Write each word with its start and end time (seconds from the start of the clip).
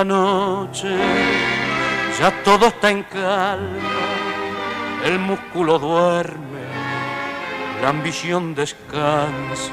La 0.00 0.04
noche, 0.04 0.88
ya 2.18 2.30
todo 2.42 2.68
está 2.68 2.90
en 2.90 3.02
calma, 3.02 3.98
el 5.04 5.18
músculo 5.18 5.78
duerme, 5.78 6.64
la 7.82 7.88
ambición 7.90 8.54
descansa. 8.54 9.72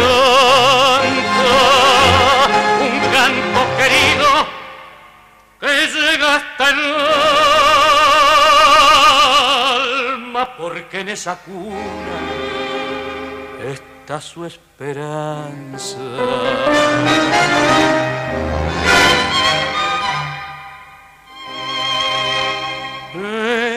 un 2.86 2.96
canto 3.16 3.60
querido 3.78 4.30
que 5.60 5.72
llega 5.94 6.36
hasta 6.36 6.70
el 6.70 7.41
porque 10.62 11.00
en 11.00 11.08
esa 11.08 11.34
cuna 11.38 12.20
está 13.74 14.20
su 14.20 14.44
esperanza. 14.46 15.98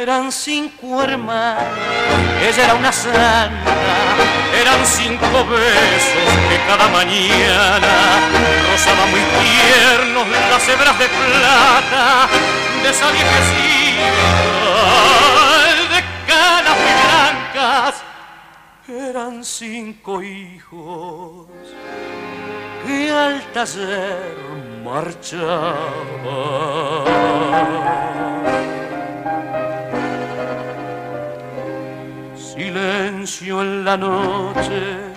Eran 0.04 0.32
cinco 0.32 1.02
hermanos, 1.02 1.64
ella 2.48 2.64
era 2.66 2.76
una 2.76 2.92
santa, 2.92 3.50
eran 4.62 4.86
cinco 4.86 5.26
besos 5.50 6.30
que 6.50 6.58
cada 6.68 6.88
mañana 6.90 8.20
rozaba 8.72 9.08
muy 9.08 9.22
tiernos 9.42 10.28
las 10.52 10.70
hebras 10.70 11.00
de 11.00 11.08
plata 11.10 12.28
de 12.84 12.90
esa 12.92 13.10
viejecita 13.10 13.76
blancas. 16.84 18.04
Eran 18.88 19.44
cinco 19.44 20.22
hijos 20.22 21.48
que 22.86 23.10
al 23.12 23.42
taller 23.52 24.36
marchaban. 24.84 25.46
Silencio 32.38 33.62
en 33.62 33.86
la 33.86 33.98
noche, 33.98 35.15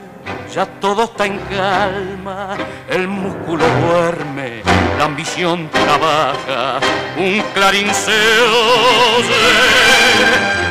ya 0.52 0.64
todo 0.80 1.04
está 1.04 1.26
en 1.26 1.38
calma, 1.38 2.56
el 2.88 3.06
músculo 3.06 3.64
duerme, 3.82 4.62
la 4.98 5.04
ambición 5.04 5.68
trabaja, 5.70 6.80
un 7.16 7.42
clarín 7.54 7.92
se 7.94 8.12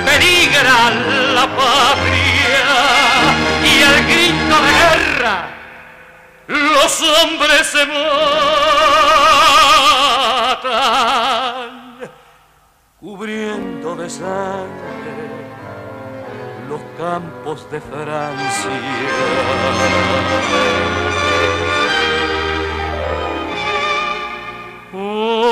peligra 0.06 0.90
la 1.34 1.48
patria 1.56 2.70
y 3.64 3.82
el 3.84 4.04
grito 4.06 4.56
de 4.66 4.72
guerra, 4.82 5.36
los 6.48 7.02
hombres 7.02 7.68
se 7.68 7.86
matan, 7.86 8.10
cubriendo 13.00 13.96
de 13.96 14.10
sangre 14.10 15.47
los 16.68 16.82
campos 16.98 17.70
de 17.72 17.80
Francia. 17.80 18.72
Hoy 24.94 25.48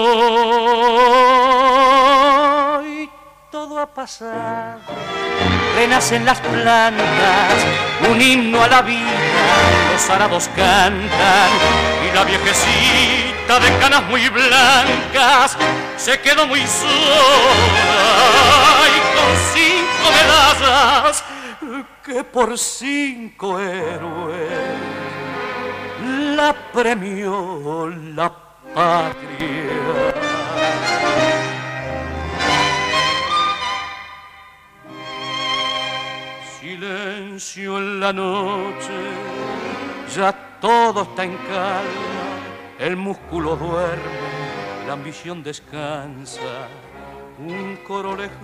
todo 3.75 3.84
ha 3.84 3.88
pasado, 3.88 4.80
renacen 5.75 6.24
las 6.24 6.40
plantas, 6.40 7.53
un 8.09 8.22
himno 8.22 8.63
a 8.63 8.69
la 8.69 8.81
vida, 8.81 9.02
los 9.91 10.09
arados 10.09 10.50
cantan 10.56 11.50
y 12.08 12.16
la 12.16 12.24
viejecita 12.24 13.59
de 13.59 13.78
canas 13.80 14.03
muy 14.03 14.30
blancas 14.30 15.58
se 15.97 16.18
quedó 16.22 16.47
muy 16.47 16.62
sola 16.62 16.88
y 18.88 19.00
con 19.18 19.36
cinco 19.53 20.06
medallas 20.16 21.24
que 22.02 22.24
por 22.24 22.57
cinco 22.57 23.59
héroes 23.59 24.78
la 26.38 26.56
premió 26.72 27.90
la 27.90 28.31
patria. 28.74 30.16
Silencio 36.85 37.79
en 37.79 38.00
la 38.00 38.13
noche, 38.13 38.94
ya 40.16 40.31
todo 40.62 41.01
está 41.01 41.23
en 41.23 41.35
calma, 41.35 41.81
el 42.78 42.96
músculo 42.96 43.56
duerme, 43.56 44.03
la 44.85 44.94
ambición 44.94 45.41
descansa, 45.41 46.68
un 47.40 47.78
coro 47.78 48.16
lejano 48.16 48.35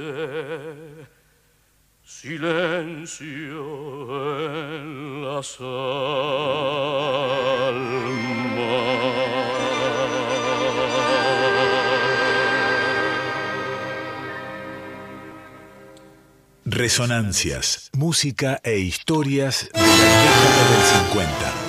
silencio 2.05 3.61
en 4.47 5.25
las 5.25 5.61
almas. 5.61 6.87
Resonancias, 16.65 17.91
música 17.95 18.61
e 18.63 18.79
historias 18.79 19.71
de 19.73 19.81
la 19.81 19.87
década 19.87 20.71
del 20.71 20.83
50. 21.11 21.66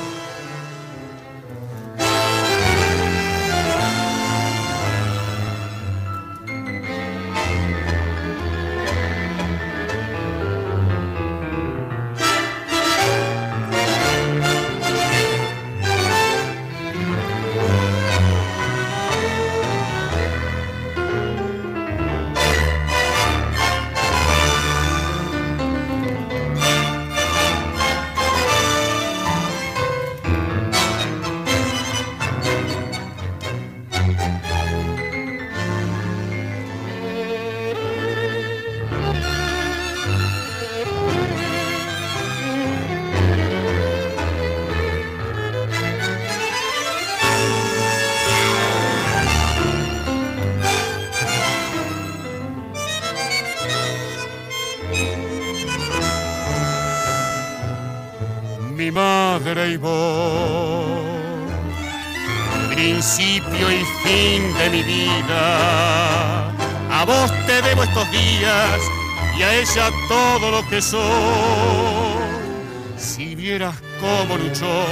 Si 72.97 73.33
vieras 73.35 73.73
cómo 73.99 74.37
luchó, 74.37 74.85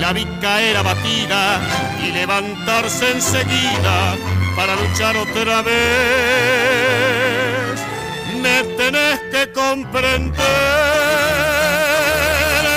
la 0.00 0.12
vi 0.12 0.24
caer 0.40 0.76
abatida 0.76 1.60
y 2.04 2.10
levantarse 2.10 3.12
enseguida 3.12 4.16
para 4.56 4.74
luchar 4.74 5.16
otra 5.16 5.62
vez. 5.62 5.70
Me 8.42 8.64
tenés 8.76 9.20
que 9.30 9.52
comprender, 9.52 10.34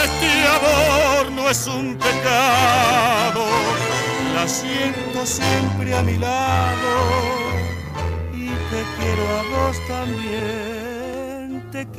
este 0.04 0.48
amor 0.48 1.32
no 1.32 1.50
es 1.50 1.66
un 1.66 1.98
pecado, 1.98 3.48
la 4.36 4.48
siento 4.48 5.26
siempre 5.26 5.96
a 5.96 6.04
mi 6.04 6.20
lado 6.20 6.94
y 8.32 8.46
te 8.50 8.86
quiero 9.00 9.24
a 9.40 9.42
vos 9.52 9.76
también, 9.88 10.63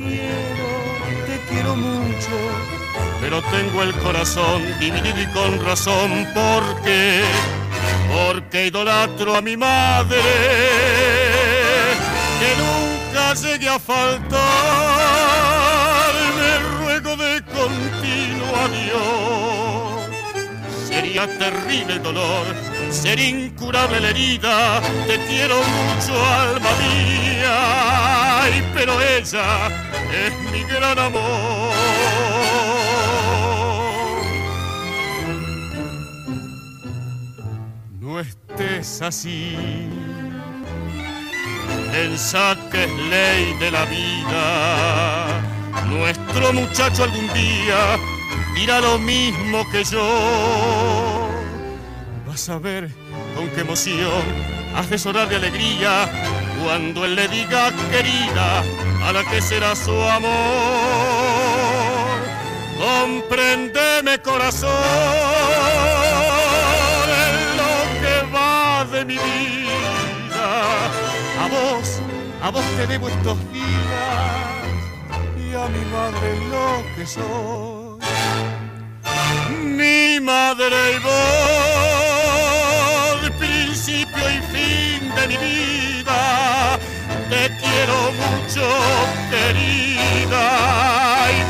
quiero, 0.07 1.25
te 1.25 1.39
quiero 1.49 1.75
mucho, 1.75 2.35
pero 3.21 3.41
tengo 3.43 3.81
el 3.83 3.93
corazón 3.95 4.61
dividido 4.79 5.21
y 5.21 5.27
con 5.27 5.65
razón 5.65 6.27
porque 6.33 7.23
porque 8.13 8.67
idolatro 8.67 9.35
a 9.35 9.41
mi 9.41 9.57
madre, 9.57 10.21
que 12.39 12.49
nunca 12.63 13.33
llegue 13.33 13.67
a 13.67 13.79
faltar, 13.79 14.39
me 16.37 16.59
ruego 16.77 17.17
de 17.17 17.41
continuo 17.43 18.55
adiós. 18.65 20.05
Sería 20.87 21.27
terrible 21.37 21.93
el 21.95 22.03
dolor, 22.03 22.45
sería 22.89 23.29
incurable 23.29 23.99
la 23.99 24.09
herida, 24.09 24.81
te 25.07 25.17
quiero 25.25 25.57
mucho, 25.57 26.13
alma 26.25 26.69
mía, 26.79 28.43
ay, 28.43 28.63
pero 28.73 29.01
ella 29.01 29.84
es 30.15 30.51
mi 30.51 30.63
gran 30.63 30.97
amor. 30.99 31.75
no 38.05 38.19
estés 38.19 39.01
así. 39.01 39.55
Pensá 41.91 42.55
que 42.71 42.83
es 42.85 42.91
ley 43.09 43.53
de 43.59 43.71
la 43.71 43.85
vida. 43.85 45.41
Nuestro 45.87 46.53
muchacho 46.53 47.03
algún 47.03 47.27
día 47.33 47.97
dirá 48.55 48.79
lo 48.79 48.97
mismo 48.99 49.69
que 49.71 49.83
yo. 49.83 51.29
Vas 52.27 52.47
a 52.49 52.57
ver 52.59 52.89
con 53.35 53.49
qué 53.49 53.61
emoción 53.61 54.23
hace 54.75 54.97
sonar 54.97 55.27
de 55.29 55.37
alegría 55.37 56.09
cuando 56.63 57.05
él 57.05 57.15
le 57.15 57.27
diga 57.27 57.71
querida 57.91 58.63
a 59.05 59.13
la 59.13 59.23
que 59.29 59.41
será 59.41 59.75
su 59.75 59.91
amor. 59.91 60.33
Comprendeme 62.77 64.19
corazón 64.19 65.25
de 68.91 69.05
mi 69.05 69.15
vida. 69.15 70.41
A 71.41 71.47
vos, 71.47 72.01
a 72.41 72.49
vos 72.49 72.63
te 72.77 72.87
debo 72.87 73.07
estos 73.09 73.37
días 73.51 73.65
y 75.37 75.53
a 75.53 75.67
mi 75.67 75.83
madre 75.91 76.27
lo 76.51 76.83
que 76.95 77.05
soy. 77.05 77.99
Mi 79.61 80.19
madre 80.19 80.75
y 80.95 80.99
vos, 80.99 81.34
mucho, 88.55 88.67
querida, 89.29 90.41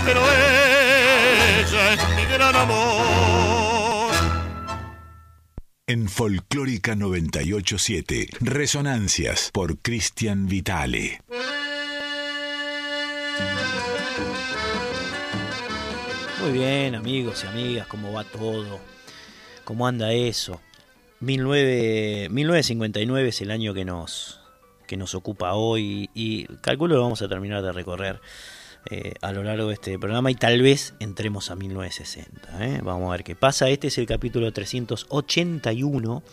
pero 0.06 0.22
ella 0.22 1.94
es 1.94 2.00
mi 2.16 2.26
gran 2.34 2.56
amor. 2.56 4.16
En 5.88 6.10
Folclórica 6.10 6.96
987, 6.96 8.30
Resonancias 8.42 9.52
por 9.54 9.78
Cristian 9.80 10.48
Vitale. 10.48 11.22
Muy 16.42 16.52
bien, 16.52 16.96
amigos 16.96 17.44
y 17.44 17.48
amigas, 17.48 17.86
¿cómo 17.88 18.12
va 18.14 18.24
todo? 18.24 18.80
¿Cómo 19.64 19.86
anda 19.88 20.12
eso? 20.12 20.60
1959 21.20 23.30
es 23.30 23.42
el 23.42 23.52
año 23.52 23.74
que 23.74 23.86
nos, 23.86 24.42
que 24.86 24.98
nos 24.98 25.16
ocupa 25.16 25.54
hoy 25.54 26.10
y 26.14 26.46
calculo 26.62 26.96
que 26.96 27.02
vamos 27.02 27.22
a 27.22 27.28
terminar 27.28 27.62
de 27.62 27.72
recorrer 27.72 28.20
eh, 28.90 29.14
a 29.22 29.32
lo 29.32 29.44
largo 29.44 29.70
de 29.70 29.74
este 29.74 29.98
programa 29.98 30.30
y 30.30 30.36
tal 30.36 30.62
vez 30.62 30.94
entremos 31.00 31.50
a 31.50 31.56
1960. 31.56 32.66
¿eh? 32.66 32.82
Vamos 32.84 33.10
a 33.10 33.12
ver 33.14 33.24
qué 33.24 33.36
pasa. 33.36 33.68
Este 33.70 33.88
es 33.88 33.98
el 33.98 34.06
capítulo 34.06 34.52
381 34.52 36.24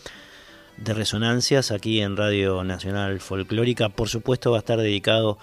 de 0.77 0.93
Resonancias 0.93 1.71
aquí 1.71 2.01
en 2.01 2.15
Radio 2.15 2.63
Nacional 2.63 3.19
Folclórica. 3.21 3.89
Por 3.89 4.07
supuesto 4.07 4.51
va 4.51 4.57
a 4.57 4.59
estar 4.59 4.79
dedicado 4.79 5.39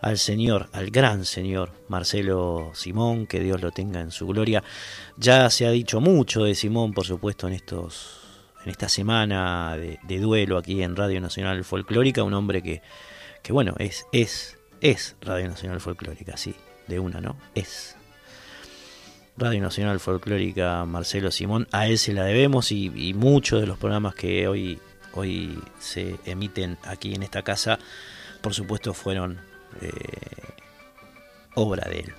al 0.00 0.18
señor, 0.18 0.68
al 0.72 0.90
gran 0.90 1.24
señor 1.24 1.72
Marcelo 1.88 2.72
Simón, 2.74 3.26
que 3.26 3.40
Dios 3.40 3.60
lo 3.60 3.70
tenga 3.70 4.00
en 4.00 4.10
su 4.10 4.26
gloria. 4.26 4.64
Ya 5.16 5.48
se 5.50 5.66
ha 5.66 5.70
dicho 5.70 6.00
mucho 6.00 6.44
de 6.44 6.54
Simón, 6.56 6.92
por 6.94 7.06
supuesto, 7.06 7.46
en 7.46 7.54
estos 7.54 8.20
en 8.64 8.70
esta 8.70 8.88
semana 8.88 9.76
de, 9.76 10.18
duelo 10.18 10.58
aquí 10.58 10.82
en 10.82 10.96
Radio 10.96 11.20
Nacional 11.20 11.64
Folclórica, 11.64 12.22
un 12.22 12.34
hombre 12.34 12.62
que, 12.62 12.82
que 13.42 13.52
bueno, 13.52 13.74
es, 13.78 14.06
es 14.12 14.58
es 14.80 15.16
Radio 15.20 15.48
Nacional 15.48 15.80
Folclórica, 15.80 16.36
sí, 16.36 16.54
de 16.86 16.98
una, 16.98 17.20
¿no? 17.20 17.36
Es. 17.54 17.96
Radio 19.36 19.60
Nacional 19.60 20.00
Folclórica 20.00 20.84
Marcelo 20.84 21.30
Simón, 21.30 21.68
a 21.70 21.86
él 21.86 21.98
se 21.98 22.12
la 22.12 22.24
debemos 22.24 22.72
y, 22.72 23.14
muchos 23.14 23.60
de 23.60 23.66
los 23.66 23.78
programas 23.78 24.14
que 24.14 24.48
hoy, 24.48 24.78
hoy 25.12 25.58
se 25.78 26.16
emiten 26.24 26.78
aquí 26.84 27.14
en 27.14 27.22
esta 27.22 27.42
casa, 27.42 27.78
por 28.40 28.54
supuesto, 28.54 28.92
fueron 28.94 29.40
eh, 29.80 29.90
obra 31.54 31.88
de 31.88 32.00
él. 32.00 32.14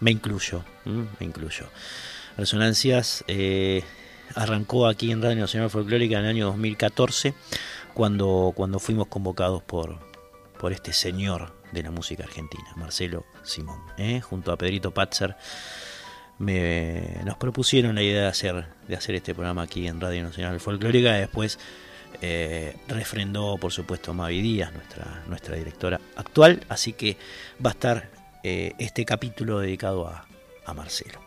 Me 0.00 0.10
incluyo, 0.10 0.64
me 0.84 1.26
incluyo. 1.26 1.66
Resonancias 2.36 3.24
eh, 3.28 3.82
arrancó 4.36 4.86
aquí 4.86 5.10
en 5.10 5.22
Radio 5.22 5.40
Nacional 5.40 5.70
Folclórica 5.70 6.18
en 6.18 6.24
el 6.24 6.30
año 6.30 6.46
2014, 6.46 7.34
cuando, 7.94 8.52
cuando 8.54 8.78
fuimos 8.78 9.08
convocados 9.08 9.62
por, 9.62 9.98
por 10.60 10.72
este 10.72 10.92
señor 10.92 11.54
de 11.72 11.82
la 11.82 11.90
música 11.90 12.24
argentina, 12.24 12.68
Marcelo 12.76 13.24
Simón. 13.42 13.80
¿eh? 13.96 14.20
Junto 14.20 14.52
a 14.52 14.58
Pedrito 14.58 14.92
Patzer 14.92 15.36
me, 16.38 17.18
nos 17.24 17.38
propusieron 17.38 17.94
la 17.94 18.02
idea 18.02 18.22
de 18.22 18.28
hacer, 18.28 18.66
de 18.86 18.94
hacer 18.94 19.14
este 19.14 19.34
programa 19.34 19.62
aquí 19.62 19.86
en 19.88 20.00
Radio 20.00 20.22
Nacional 20.22 20.60
Folclórica. 20.60 21.14
Después 21.14 21.58
eh, 22.20 22.76
refrendó, 22.88 23.56
por 23.56 23.72
supuesto, 23.72 24.12
Mavi 24.12 24.42
Díaz, 24.42 24.70
nuestra, 24.72 25.24
nuestra 25.28 25.56
directora 25.56 25.98
actual. 26.16 26.60
Así 26.68 26.92
que 26.92 27.16
va 27.64 27.70
a 27.70 27.72
estar 27.72 28.10
eh, 28.42 28.74
este 28.78 29.06
capítulo 29.06 29.60
dedicado 29.60 30.06
a, 30.06 30.26
a 30.66 30.74
Marcelo. 30.74 31.20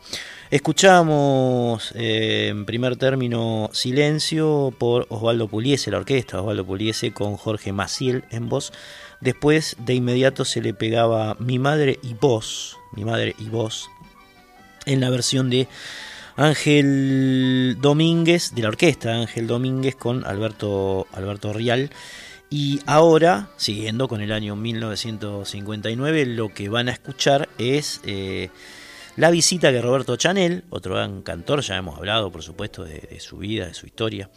Escuchamos 0.51 1.91
en 1.94 2.65
primer 2.65 2.96
término 2.96 3.70
Silencio 3.72 4.74
por 4.75 5.06
Osvaldo 5.10 5.48
Puliese, 5.48 5.91
la 5.91 6.00
orquesta 6.00 6.41
Osvaldo 6.41 6.65
Puliese 6.65 7.13
con 7.13 7.38
Jorge 7.38 7.72
Maciel 7.72 8.24
en 8.32 8.50
voz 8.50 8.74
Después 9.22 9.75
de 9.77 9.94
inmediato 9.94 10.46
se 10.46 10.62
le 10.62 10.74
pegaba 10.74 11.38
Mi 11.39 11.60
madre 11.60 12.00
y 12.01 12.15
vos, 12.15 12.79
Mi 12.94 13.06
madre 13.06 13.36
y 13.38 13.50
vos, 13.50 13.91
en 14.88 15.01
la 15.01 15.12
versión 15.12 15.51
de 15.51 15.68
Ángel 16.36 17.77
Domínguez, 17.79 18.56
de 18.56 18.63
la 18.63 18.70
orquesta 18.70 19.13
Ángel 19.13 19.46
Domínguez 19.46 19.96
con 19.96 20.25
Alberto, 20.25 21.06
Alberto 21.13 21.53
Rial. 21.53 21.91
Y 22.50 22.79
ahora, 22.88 23.50
siguiendo 23.58 24.08
con 24.08 24.22
el 24.22 24.32
año 24.32 24.56
1959, 24.56 26.25
lo 26.25 26.50
que 26.50 26.70
van 26.70 26.88
a 26.88 26.94
escuchar 26.94 27.50
es 27.60 28.01
eh, 28.03 28.50
la 29.19 29.31
visita 29.31 29.69
que 29.71 29.81
Roberto 29.81 30.15
Chanel, 30.15 30.63
otro 30.69 30.95
gran 30.95 31.21
cantor, 31.23 31.59
ya 31.59 31.75
hemos 31.75 31.97
hablado 31.97 32.31
por 32.31 32.41
supuesto 32.41 32.85
de 32.85 33.19
su 33.19 33.38
vida, 33.38 33.67
de 33.67 33.73
su 33.73 33.85
historia, 33.85 34.29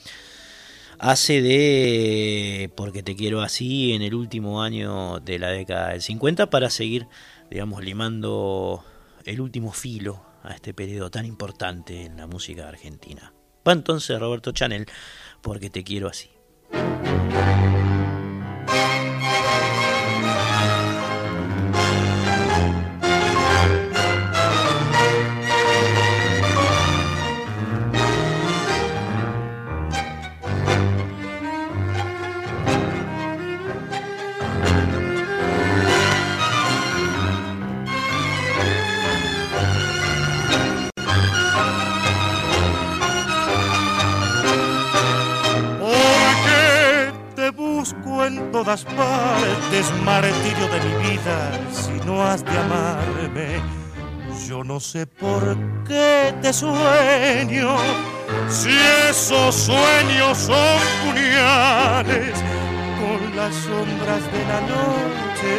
hace 0.98 1.40
de 1.40 2.72
Porque 2.74 3.04
te 3.04 3.14
quiero 3.14 3.42
así 3.42 3.92
en 3.92 4.02
el 4.02 4.12
último 4.12 4.60
año 4.60 5.20
de 5.20 5.38
la 5.38 5.50
década 5.50 5.90
del 5.90 6.02
50 6.02 6.50
para 6.50 6.68
seguir, 6.68 7.06
digamos, 7.48 7.84
limando 7.84 8.84
el 9.24 9.40
último 9.40 9.72
filo 9.72 10.24
a 10.42 10.52
este 10.52 10.74
periodo 10.74 11.12
tan 11.12 11.26
importante 11.26 12.04
en 12.04 12.16
la 12.16 12.26
música 12.26 12.68
argentina. 12.68 13.32
Va 13.66 13.72
entonces 13.72 14.18
Roberto 14.18 14.50
Chanel, 14.50 14.86
Porque 15.42 15.70
te 15.70 15.84
quiero 15.84 16.08
así. 16.08 16.30
Este 48.74 49.80
es 49.80 49.92
martirio 50.02 50.66
de 50.68 50.80
mi 50.80 51.10
vida 51.10 51.50
si 51.70 51.92
no 52.06 52.22
has 52.22 52.42
de 52.42 52.58
amarme. 52.58 53.60
Yo 54.48 54.64
no 54.64 54.80
sé 54.80 55.06
por 55.06 55.58
qué 55.86 56.34
te 56.40 56.54
sueño, 56.54 57.76
si 58.48 58.70
esos 59.10 59.54
sueños 59.54 60.38
son 60.38 60.78
puñales 61.04 62.32
con 62.98 63.36
las 63.36 63.54
sombras 63.54 64.32
de 64.32 64.44
la 64.46 64.60
noche. 64.62 65.54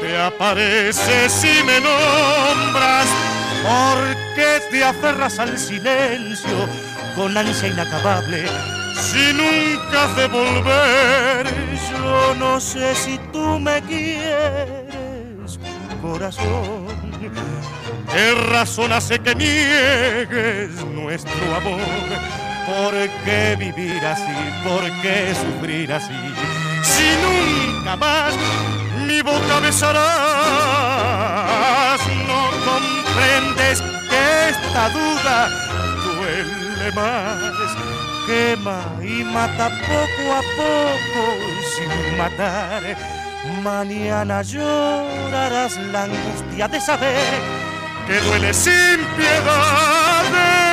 Te 0.00 0.20
apareces 0.20 1.44
y 1.44 1.62
me 1.64 1.80
nombras, 1.80 3.06
porque 3.62 4.62
te 4.68 4.82
aferras 4.82 5.38
al 5.38 5.56
silencio 5.56 6.68
con 7.14 7.36
ansia 7.36 7.68
inacabable 7.68 8.77
si 9.00 9.32
nunca 9.32 10.04
has 10.04 10.16
de 10.16 10.26
volver. 10.26 11.46
Yo 11.90 12.34
no 12.34 12.60
sé 12.60 12.94
si 12.94 13.18
tú 13.32 13.58
me 13.58 13.80
quieres, 13.82 15.58
corazón. 16.02 16.86
¿Qué 18.12 18.34
razón 18.50 18.92
hace 18.92 19.18
que 19.18 19.34
niegues 19.34 20.84
nuestro 20.86 21.56
amor? 21.56 21.80
¿Por 22.66 22.94
qué 23.24 23.56
vivir 23.58 24.04
así? 24.04 24.36
¿Por 24.64 24.82
qué 25.02 25.34
sufrir 25.34 25.92
así? 25.92 26.14
Si 26.82 27.16
nunca 27.24 27.96
más 27.96 28.34
mi 29.06 29.20
boca 29.22 29.60
besarás, 29.60 30.08
no 32.26 32.50
comprendes 32.68 33.80
que 34.08 34.48
esta 34.50 34.90
duda 34.90 35.48
duele 36.04 36.92
más 36.92 37.97
quema 38.28 38.80
y 39.02 39.24
mata 39.24 39.70
poco 39.88 40.24
a 40.40 40.42
poco 40.60 41.22
sin 41.72 42.18
matar. 42.18 42.82
Mañana 43.62 44.42
llorarás 44.42 45.76
la 45.92 46.04
angustia 46.04 46.68
de 46.68 46.80
saber 46.80 47.32
que 48.06 48.20
duele 48.26 48.52
sin 48.52 48.98
piedad 49.16 50.24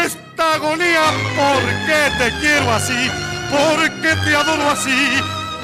esta 0.06 0.56
agonía. 0.56 1.06
Porque 1.40 2.00
te 2.20 2.28
quiero 2.42 2.72
así, 2.72 3.02
porque 3.56 4.12
te 4.24 4.36
adoro 4.36 4.70
así, 4.72 5.02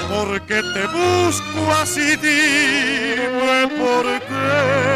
porque 0.08 0.62
te 0.74 0.86
busco 0.96 1.60
así. 1.82 2.16
Dime 2.16 3.68
por 3.78 4.06
qué. 4.28 4.91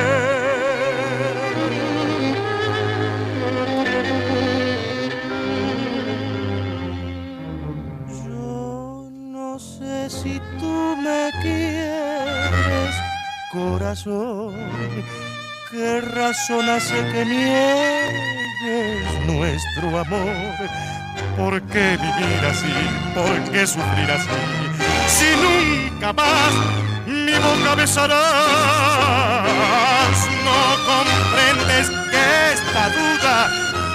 Corazón? 13.56 14.54
¿Qué 15.70 16.00
razón 16.00 16.68
hace 16.68 16.94
que 17.12 17.24
niegues 17.24 19.04
nuestro 19.26 19.98
amor? 19.98 20.54
¿Por 21.36 21.62
qué 21.62 21.96
vivir 21.96 22.44
así? 22.50 22.74
¿Por 23.14 23.50
qué 23.50 23.66
sufrir 23.66 24.10
así? 24.10 24.28
Si 25.16 25.28
nunca 25.44 26.12
más 26.12 26.52
mi 27.06 27.34
boca 27.46 27.74
besarás, 27.76 28.18
no 30.46 30.60
comprendes 30.90 31.86
que 32.10 32.24
esta 32.52 32.82
duda 32.98 33.36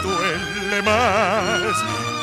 duele 0.03 0.79
más, 0.81 1.73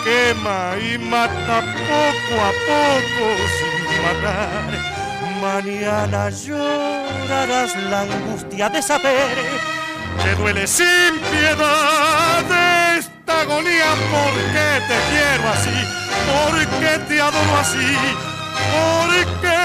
quema 0.04 0.60
y 0.78 0.98
mata 0.98 1.56
poco 1.88 2.34
a 2.48 2.52
poco 2.68 3.24
sin 3.56 3.74
matar 4.02 4.97
Mañana 5.40 6.30
llorarás 6.30 7.76
la 7.90 8.00
angustia 8.02 8.68
de 8.68 8.82
saber 8.82 9.36
que 10.22 10.34
duele 10.34 10.66
sin 10.66 11.14
piedad 11.30 12.96
esta 12.98 13.42
agonía 13.42 13.94
porque 14.10 14.66
te 14.88 14.98
quiero 15.10 15.48
así, 15.50 15.78
porque 16.26 16.98
te 17.08 17.20
adoro 17.20 17.56
así, 17.58 17.96
porque 18.74 19.58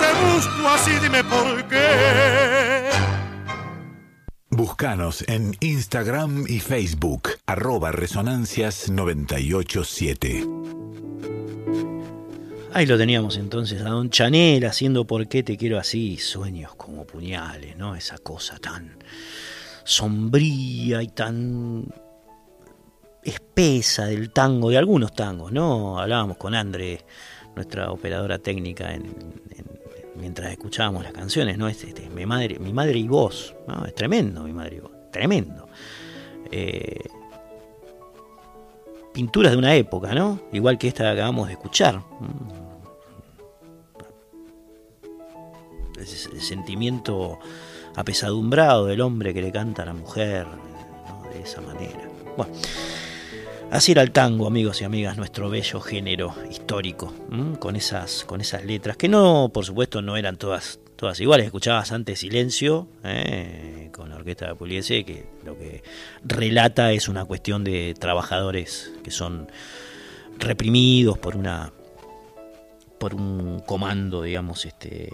te 0.00 0.08
busco 0.24 0.68
así, 0.68 0.92
dime 1.02 1.22
por 1.24 1.64
qué. 1.64 2.90
Búscanos 4.48 5.24
en 5.28 5.56
Instagram 5.60 6.44
y 6.48 6.60
Facebook, 6.60 7.30
arroba 7.46 7.92
resonancias 7.92 8.90
987. 8.90 10.46
Ahí 12.72 12.86
lo 12.86 12.96
teníamos 12.96 13.36
entonces 13.36 13.82
a 13.82 13.88
Don 13.88 14.10
Chanel 14.10 14.64
haciendo 14.64 15.04
por 15.04 15.26
qué 15.26 15.42
te 15.42 15.56
quiero 15.56 15.78
así, 15.78 16.18
sueños 16.18 16.76
como 16.76 17.04
puñales, 17.04 17.76
¿no? 17.76 17.96
Esa 17.96 18.18
cosa 18.18 18.58
tan 18.58 18.96
sombría 19.82 21.02
y 21.02 21.08
tan 21.08 21.86
espesa 23.24 24.06
del 24.06 24.30
tango, 24.30 24.70
de 24.70 24.78
algunos 24.78 25.12
tangos, 25.12 25.50
¿no? 25.50 25.98
Hablábamos 25.98 26.36
con 26.36 26.54
Andre, 26.54 27.04
nuestra 27.56 27.90
operadora 27.90 28.38
técnica, 28.38 28.96
mientras 30.14 30.52
escuchábamos 30.52 31.02
las 31.02 31.12
canciones, 31.12 31.58
¿no? 31.58 31.66
Este, 31.66 32.08
mi, 32.08 32.24
madre, 32.24 32.60
mi 32.60 32.72
madre 32.72 33.00
y 33.00 33.08
vos, 33.08 33.52
¿no? 33.66 33.84
Es 33.84 33.96
tremendo 33.96 34.44
mi 34.44 34.52
madre 34.52 34.76
y 34.76 34.80
vos, 34.80 34.92
tremendo. 35.10 35.66
Eh, 36.52 37.00
pinturas 39.12 39.52
de 39.52 39.58
una 39.58 39.74
época, 39.74 40.14
¿no? 40.14 40.40
Igual 40.52 40.78
que 40.78 40.88
esta 40.88 41.04
que 41.04 41.10
acabamos 41.10 41.48
de 41.48 41.54
escuchar. 41.54 42.00
El 46.00 46.40
sentimiento 46.40 47.38
apesadumbrado 47.96 48.86
del 48.86 49.00
hombre 49.00 49.34
que 49.34 49.42
le 49.42 49.52
canta 49.52 49.82
a 49.82 49.86
la 49.86 49.92
mujer 49.94 50.46
de 51.32 51.42
esa 51.42 51.60
manera. 51.60 52.08
Bueno, 52.36 52.52
así 53.70 53.92
era 53.92 54.02
el 54.02 54.10
tango, 54.12 54.46
amigos 54.46 54.80
y 54.80 54.84
amigas, 54.84 55.16
nuestro 55.16 55.50
bello 55.50 55.80
género 55.80 56.34
histórico, 56.50 57.12
con 57.58 57.76
esas, 57.76 58.24
con 58.24 58.40
esas 58.40 58.64
letras, 58.64 58.96
que 58.96 59.08
no, 59.08 59.50
por 59.52 59.64
supuesto, 59.64 60.02
no 60.02 60.16
eran 60.16 60.36
todas, 60.36 60.80
todas 60.96 61.20
iguales. 61.20 61.46
Escuchabas 61.46 61.92
antes 61.92 62.20
Silencio, 62.20 62.88
¿eh? 63.04 63.90
con 63.92 64.10
la 64.10 64.16
orquesta 64.16 64.48
de 64.48 64.54
Puliese, 64.54 65.04
que 65.04 65.26
lo 65.44 65.56
que 65.58 65.82
relata 66.24 66.92
es 66.92 67.08
una 67.08 67.24
cuestión 67.24 67.64
de 67.64 67.94
trabajadores 67.98 68.92
que 69.02 69.10
son 69.10 69.50
reprimidos 70.38 71.18
por 71.18 71.36
una 71.36 71.72
por 72.98 73.14
un 73.14 73.60
comando, 73.60 74.22
digamos, 74.22 74.66
este, 74.66 75.08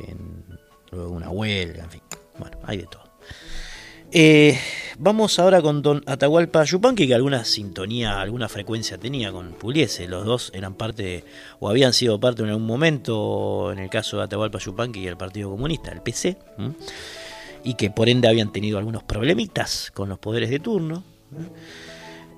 luego 0.96 1.14
una 1.14 1.30
huelga, 1.30 1.84
en 1.84 1.90
fin. 1.90 2.02
Bueno, 2.38 2.58
hay 2.64 2.78
de 2.78 2.86
todo. 2.86 3.04
Eh, 4.12 4.58
vamos 4.98 5.38
ahora 5.38 5.60
con 5.60 5.82
Don 5.82 6.02
Atahualpa 6.06 6.64
Yupanqui, 6.64 7.06
que 7.06 7.14
alguna 7.14 7.44
sintonía, 7.44 8.20
alguna 8.20 8.48
frecuencia 8.48 8.98
tenía 8.98 9.32
con 9.32 9.52
Puliese. 9.52 10.08
Los 10.08 10.24
dos 10.24 10.50
eran 10.54 10.74
parte, 10.74 11.24
o 11.60 11.68
habían 11.68 11.92
sido 11.92 12.18
parte 12.18 12.42
en 12.42 12.48
algún 12.48 12.66
momento, 12.66 13.72
en 13.72 13.78
el 13.78 13.90
caso 13.90 14.18
de 14.18 14.24
Atahualpa 14.24 14.58
Yupanqui 14.58 15.00
y 15.00 15.06
el 15.06 15.16
Partido 15.16 15.50
Comunista, 15.50 15.92
el 15.92 16.02
PC, 16.02 16.38
y 17.64 17.74
que 17.74 17.90
por 17.90 18.08
ende 18.08 18.28
habían 18.28 18.52
tenido 18.52 18.78
algunos 18.78 19.02
problemitas 19.02 19.90
con 19.92 20.08
los 20.08 20.18
poderes 20.18 20.50
de 20.50 20.60
turno. 20.60 21.02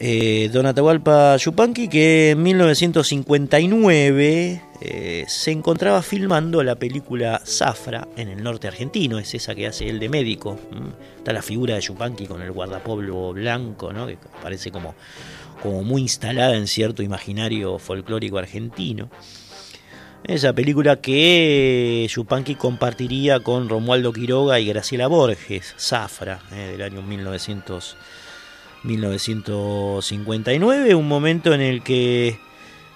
Eh, 0.01 0.49
don 0.53 0.67
Atahualpa 0.67 1.37
Yupanqui, 1.37 1.89
que 1.89 2.31
en 2.31 2.43
1959 2.45 4.63
eh, 4.81 5.25
se 5.27 5.51
encontraba 5.51 6.03
filmando 6.03 6.63
la 6.63 6.77
película 6.77 7.43
Zafra 7.45 8.07
en 8.17 8.29
el 8.29 8.45
norte 8.45 8.69
argentino, 8.69 9.19
es 9.19 9.35
esa 9.35 9.57
que 9.57 9.67
hace 9.67 9.89
él 9.89 9.99
de 9.99 10.09
médico. 10.09 10.57
Está 11.17 11.33
la 11.33 11.43
figura 11.43 11.75
de 11.75 11.81
Yupanqui 11.81 12.27
con 12.27 12.43
el 12.43 12.53
guardapolvo 12.53 13.33
blanco, 13.33 13.93
¿no? 13.93 14.07
que 14.07 14.19
parece 14.41 14.71
como, 14.71 14.95
como 15.61 15.83
muy 15.83 16.03
instalada 16.03 16.57
en 16.57 16.69
cierto 16.69 17.03
imaginario 17.03 17.81
folclórico 17.81 18.39
argentino. 18.39 19.11
Esa 20.23 20.53
película 20.53 21.01
que 21.01 22.07
Yupanqui 22.09 22.55
compartiría 22.55 23.41
con 23.41 23.69
Romualdo 23.69 24.13
Quiroga 24.13 24.61
y 24.61 24.67
Graciela 24.67 25.09
Borges, 25.09 25.75
Zafra, 25.77 26.41
eh, 26.53 26.69
del 26.73 26.83
año 26.83 27.03
1900. 27.03 27.97
1959, 28.85 30.95
un 30.95 31.09
momento 31.09 31.55
en 31.55 31.61
el 31.61 31.83
que 31.83 32.39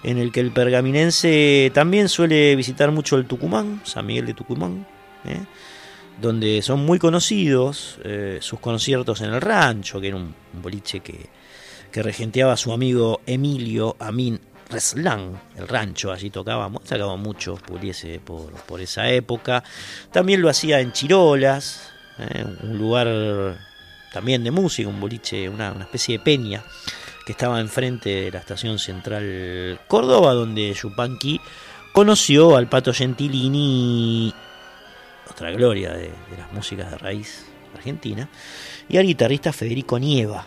en 0.03 0.17
el 0.17 0.31
que 0.31 0.41
el 0.41 0.51
pergaminense 0.51 1.71
también 1.73 2.09
suele 2.09 2.55
visitar 2.55 2.91
mucho 2.91 3.17
el 3.17 3.25
Tucumán, 3.25 3.81
San 3.85 4.05
Miguel 4.05 4.25
de 4.25 4.33
Tucumán, 4.33 4.85
¿eh? 5.25 5.39
donde 6.21 6.61
son 6.61 6.85
muy 6.85 6.99
conocidos 6.99 7.97
eh, 8.03 8.37
sus 8.41 8.59
conciertos 8.59 9.21
en 9.21 9.33
el 9.33 9.41
rancho, 9.41 10.01
que 10.01 10.09
era 10.09 10.17
un, 10.17 10.35
boliche 10.61 10.99
que, 10.99 11.29
que, 11.91 12.03
regenteaba 12.03 12.57
su 12.57 12.73
amigo 12.73 13.21
Emilio 13.25 13.95
Amin 13.99 14.39
Reslan, 14.69 15.41
el 15.57 15.67
rancho, 15.67 16.11
allí 16.11 16.29
tocaba, 16.29 16.69
sacaba 16.83 17.15
mucho, 17.15 17.55
puliese 17.55 18.19
por, 18.19 18.51
por 18.51 18.81
esa 18.81 19.09
época. 19.09 19.63
También 20.11 20.41
lo 20.41 20.49
hacía 20.49 20.81
en 20.81 20.91
Chirolas, 20.91 21.91
¿eh? 22.19 22.45
un 22.61 22.77
lugar 22.77 23.07
también 24.13 24.43
de 24.43 24.51
música, 24.51 24.87
un 24.87 24.99
boliche, 24.99 25.49
una, 25.49 25.75
especie 25.81 26.17
de 26.17 26.23
peña 26.23 26.63
que 27.25 27.33
estaba 27.33 27.59
enfrente 27.59 28.09
de 28.09 28.31
la 28.31 28.39
estación 28.39 28.79
central 28.79 29.79
Córdoba, 29.87 30.33
donde 30.33 30.73
Yupanqui 30.73 31.41
conoció 31.91 32.55
al 32.55 32.69
Pato 32.69 32.93
Gentilini 32.93 34.33
otra 35.29 35.51
gloria 35.51 35.93
de, 35.93 36.11
las 36.37 36.51
músicas 36.53 36.91
de 36.91 36.97
raíz 36.97 37.45
argentina, 37.75 38.29
y 38.87 38.97
al 38.97 39.05
guitarrista 39.05 39.51
Federico 39.51 39.97
Nieva. 39.97 40.45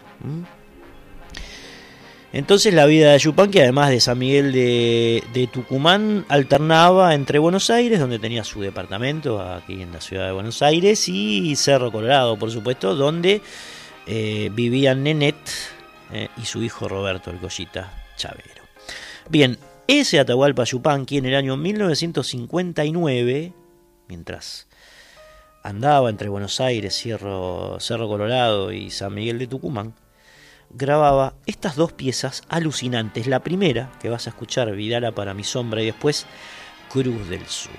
Entonces 2.32 2.74
la 2.74 2.86
vida 2.86 3.12
de 3.12 3.18
Yupanqui, 3.18 3.60
además 3.60 3.90
de 3.90 4.00
San 4.00 4.18
Miguel 4.18 4.52
de, 4.52 5.48
Tucumán, 5.52 6.26
alternaba 6.28 7.14
entre 7.14 7.38
Buenos 7.38 7.70
Aires, 7.70 8.00
donde 8.00 8.18
tenía 8.18 8.44
su 8.44 8.60
departamento, 8.60 9.40
aquí 9.40 9.80
en 9.80 9.92
la 9.92 10.00
ciudad 10.00 10.26
de 10.26 10.32
Buenos 10.32 10.60
Aires, 10.60 11.08
y 11.08 11.54
Cerro 11.56 11.92
Colorado, 11.92 12.36
por 12.38 12.50
supuesto, 12.50 12.94
donde 12.94 13.40
eh, 14.06 14.50
vivían 14.52 15.02
Nenet 15.02 15.36
eh, 16.12 16.28
y 16.36 16.44
su 16.44 16.62
hijo 16.62 16.88
Roberto 16.88 17.30
el 17.30 17.38
Collita 17.38 18.04
Chavero. 18.16 18.64
Bien, 19.28 19.58
ese 19.88 20.18
Atahualpa 20.20 20.64
Yupanqui 20.64 21.18
en 21.18 21.26
el 21.26 21.36
año 21.36 21.56
1959, 21.56 23.52
mientras 24.08 24.66
andaba 25.62 26.10
entre 26.10 26.28
Buenos 26.28 26.60
Aires, 26.60 26.96
Cerro, 27.00 27.78
Cerro 27.80 28.08
Colorado 28.08 28.72
y 28.72 28.90
San 28.90 29.14
Miguel 29.14 29.38
de 29.38 29.46
Tucumán, 29.46 29.94
grababa 30.76 31.34
estas 31.46 31.76
dos 31.76 31.92
piezas 31.92 32.42
alucinantes. 32.48 33.26
La 33.26 33.40
primera, 33.40 33.90
que 34.00 34.08
vas 34.08 34.26
a 34.26 34.30
escuchar, 34.30 34.70
Vidala 34.72 35.12
para 35.12 35.34
mi 35.34 35.44
sombra, 35.44 35.82
y 35.82 35.86
después 35.86 36.26
Cruz 36.90 37.28
del 37.28 37.46
Sur. 37.46 37.72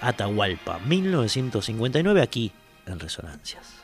Atahualpa, 0.00 0.78
1959, 0.80 2.22
aquí 2.22 2.52
en 2.86 3.00
Resonancias. 3.00 3.83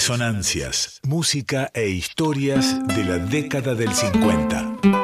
Resonancias, 0.00 0.98
música 1.06 1.70
e 1.74 1.90
historias 1.90 2.74
de 2.88 3.04
la 3.04 3.18
década 3.18 3.74
del 3.74 3.92
50. 3.92 4.99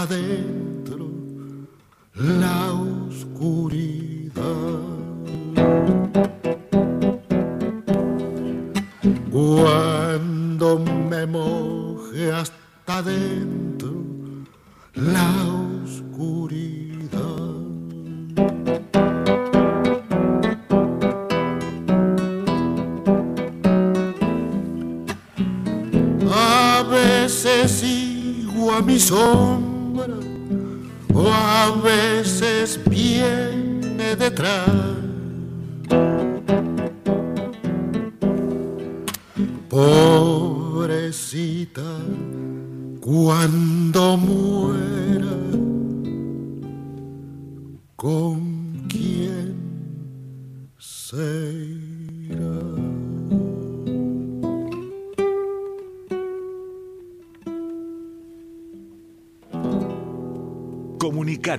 Moje 0.00 0.14
hasta 0.14 0.14
dentro 0.14 1.10
la 2.14 2.89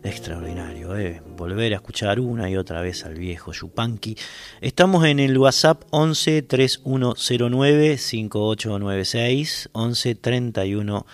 Extraordinario, 0.04 0.98
¿eh? 0.98 1.22
Volver 1.36 1.74
a 1.74 1.78
escuchar 1.78 2.20
una 2.20 2.50
y 2.50 2.56
otra 2.56 2.82
vez 2.82 3.04
al 3.04 3.16
viejo 3.16 3.52
Yupanqui. 3.52 4.16
Estamos 4.62 5.06
en 5.06 5.20
el 5.20 5.38
WhatsApp 5.38 5.84
11 5.90 6.44
3109 6.44 7.98
5896 7.98 9.70
11 9.74 10.16
31 10.16 11.06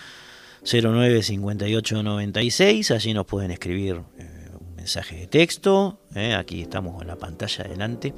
09 0.71 1.23
58 1.23 2.03
96. 2.03 2.91
Allí 2.91 3.13
nos 3.13 3.25
pueden 3.25 3.51
escribir 3.51 4.01
eh, 4.17 4.49
un 4.59 4.75
mensaje 4.75 5.15
de 5.15 5.27
texto. 5.27 6.01
¿eh? 6.15 6.35
Aquí 6.35 6.61
estamos 6.61 7.01
en 7.01 7.07
la 7.07 7.15
pantalla 7.15 7.65
adelante 7.65 8.13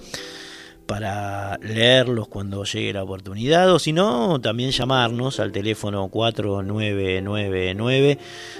para 0.91 1.57
leerlos 1.59 2.27
cuando 2.27 2.65
llegue 2.65 2.91
la 2.91 3.03
oportunidad 3.03 3.71
o 3.71 3.79
si 3.79 3.93
no 3.93 4.41
también 4.41 4.71
llamarnos 4.71 5.39
al 5.39 5.53
teléfono 5.53 6.09
4999 6.09 8.17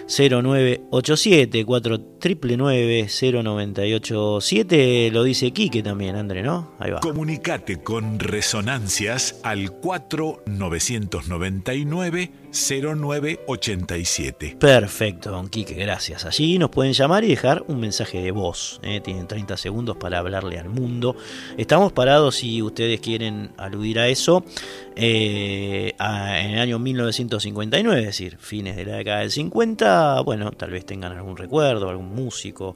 0987 0.08 1.65
4999 1.65 3.10
0987 3.43 5.10
lo 5.12 5.23
dice 5.23 5.51
Quique 5.51 5.84
también 5.84 6.15
André 6.15 6.41
¿no? 6.41 6.71
Ahí 6.80 6.91
va. 6.91 7.01
Comunicate 7.01 7.84
con 7.84 8.17
Resonancias 8.17 9.41
al 9.43 9.73
4999 9.73 12.32
0987. 12.52 14.58
Perfecto, 14.60 15.32
don 15.32 15.50
Quique, 15.50 15.74
gracias. 15.76 16.26
Allí 16.26 16.60
nos 16.60 16.70
pueden 16.70 16.92
llamar 16.94 17.24
y 17.24 17.30
dejar 17.30 17.64
un 17.68 17.80
mensaje 17.80 18.22
de 18.22 18.32
voz. 18.32 18.80
¿eh? 18.84 19.00
Tienen 19.02 19.28
30 19.28 19.58
segundos 19.58 19.98
para 19.98 20.20
hablarle 20.20 20.60
al 20.60 20.70
mundo. 20.70 21.16
Estamos 21.58 21.92
parados, 21.94 22.36
si 22.36 22.62
ustedes 22.62 23.00
quieren 23.00 23.52
aludir 23.58 23.98
a 24.00 24.10
eso, 24.10 24.44
eh, 24.96 25.94
en 25.98 26.52
el 26.52 26.60
año 26.60 26.78
1959, 26.80 28.00
es 28.00 28.06
decir, 28.06 28.38
fines 28.38 28.76
de 28.76 28.86
la 28.86 28.98
década 28.98 29.22
del 29.22 29.32
50. 29.32 30.22
Bueno, 30.22 30.52
tal 30.52 30.70
vez 30.72 30.86
tengan 30.86 31.14
algún 31.14 31.38
recuerdo, 31.38 31.90
algún 31.90 32.14
músico, 32.14 32.76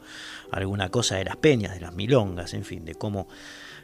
alguna 0.51 0.89
cosa 0.89 1.17
de 1.17 1.25
las 1.25 1.35
peñas, 1.35 1.73
de 1.73 1.81
las 1.81 1.93
milongas, 1.93 2.53
en 2.53 2.63
fin, 2.63 2.85
de 2.85 2.95
cómo 2.95 3.27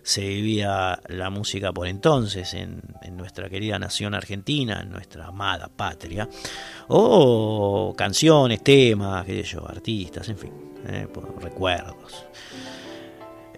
se 0.04 0.22
vivía 0.22 1.00
la 1.08 1.30
música 1.30 1.72
por 1.72 1.88
entonces 1.88 2.54
en, 2.54 2.82
nuestra 3.12 3.50
querida 3.50 3.78
nación 3.78 4.16
argentina, 4.16 4.82
en 4.82 4.90
nuestra 4.90 5.28
amada 5.28 5.70
patria, 5.76 6.28
o 6.88 7.94
canciones, 7.96 8.64
temas, 8.64 9.26
qué 9.26 9.44
sé 9.44 9.56
yo, 9.56 9.68
artistas, 9.68 10.28
en 10.30 10.38
fin, 10.38 10.52
eh, 10.88 11.08
recuerdos. 11.40 12.26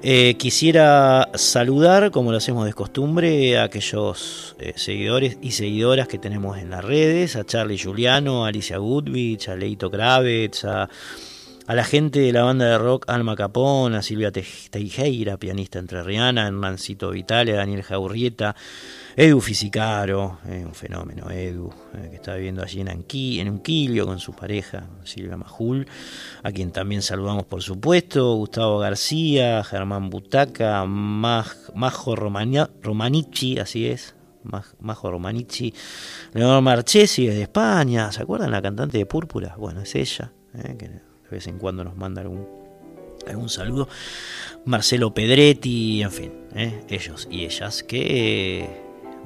Eh, 0.06 0.36
quisiera 0.36 1.30
saludar, 1.34 2.12
como 2.12 2.32
lo 2.32 2.38
hacemos 2.38 2.66
de 2.66 2.74
costumbre, 2.74 3.58
a 3.58 3.64
aquellos 3.64 4.54
eh, 4.60 4.74
seguidores 4.76 5.38
y 5.42 5.52
seguidoras 5.52 6.10
que 6.10 6.20
tenemos 6.20 6.58
en 6.58 6.72
las 6.72 6.84
redes, 6.84 7.38
a 7.38 7.46
Charlie 7.46 7.78
Juliano, 7.78 8.44
a 8.44 8.50
Alicia 8.50 8.80
Goodwich, 8.80 9.48
a 9.48 9.56
Leito 9.56 9.90
Kravitz, 9.90 10.66
a 10.66 10.90
a 11.66 11.76
la 11.76 11.84
gente 11.84 12.20
de 12.20 12.34
la 12.34 12.44
banda 12.44 12.66
de 12.66 12.78
rock 12.78 13.06
Alma 13.08 13.36
Capón, 13.36 13.94
a 13.96 14.02
Silvia 14.02 14.32
Teijeira, 14.32 15.38
pianista 15.38 15.80
entrerriana, 15.80 16.48
Hernancito 16.48 17.12
Vitale, 17.12 17.54
Daniel 17.54 17.84
Jaurrieta, 17.84 18.56
Edu 19.16 19.40
Fisicaro, 19.40 20.40
eh, 20.48 20.64
un 20.66 20.74
fenómeno, 20.74 21.30
Edu, 21.30 21.74
eh, 21.94 22.10
que 22.10 22.16
está 22.18 22.36
viviendo 22.36 22.64
allí 22.64 22.82
en, 22.82 22.90
Anqui, 22.90 23.40
en 23.40 23.50
Unquilio 23.50 24.06
con 24.06 24.20
su 24.20 24.34
pareja, 24.34 24.90
Silvia 25.04 25.38
Majul, 25.38 25.88
a 26.44 26.52
quien 26.52 26.72
también 26.72 27.02
saludamos 27.02 27.46
por 27.46 27.62
supuesto, 27.62 28.34
Gustavo 28.34 28.80
García, 28.80 29.64
Germán 29.64 30.10
Butaca, 30.10 30.84
Maj, 30.86 31.48
Majo 31.76 32.16
Romania, 32.16 32.70
así 33.62 33.88
es, 33.88 34.16
Majo 34.80 35.12
Romanici, 35.12 35.74
Leonor 36.34 36.62
Marchesi 36.62 37.28
desde 37.28 37.44
España, 37.44 38.12
¿se 38.12 38.22
acuerdan 38.22 38.52
la 38.52 38.62
cantante 38.62 38.98
de 38.98 39.06
Púrpura? 39.06 39.56
Bueno, 39.58 39.82
es 39.82 39.96
ella, 39.96 40.34
eh, 40.56 40.76
que 40.78 41.13
vez 41.34 41.48
en 41.48 41.60
cuando 41.60 41.84
nos 41.84 41.96
manda 41.96 42.22
algún, 42.22 42.48
algún 43.28 43.50
saludo. 43.50 43.88
Marcelo 44.66 45.14
Pedretti, 45.14 46.02
en 46.02 46.12
fin, 46.12 46.32
¿eh? 46.56 46.84
ellos 46.90 47.28
y 47.30 47.44
ellas 47.44 47.84
que, 47.84 48.70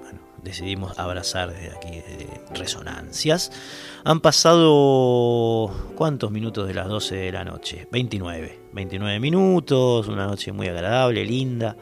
bueno, 0.02 0.20
decidimos 0.43 0.98
abrazar 0.98 1.54
desde 1.54 1.76
aquí, 1.76 2.02
Resonancias. 2.56 3.52
Han 4.04 4.22
pasado, 4.22 5.70
¿cuántos 5.96 6.32
minutos 6.32 6.67
de 6.67 6.74
las 6.74 6.88
12 6.88 7.15
de 7.15 7.32
la 7.32 7.43
noche? 7.43 7.88
29. 7.91 8.60
29 8.74 9.20
minutos, 9.20 10.08
una 10.08 10.26
noche 10.26 10.52
muy 10.52 10.67
agradable, 10.67 11.24
linda, 11.26 11.76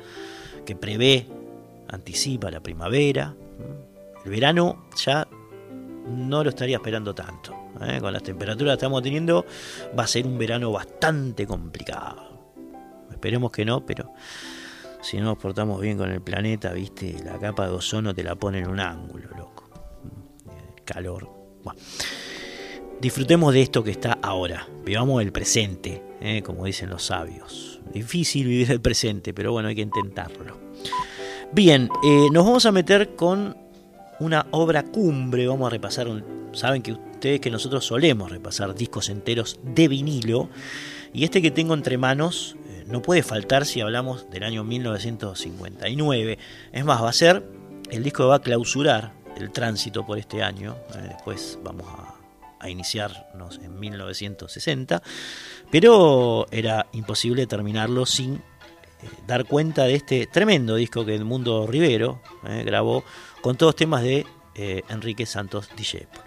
que 0.65 0.75
prevé, 0.75 1.27
anticipa 1.87 2.51
la 2.51 2.59
primavera. 2.59 3.35
El 4.25 4.31
verano 4.31 4.87
ya 4.97 5.24
no 6.15 6.43
lo 6.43 6.49
estaría 6.49 6.77
esperando 6.77 7.13
tanto. 7.13 7.55
¿eh? 7.81 7.99
Con 7.99 8.13
las 8.13 8.23
temperaturas 8.23 8.73
que 8.73 8.77
estamos 8.77 9.03
teniendo, 9.03 9.45
va 9.97 10.03
a 10.03 10.07
ser 10.07 10.25
un 10.25 10.37
verano 10.37 10.71
bastante 10.71 11.45
complicado. 11.45 12.53
Esperemos 13.11 13.51
que 13.51 13.65
no, 13.65 13.85
pero 13.85 14.13
si 15.01 15.17
no 15.17 15.25
nos 15.25 15.37
portamos 15.37 15.79
bien 15.79 15.97
con 15.97 16.09
el 16.11 16.21
planeta, 16.21 16.73
viste, 16.73 17.15
la 17.23 17.37
capa 17.37 17.67
de 17.67 17.73
ozono 17.73 18.13
te 18.13 18.23
la 18.23 18.35
pone 18.35 18.59
en 18.59 18.69
un 18.69 18.79
ángulo, 18.79 19.29
loco. 19.37 19.69
El 20.45 20.83
calor. 20.83 21.29
Disfrutemos 22.99 23.53
de 23.53 23.61
esto 23.61 23.83
que 23.83 23.91
está 23.91 24.17
ahora. 24.21 24.67
Vivamos 24.83 25.21
el 25.21 25.31
presente, 25.31 26.01
¿eh? 26.21 26.41
como 26.41 26.65
dicen 26.65 26.89
los 26.89 27.03
sabios. 27.03 27.81
Difícil 27.93 28.47
vivir 28.47 28.71
el 28.71 28.81
presente, 28.81 29.33
pero 29.33 29.51
bueno, 29.51 29.67
hay 29.67 29.75
que 29.75 29.81
intentarlo. 29.81 30.57
Bien, 31.51 31.89
eh, 32.03 32.27
nos 32.31 32.45
vamos 32.45 32.65
a 32.65 32.71
meter 32.71 33.15
con 33.15 33.55
una 34.19 34.47
obra 34.51 34.83
cumbre. 34.83 35.47
Vamos 35.47 35.67
a 35.67 35.69
repasar. 35.69 36.07
Saben 36.53 36.81
que 36.81 36.93
ustedes 36.93 37.39
que 37.41 37.51
nosotros 37.51 37.85
solemos 37.85 38.31
repasar 38.31 38.73
discos 38.75 39.09
enteros 39.09 39.59
de 39.63 39.87
vinilo. 39.87 40.49
Y 41.13 41.23
este 41.23 41.41
que 41.41 41.51
tengo 41.51 41.73
entre 41.73 41.97
manos 41.97 42.55
eh, 42.67 42.85
no 42.87 43.01
puede 43.01 43.23
faltar 43.23 43.65
si 43.65 43.81
hablamos 43.81 44.29
del 44.29 44.43
año 44.43 44.63
1959. 44.63 46.37
Es 46.71 46.85
más, 46.85 47.01
va 47.01 47.09
a 47.09 47.13
ser 47.13 47.43
el 47.89 48.03
disco 48.03 48.23
que 48.23 48.29
va 48.29 48.35
a 48.35 48.41
clausurar 48.41 49.13
el 49.37 49.51
tránsito 49.51 50.05
por 50.05 50.17
este 50.17 50.43
año. 50.43 50.75
Eh, 50.95 51.07
después 51.09 51.59
vamos 51.63 51.87
a, 51.87 52.15
a 52.59 52.69
iniciarnos 52.69 53.59
en 53.63 53.79
1960. 53.79 55.01
Pero 55.71 56.47
era 56.51 56.87
imposible 56.93 57.47
terminarlo 57.47 58.05
sin 58.05 58.41
dar 59.27 59.45
cuenta 59.45 59.83
de 59.83 59.95
este 59.95 60.27
tremendo 60.27 60.75
disco 60.75 61.05
que 61.05 61.15
Edmundo 61.15 61.67
Rivero 61.67 62.21
eh, 62.47 62.63
grabó 62.65 63.03
con 63.45 63.57
todos 63.57 63.75
temas 63.75 64.01
de 64.01 64.25
eh, 64.55 64.81
Enrique 64.89 65.27
Santos 65.27 65.69
Discépolo. 65.77 66.23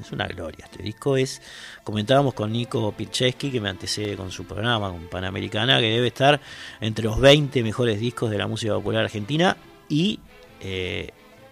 Es 0.00 0.10
una 0.10 0.26
gloria. 0.26 0.64
Este 0.64 0.82
disco 0.82 1.18
es, 1.18 1.42
comentábamos 1.84 2.32
con 2.32 2.50
Nico 2.50 2.90
Pircheski, 2.92 3.50
que 3.50 3.60
me 3.60 3.68
antecede 3.68 4.16
con 4.16 4.30
su 4.30 4.46
programa, 4.46 4.88
con 4.88 5.06
Panamericana, 5.08 5.80
que 5.80 5.90
debe 5.90 6.06
estar 6.06 6.40
entre 6.80 7.04
los 7.04 7.20
20 7.20 7.62
mejores 7.62 8.00
discos 8.00 8.30
de 8.30 8.38
la 8.38 8.46
música 8.46 8.72
popular 8.72 9.04
argentina 9.04 9.54
y 9.86 10.18
eh, 10.60 11.10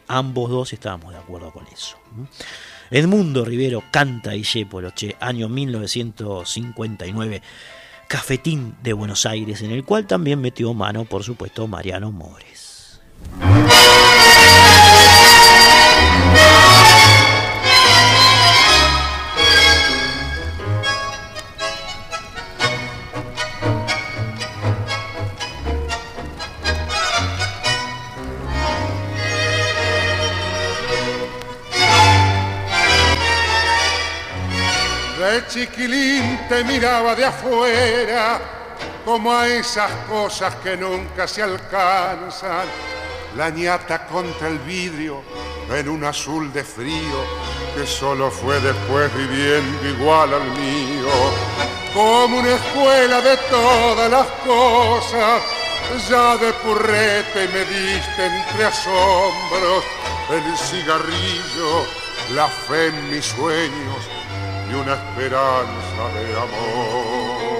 ambos 0.09 0.49
dos 0.49 0.73
estábamos 0.73 1.13
de 1.13 1.19
acuerdo 1.19 1.53
con 1.53 1.67
eso. 1.67 1.99
Edmundo 2.91 3.45
Rivero 3.45 3.83
canta 3.91 4.31
Discépolo, 4.31 4.93
che, 4.93 5.17
año 5.21 5.51
1959. 5.51 7.43
Cafetín 8.09 8.75
de 8.83 8.95
Buenos 8.95 9.27
Aires, 9.27 9.61
en 9.61 9.73
el 9.73 9.85
cual 9.85 10.07
también 10.07 10.41
metió 10.41 10.73
mano, 10.73 11.05
por 11.05 11.25
supuesto, 11.25 11.67
Mariano 11.67 12.11
Mores. 12.11 12.60
De 35.21 35.47
chiquilín 35.49 36.41
te 36.49 36.65
miraba 36.65 37.15
de 37.15 37.25
afuera, 37.27 38.41
como 39.05 39.33
a 39.33 39.47
esas 39.47 39.91
cosas 40.09 40.55
que 40.57 40.77
nunca 40.77 41.29
se 41.29 41.43
alcanzan. 41.43 42.67
La 43.37 43.49
ñata 43.51 44.07
contra 44.07 44.49
el 44.49 44.59
vidrio 44.59 45.23
en 45.71 45.89
un 45.89 46.05
azul 46.05 46.53
de 46.53 46.65
frío 46.65 47.25
que 47.77 47.87
solo 47.87 48.31
fue 48.31 48.61
después 48.61 49.11
viviendo 49.15 49.89
igual 49.89 50.35
al 50.35 50.51
mío. 50.51 51.09
Como 51.95 52.39
una 52.39 52.55
escuela 52.55 53.21
de 53.21 53.37
todas 53.49 54.11
las 54.11 54.27
cosas, 54.45 55.43
ya 56.09 56.37
de 56.37 56.53
purrete 56.55 57.49
me 57.53 57.65
diste 57.65 58.27
entre 58.27 58.65
asombros 58.65 59.85
el 60.31 60.59
cigarrillo, 60.59 61.87
la 62.35 62.49
fe 62.49 62.89
en 62.89 63.11
mis 63.11 63.25
sueños 63.27 64.09
y 64.71 64.75
una 64.75 64.95
esperanza 64.95 66.09
de 66.15 66.37
amor. 66.37 67.60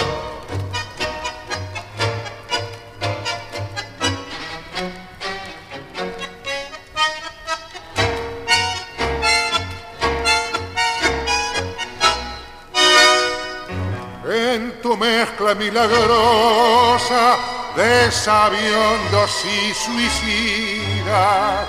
Milagrosa 15.55 17.37
de 17.75 18.11
sabiondos 18.11 19.45
y 19.45 19.73
suicidas. 19.73 21.65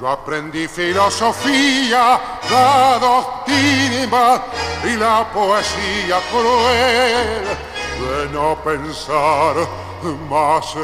Yo 0.00 0.08
aprendí 0.08 0.66
filosofía, 0.66 2.20
la 2.50 2.98
doctrina 2.98 4.42
y 4.84 4.96
la 4.96 5.24
poesía 5.32 6.18
cruel 6.30 7.44
de 8.00 8.28
no 8.32 8.56
pensar 8.64 9.54
más 10.28 10.74
en 10.74 10.82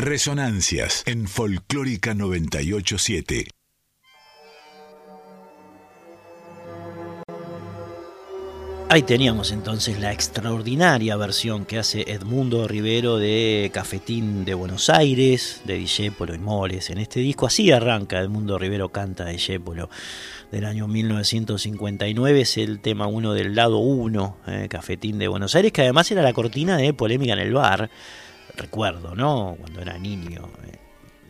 Resonancias 0.00 1.02
en 1.04 1.28
Folclórica 1.28 2.14
987. 2.14 3.48
Ahí 8.88 9.02
teníamos 9.02 9.52
entonces 9.52 10.00
la 10.00 10.10
extraordinaria 10.10 11.16
versión 11.16 11.66
que 11.66 11.78
hace 11.78 12.10
Edmundo 12.10 12.66
Rivero 12.66 13.18
de 13.18 13.70
Cafetín 13.74 14.46
de 14.46 14.54
Buenos 14.54 14.88
Aires, 14.88 15.60
de 15.66 15.74
Dijépolo 15.74 16.34
y 16.34 16.38
Moles. 16.38 16.88
En 16.88 16.96
este 16.96 17.20
disco 17.20 17.46
así 17.46 17.70
arranca 17.70 18.20
Edmundo 18.20 18.58
Rivero 18.58 18.88
canta 18.88 19.26
Dijépolo 19.26 19.90
del 20.50 20.64
año 20.64 20.88
1959. 20.88 22.40
Es 22.40 22.56
el 22.56 22.80
tema 22.80 23.06
1 23.06 23.34
del 23.34 23.54
lado 23.54 23.80
1, 23.80 24.36
eh, 24.46 24.66
Cafetín 24.70 25.18
de 25.18 25.28
Buenos 25.28 25.54
Aires, 25.54 25.72
que 25.72 25.82
además 25.82 26.10
era 26.10 26.22
la 26.22 26.32
cortina 26.32 26.78
de 26.78 26.94
Polémica 26.94 27.34
en 27.34 27.40
el 27.40 27.52
Bar. 27.52 27.90
Recuerdo, 28.60 29.14
¿no? 29.14 29.56
Cuando 29.58 29.80
era 29.80 29.98
niño. 29.98 30.50
Eh. 30.66 30.78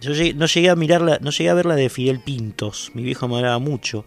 Yo 0.00 0.10
no 0.34 0.46
llegué 0.46 0.68
a 0.68 0.74
mirarla, 0.74 1.18
no 1.20 1.30
llegué 1.30 1.48
a 1.50 1.54
verla 1.54 1.76
de 1.76 1.88
Fidel 1.88 2.18
Pintos. 2.20 2.90
Mi 2.94 3.04
viejo 3.04 3.28
me 3.28 3.36
hablaba 3.36 3.58
mucho 3.60 4.04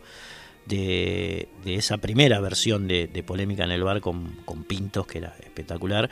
de, 0.66 1.48
esa 1.66 1.98
primera 2.00 2.42
versión 2.42 2.88
de, 2.88 3.24
Polémica 3.26 3.64
en 3.64 3.72
el 3.72 3.84
Bar 3.84 4.02
con, 4.02 4.36
Pintos, 4.68 5.08
que 5.08 5.20
era 5.20 5.36
espectacular. 5.42 6.10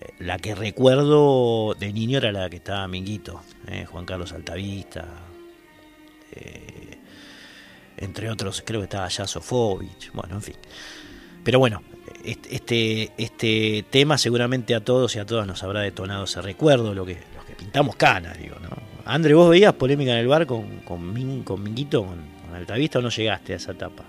Eh, 0.00 0.14
la 0.20 0.38
que 0.38 0.54
recuerdo 0.54 1.74
de 1.74 1.92
niño 1.92 2.18
era 2.18 2.32
la 2.32 2.48
que 2.48 2.56
estaba 2.56 2.88
Minguito, 2.88 3.42
eh, 3.66 3.84
Juan 3.84 4.06
Carlos 4.06 4.32
Altavista, 4.32 5.06
entre 7.96 8.30
otros, 8.30 8.62
creo 8.64 8.80
que 8.80 8.84
estaba 8.84 9.08
Jasofovich, 9.08 10.12
bueno, 10.12 10.34
en 10.36 10.42
fin. 10.42 10.56
Pero 11.42 11.58
bueno, 11.58 11.82
este, 12.26 13.12
este 13.16 13.84
tema 13.88 14.18
seguramente 14.18 14.74
a 14.74 14.80
todos 14.80 15.14
y 15.16 15.18
a 15.18 15.26
todas 15.26 15.46
nos 15.46 15.62
habrá 15.62 15.80
detonado 15.80 16.24
ese 16.24 16.42
recuerdo, 16.42 16.94
lo 16.94 17.06
que, 17.06 17.18
los 17.34 17.44
que 17.44 17.54
pintamos 17.54 17.96
canas, 17.96 18.38
digo, 18.38 18.56
¿no? 18.60 18.70
André, 19.04 19.34
¿vos 19.34 19.48
veías 19.48 19.72
Polémica 19.74 20.12
en 20.12 20.18
el 20.18 20.26
Bar 20.26 20.46
con, 20.46 20.80
con, 20.80 21.12
Minguito? 21.12 22.04
Con, 22.04 22.36
Altavista 22.52 23.00
o 23.00 23.02
no 23.02 23.10
llegaste 23.10 23.52
a 23.52 23.56
esa 23.56 23.72
etapa? 23.72 24.04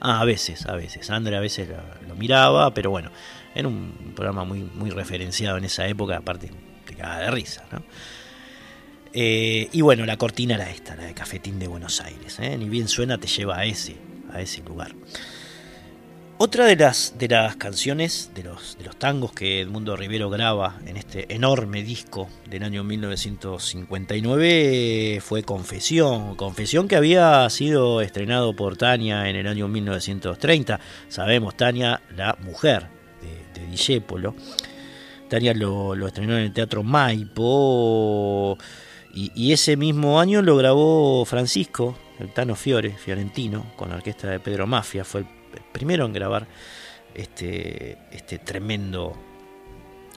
Ah, 0.00 0.20
a 0.20 0.24
veces, 0.24 0.66
a 0.66 0.76
veces. 0.76 1.08
André 1.10 1.36
a 1.36 1.40
veces 1.40 1.68
lo, 2.06 2.14
miraba, 2.14 2.72
pero 2.74 2.90
bueno, 2.90 3.10
era 3.54 3.66
un 3.66 4.12
programa 4.14 4.44
muy, 4.44 4.60
muy 4.60 4.90
referenciado 4.90 5.56
en 5.56 5.64
esa 5.64 5.86
época, 5.88 6.18
aparte 6.18 6.50
te 6.84 6.94
cagaba 6.94 7.20
de 7.20 7.30
risa, 7.30 7.64
¿no? 7.72 7.82
Eh, 9.14 9.68
y 9.72 9.80
bueno, 9.82 10.06
la 10.06 10.16
cortina 10.16 10.54
era 10.54 10.70
esta, 10.70 10.96
la 10.96 11.04
de 11.04 11.14
Cafetín 11.14 11.58
de 11.58 11.68
Buenos 11.68 12.00
Aires. 12.00 12.38
¿eh? 12.40 12.56
Ni 12.56 12.68
bien 12.68 12.88
suena, 12.88 13.18
te 13.18 13.26
lleva 13.26 13.58
a 13.58 13.64
ese, 13.64 13.96
a 14.32 14.40
ese 14.40 14.62
lugar. 14.62 14.94
Otra 16.38 16.64
de 16.66 16.74
las, 16.74 17.14
de 17.18 17.28
las 17.28 17.54
canciones, 17.56 18.32
de 18.34 18.42
los, 18.42 18.76
de 18.76 18.84
los 18.84 18.96
tangos 18.96 19.30
que 19.32 19.60
Edmundo 19.60 19.96
Rivero 19.96 20.28
graba 20.28 20.80
en 20.86 20.96
este 20.96 21.32
enorme 21.32 21.84
disco 21.84 22.28
del 22.50 22.64
año 22.64 22.82
1959 22.82 25.20
fue 25.22 25.44
Confesión. 25.44 26.34
Confesión 26.34 26.88
que 26.88 26.96
había 26.96 27.48
sido 27.48 28.00
estrenado 28.00 28.56
por 28.56 28.76
Tania 28.76 29.28
en 29.28 29.36
el 29.36 29.46
año 29.46 29.68
1930. 29.68 30.80
Sabemos, 31.08 31.56
Tania, 31.56 32.02
la 32.16 32.36
mujer 32.40 32.88
de, 33.20 33.28
de 33.54 33.62
Tania 35.28 35.54
lo, 35.54 35.94
estrenó 36.06 36.36
en 36.36 36.42
el 36.44 36.52
Teatro 36.52 36.82
Maipo 36.82 38.58
y, 39.14 39.30
y 39.36 39.52
ese 39.52 39.76
mismo 39.76 40.18
año 40.18 40.42
lo 40.42 40.56
grabó 40.56 41.24
Francisco, 41.24 41.96
el 42.18 42.32
Tano 42.32 42.56
Fiore, 42.56 42.90
fiorentino, 42.90 43.64
con 43.76 43.90
la 43.90 43.96
orquesta 43.96 44.28
de 44.28 44.40
Pedro 44.40 44.66
Mafia. 44.66 45.04
Fue 45.04 45.20
el 45.20 45.41
primero 45.72 46.06
en 46.06 46.12
grabar 46.12 46.46
este, 47.14 47.98
este, 48.10 48.38
tremendo, 48.38 49.16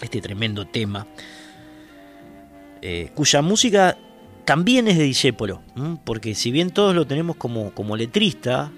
este 0.01 0.21
tremendo 0.21 0.65
tema, 0.65 1.07
eh, 2.81 3.09
cuya 3.13 3.41
música 3.41 3.97
también 4.45 4.87
es 4.87 4.97
de 4.97 5.03
Discépolo, 5.03 5.61
porque 6.03 6.35
si 6.35 6.51
bien 6.51 6.69
todos 6.69 6.95
lo 6.95 7.07
tenemos 7.07 7.35
como, 7.35 7.71
como 7.71 7.97
letrista, 7.97 8.71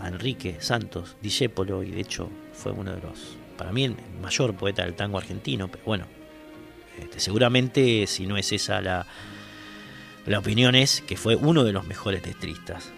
a 0.00 0.08
Enrique 0.08 0.56
Santos 0.60 1.16
Discépolo, 1.22 1.82
y 1.82 1.90
de 1.90 2.00
hecho 2.00 2.28
fue 2.52 2.72
uno 2.72 2.94
de 2.94 3.00
los, 3.00 3.36
para 3.56 3.72
mí, 3.72 3.84
el 3.84 3.96
mayor 4.22 4.54
poeta 4.54 4.84
del 4.84 4.94
tango 4.94 5.18
argentino, 5.18 5.68
pero 5.68 5.84
bueno, 5.84 6.06
este, 6.98 7.20
seguramente 7.20 8.06
si 8.06 8.26
no 8.26 8.36
es 8.36 8.52
esa 8.52 8.80
la, 8.80 9.06
la 10.26 10.38
opinión 10.38 10.74
es 10.74 11.00
que 11.00 11.16
fue 11.16 11.36
uno 11.36 11.64
de 11.64 11.72
los 11.72 11.86
mejores 11.86 12.24
letristas 12.24 12.92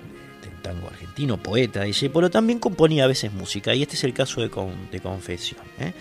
tango 0.66 0.88
argentino, 0.88 1.36
poeta, 1.36 1.84
dice, 1.84 2.10
también 2.30 2.58
componía 2.58 3.04
a 3.04 3.06
veces 3.06 3.32
música, 3.32 3.72
y 3.74 3.82
este 3.82 3.94
es 3.94 4.02
el 4.02 4.12
caso 4.12 4.40
de, 4.40 4.50
de 4.90 5.00
Confesión, 5.00 5.60
¿eh? 5.78 5.92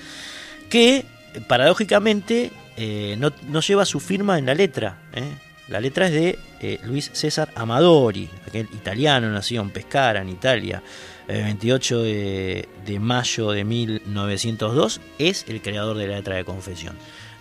que 0.69 1.05
paradójicamente 1.47 2.51
eh, 2.77 3.15
no, 3.19 3.61
lleva 3.61 3.85
su 3.85 3.99
firma 3.99 4.39
en 4.39 4.47
la 4.47 4.55
letra. 4.55 4.97
¿eh? 5.13 5.29
La 5.67 5.79
letra 5.79 6.07
es 6.07 6.13
de 6.13 6.79
Luis 6.83 7.11
César 7.13 7.49
Amadori, 7.53 8.27
aquel 8.47 8.67
italiano 8.73 9.29
nacido 9.31 9.61
en 9.61 9.69
Pescara, 9.69 10.21
en 10.21 10.29
Italia, 10.29 10.81
el 11.27 11.43
28 11.43 12.01
de, 12.01 12.67
mayo 12.99 13.51
de 13.51 13.63
1902, 13.63 15.01
es 15.19 15.45
el 15.47 15.61
creador 15.61 15.97
de 15.97 16.07
la 16.07 16.15
letra 16.17 16.35
de 16.35 16.43
Confesión. 16.43 16.95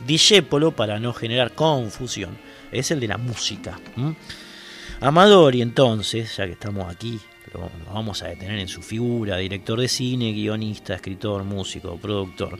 Discepolo, 0.07 0.73
para 0.73 0.99
no 1.01 1.15
generar 1.15 1.53
confusión, 1.53 2.37
es 2.73 2.91
el 2.91 3.01
de 3.01 3.09
la 3.09 3.17
música. 3.17 3.79
Amadori 5.05 5.61
entonces, 5.61 6.35
ya 6.35 6.47
que 6.47 6.53
estamos 6.53 6.91
aquí, 6.91 7.21
lo, 7.53 7.71
vamos 7.93 8.23
a 8.23 8.29
detener 8.29 8.59
en 8.59 8.69
su 8.69 8.81
figura, 8.81 9.37
director 9.37 9.79
de 9.79 9.87
cine, 9.87 10.33
guionista, 10.33 10.95
escritor, 10.95 11.45
músico, 11.45 11.99
productor, 11.99 12.59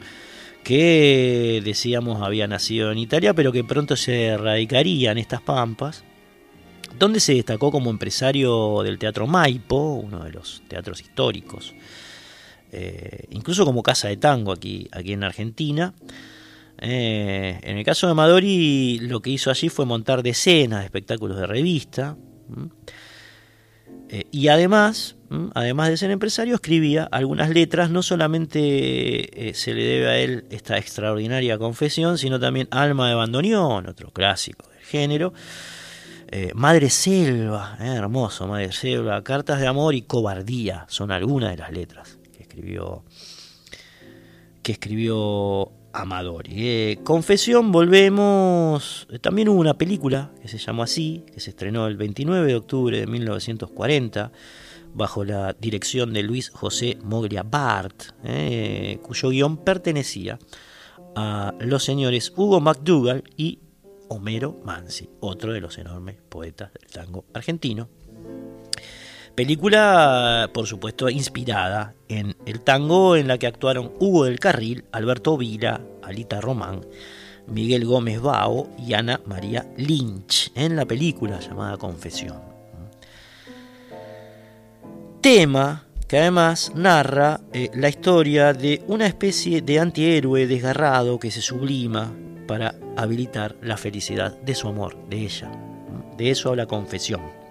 que 0.63 1.59
decíamos 1.65 2.21
había 2.21 2.47
nacido 2.47 2.91
en 2.91 2.99
Italia, 2.99 3.33
pero 3.33 3.51
que 3.51 3.63
pronto 3.63 3.95
se 3.95 4.37
radicaría 4.37 5.11
en 5.11 5.17
estas 5.17 5.41
pampas, 5.41 6.03
donde 6.99 7.19
se 7.19 7.33
destacó 7.33 7.71
como 7.71 7.89
empresario 7.89 8.83
del 8.83 8.99
Teatro 8.99 9.25
Maipo, 9.25 9.95
uno 9.95 10.23
de 10.23 10.31
los 10.31 10.61
teatros 10.67 11.01
históricos, 11.01 11.73
eh, 12.71 13.25
incluso 13.31 13.65
como 13.65 13.81
casa 13.81 14.07
de 14.07 14.17
tango 14.17 14.51
aquí, 14.51 14.87
aquí 14.91 15.13
en 15.13 15.23
Argentina. 15.23 15.95
Eh, 16.77 17.59
en 17.63 17.77
el 17.79 17.85
caso 17.85 18.05
de 18.05 18.11
Amadori, 18.11 18.99
lo 18.99 19.19
que 19.21 19.31
hizo 19.31 19.49
allí 19.49 19.69
fue 19.69 19.85
montar 19.85 20.21
decenas 20.21 20.81
de 20.81 20.85
espectáculos 20.85 21.37
de 21.37 21.47
revista. 21.47 22.15
Eh, 24.09 24.25
y 24.31 24.47
además, 24.49 25.15
además 25.53 25.89
de 25.89 25.97
ser 25.97 26.11
empresario, 26.11 26.55
escribía 26.55 27.03
algunas 27.11 27.49
letras. 27.49 27.89
No 27.89 28.03
solamente 28.03 29.49
eh, 29.49 29.53
se 29.53 29.73
le 29.73 29.83
debe 29.83 30.07
a 30.07 30.17
él 30.17 30.45
esta 30.49 30.77
extraordinaria 30.77 31.57
confesión, 31.57 32.17
sino 32.17 32.39
también 32.39 32.67
Alma 32.71 33.09
de 33.09 33.15
Bandoneón, 33.15 33.87
otro 33.87 34.11
clásico 34.11 34.69
del 34.69 34.83
género. 34.83 35.33
Madre 36.53 36.89
Selva, 36.89 37.77
hermoso, 37.79 38.45
Madre 38.45 38.73
Selva, 38.73 39.23
Cartas 39.23 39.61
de 39.61 39.67
Amor 39.67 39.95
y 39.95 40.01
Cobardía 40.01 40.85
son 40.89 41.11
algunas 41.11 41.51
de 41.51 41.57
las 41.57 41.71
letras 41.71 42.17
que 42.35 42.43
escribió, 42.43 43.05
que 44.61 44.73
escribió 44.73 45.71
Amadori. 45.95 46.51
Eh, 46.55 46.99
confesión, 47.03 47.71
volvemos. 47.71 49.07
Eh, 49.09 49.19
también 49.19 49.49
hubo 49.49 49.59
una 49.59 49.77
película 49.77 50.31
que 50.41 50.47
se 50.47 50.57
llamó 50.57 50.83
así, 50.83 51.23
que 51.33 51.39
se 51.39 51.51
estrenó 51.51 51.87
el 51.87 51.95
29 51.95 52.47
de 52.47 52.55
octubre 52.55 52.99
de 52.99 53.07
1940, 53.07 54.31
bajo 54.93 55.23
la 55.23 55.53
dirección 55.53 56.13
de 56.13 56.23
Luis 56.23 56.49
José 56.49 56.97
Moglia 57.03 57.43
Bart, 57.43 58.03
eh, 58.23 58.99
cuyo 59.03 59.29
guion 59.29 59.57
pertenecía 59.57 60.37
a 61.15 61.53
los 61.59 61.83
señores 61.83 62.33
Hugo 62.35 62.59
McDougall 62.59 63.23
y 63.37 63.59
Homero 64.09 64.59
Mansi, 64.63 65.09
otro 65.21 65.53
de 65.53 65.61
los 65.61 65.77
enormes 65.77 66.17
poetas 66.29 66.71
del 66.73 66.91
tango 66.91 67.25
argentino. 67.33 67.89
Película, 69.35 70.49
por 70.53 70.65
supuesto, 70.65 71.09
inspirada 71.09 71.93
en 72.07 72.37
el 72.45 72.61
tango 72.61 73.17
en 73.17 73.27
la 73.27 73.37
que 73.37 73.47
actuaron 73.47 73.91
Hugo 73.99 74.23
del 74.23 74.39
Carril, 74.39 74.85
Alberto 74.93 75.35
Vila, 75.35 75.81
Alita 76.01 76.39
Román, 76.39 76.85
Miguel 77.45 77.83
Gómez 77.83 78.21
Bao 78.21 78.69
y 78.79 78.93
Ana 78.93 79.19
María 79.25 79.67
Lynch 79.75 80.53
en 80.55 80.77
la 80.77 80.85
película 80.85 81.41
llamada 81.41 81.75
Confesión. 81.75 82.39
Tema 85.19 85.85
que 86.07 86.19
además 86.19 86.71
narra 86.73 87.41
eh, 87.51 87.69
la 87.73 87.89
historia 87.89 88.53
de 88.53 88.83
una 88.87 89.05
especie 89.05 89.61
de 89.61 89.79
antihéroe 89.81 90.47
desgarrado 90.47 91.19
que 91.19 91.29
se 91.29 91.41
sublima 91.41 92.09
para 92.47 92.75
habilitar 92.95 93.57
la 93.61 93.75
felicidad 93.75 94.39
de 94.39 94.55
su 94.55 94.69
amor, 94.69 94.95
de 95.09 95.17
ella. 95.17 95.51
De 96.15 96.31
eso 96.31 96.51
habla 96.51 96.67
Confesión 96.67 97.44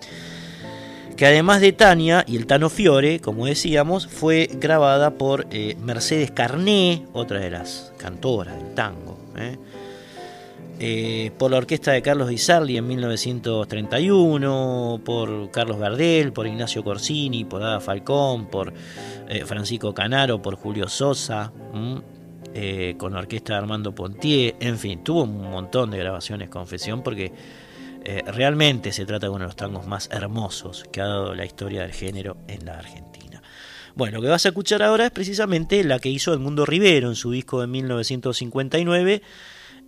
que 1.16 1.26
además 1.26 1.60
de 1.60 1.72
Tania 1.72 2.24
y 2.26 2.36
el 2.36 2.46
Tano 2.46 2.70
Fiore, 2.70 3.20
como 3.20 3.46
decíamos, 3.46 4.06
fue 4.06 4.48
grabada 4.52 5.12
por 5.12 5.46
eh, 5.50 5.76
Mercedes 5.80 6.30
Carné, 6.30 7.06
otra 7.12 7.40
de 7.40 7.50
las 7.50 7.92
cantoras 7.98 8.56
del 8.56 8.74
tango, 8.74 9.18
¿eh? 9.36 9.58
Eh, 10.80 11.30
por 11.38 11.52
la 11.52 11.58
orquesta 11.58 11.92
de 11.92 12.02
Carlos 12.02 12.28
Di 12.28 12.36
Sarli 12.36 12.76
en 12.76 12.88
1931, 12.88 15.00
por 15.04 15.52
Carlos 15.52 15.78
Gardel, 15.78 16.32
por 16.32 16.48
Ignacio 16.48 16.82
Corsini, 16.82 17.44
por 17.44 17.62
Ada 17.62 17.78
Falcón, 17.78 18.46
por 18.46 18.72
Francisco 19.46 19.94
Canaro, 19.94 20.42
por 20.42 20.56
Julio 20.56 20.88
Sosa, 20.88 21.52
con 22.98 23.12
la 23.12 23.20
orquesta 23.20 23.52
de 23.52 23.58
Armando 23.60 23.94
Pontier, 23.94 24.56
en 24.58 24.76
fin, 24.76 25.04
tuvo 25.04 25.22
un 25.22 25.48
montón 25.48 25.92
de 25.92 25.98
grabaciones, 25.98 26.48
confesión, 26.48 27.04
porque 27.04 27.30
eh, 28.05 28.22
realmente 28.26 28.92
se 28.92 29.07
trata 29.07 29.26
de 29.26 29.30
uno 29.30 29.40
de 29.40 29.46
los 29.46 29.57
tangos 29.57 29.86
más 29.86 30.09
hermosos 30.12 30.84
que 30.92 31.00
ha 31.00 31.07
dado 31.07 31.34
la 31.34 31.44
historia 31.44 31.82
del 31.82 31.92
género 31.92 32.36
en 32.48 32.66
la 32.66 32.78
Argentina. 32.78 33.42
Bueno, 33.94 34.18
lo 34.18 34.22
que 34.22 34.28
vas 34.28 34.44
a 34.44 34.48
escuchar 34.48 34.82
ahora 34.82 35.07
es 35.07 35.11
precisamente 35.11 35.82
la 35.84 35.98
que 35.98 36.09
hizo 36.09 36.32
Edmundo 36.34 36.66
Rivero 36.66 37.09
en 37.09 37.14
su 37.14 37.30
disco 37.30 37.61
de 37.61 37.66
1959. 37.68 39.22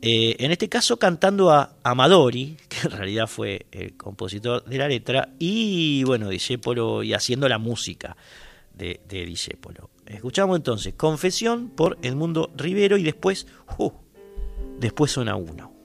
Eh, 0.03 0.37
en 0.39 0.51
este 0.51 0.69
caso 0.69 0.99
cantando 0.99 1.51
a 1.51 1.77
Amadori, 1.83 2.57
que 2.69 2.87
en 2.87 2.91
realidad 2.93 3.27
fue 3.27 3.67
el 3.73 3.97
compositor 3.97 4.65
de 4.65 4.79
la 4.79 4.89
letra, 4.89 5.31
y 5.39 6.05
bueno, 6.05 6.29
Discepolo 6.29 7.03
y 7.03 7.15
haciendo 7.15 7.49
la 7.49 7.59
música 7.59 8.17
de, 8.75 9.01
de. 9.09 9.37
Escuchamos 10.07 10.57
entonces 10.57 10.95
Confesión 10.95 11.71
por 11.71 11.99
Edmundo 12.03 12.51
Rivero 12.57 12.97
y 12.97 13.03
después, 13.03 13.47
uh, 13.79 13.91
después 14.79 15.11
suena 15.11 15.35
uno. 15.37 15.76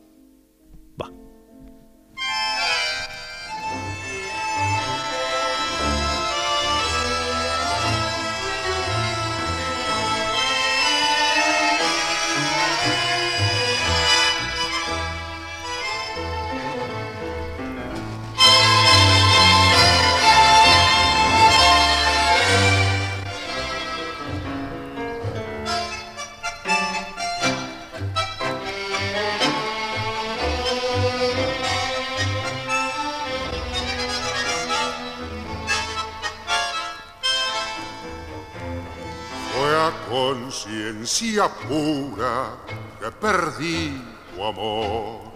Conciencia 40.11 41.47
pura 41.47 42.57
que 42.99 43.09
perdí 43.11 43.95
tu 44.35 44.43
amor. 44.43 45.31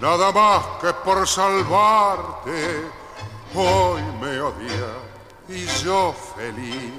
Nada 0.00 0.32
más 0.32 0.62
que 0.80 0.92
por 1.04 1.26
salvarte, 1.28 2.82
hoy 3.54 4.02
me 4.20 4.40
odia 4.40 4.90
y 5.48 5.66
yo 5.84 6.12
feliz 6.36 6.92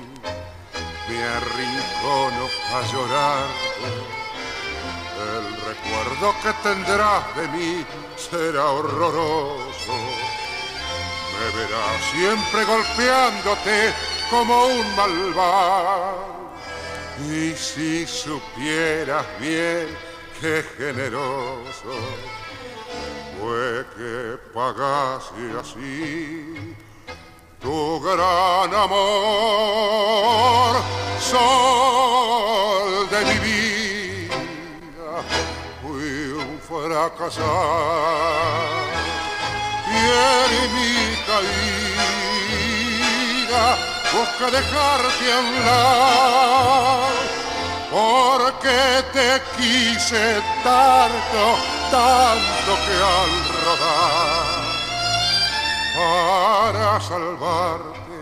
me 1.09 1.24
arrincono 1.24 2.45
a 2.76 2.82
llorarte. 2.89 3.91
El 5.36 5.45
recuerdo 5.69 6.34
que 6.41 6.53
tendrás 6.63 7.36
de 7.36 7.47
mí 7.49 7.86
será 8.15 8.65
horroroso. 8.72 9.97
Me 11.36 11.47
verás 11.59 12.01
siempre 12.13 12.63
golpeándote 12.63 13.93
como 14.30 14.67
un 14.67 14.95
malvado 14.95 16.40
y 17.20 17.53
si 17.55 18.07
supieras 18.07 19.26
bien 19.39 19.88
qué 20.39 20.64
generoso 20.78 21.93
fue 23.39 23.86
que 23.95 24.38
pagase 24.53 25.51
así 25.59 26.76
tu 27.62 27.99
gran 28.01 28.74
amor, 28.74 29.01
sol 31.20 33.07
de 33.09 33.20
mi 33.26 33.38
vida, 33.39 35.14
fui 35.82 36.14
un 36.34 36.59
fracasado 36.59 37.51
y 39.88 39.97
en 40.28 40.51
mi 40.76 40.95
caída 41.28 42.01
busca 44.14 44.51
dejarte 44.51 45.32
hablar, 45.32 47.12
porque 47.89 49.03
te 49.14 49.41
quise 49.57 50.41
tanto, 50.64 51.43
tanto 51.89 52.72
que 52.86 52.95
al 53.20 53.34
rodar, 53.64 54.62
para 55.95 57.01
salvarte, 57.01 58.20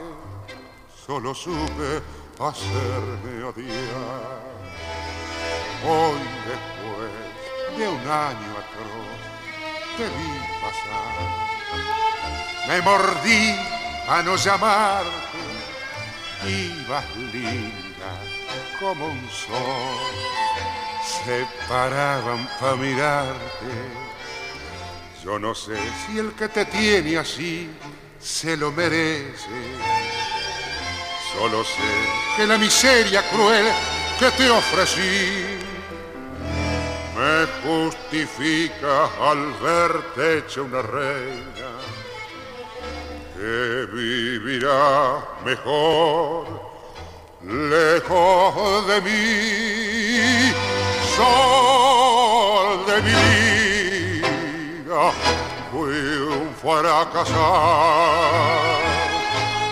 solo 1.07 1.33
supe 1.33 2.03
hacerme 2.39 3.43
odiar. 3.43 4.49
Hoy 5.87 6.19
después 6.45 7.13
de 7.77 7.87
un 7.87 8.01
año 8.01 8.51
atroz, 8.61 9.19
te 9.97 10.05
vi 10.05 10.31
pasar, 10.61 11.17
me 12.67 12.77
mordí 12.81 13.45
a 14.09 14.23
no 14.23 14.35
llamarte 14.35 15.28
ibas 16.47 17.05
linda 17.33 18.11
como 18.79 19.07
un 19.07 19.29
sol, 19.29 19.99
se 21.25 21.45
paraban 21.67 22.47
para 22.59 22.75
mirarte. 22.75 23.73
Yo 25.23 25.37
no 25.37 25.53
sé 25.53 25.77
si 26.05 26.17
el 26.17 26.31
que 26.33 26.47
te 26.47 26.65
tiene 26.65 27.17
así 27.17 27.69
se 28.19 28.55
lo 28.55 28.71
merece. 28.71 29.77
Solo 31.33 31.63
sé 31.63 32.35
que 32.35 32.47
la 32.47 32.57
miseria 32.57 33.21
cruel 33.29 33.65
que 34.17 34.31
te 34.31 34.49
ofrecí 34.49 35.59
me 37.15 37.45
justifica 37.63 39.09
al 39.21 39.53
verte 39.61 40.39
hecha 40.39 40.61
una 40.61 40.81
reina 40.81 41.68
que 43.39 43.87
vivirá 43.93 45.23
mejor 45.45 46.45
lejos 47.41 48.87
de 48.87 48.99
mí, 48.99 50.51
sol 51.15 52.85
de 52.85 52.97
mi 53.07 53.13
vida, 54.19 55.03
fui 55.71 55.99
un 56.35 56.47
fracasar. 56.61 57.29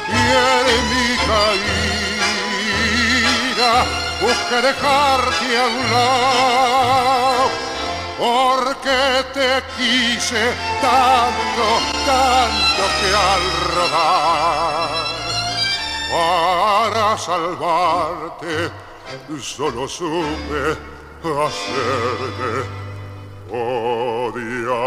Y 0.07 0.21
en 0.47 0.81
mi 0.91 1.09
caída 1.27 1.85
busqué 4.21 4.57
dejarte 4.61 5.47
a 5.57 5.65
un 5.67 5.79
lado 5.91 7.66
porque 8.17 9.23
te 9.33 9.61
quise 9.77 10.53
tanto, 10.81 11.67
tanto 12.05 12.83
que 12.99 13.09
al 13.15 13.43
rodar 13.75 15.07
para 16.11 17.17
salvarte 17.17 18.71
solo 19.39 19.87
supe 19.87 20.77
hacerte 21.23 22.51
odiar. 23.51 24.77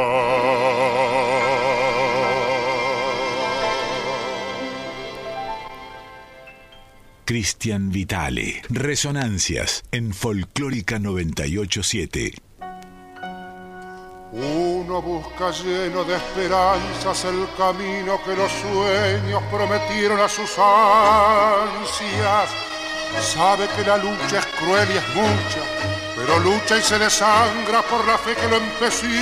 Cristian 7.24 7.90
Vitale. 7.92 8.62
Resonancias 8.70 9.84
en 9.92 10.12
Folclórica 10.12 10.98
987. 10.98 12.49
Uno 14.32 15.02
busca 15.02 15.50
lleno 15.50 16.04
de 16.04 16.14
esperanzas 16.14 17.24
el 17.24 17.48
camino 17.58 18.22
que 18.22 18.36
los 18.36 18.52
sueños 18.52 19.42
prometieron 19.50 20.20
a 20.20 20.28
sus 20.28 20.56
ansias. 20.56 22.48
Sabe 23.20 23.66
que 23.74 23.82
la 23.82 23.96
lucha 23.96 24.38
es 24.38 24.46
cruel 24.46 24.88
y 24.88 24.98
es 24.98 25.08
mucha, 25.16 25.62
pero 26.14 26.38
lucha 26.38 26.78
y 26.78 26.82
se 26.82 26.96
desangra 27.00 27.82
por 27.82 28.06
la 28.06 28.16
fe 28.18 28.36
que 28.36 28.46
lo 28.46 28.58
empecina. 28.58 29.18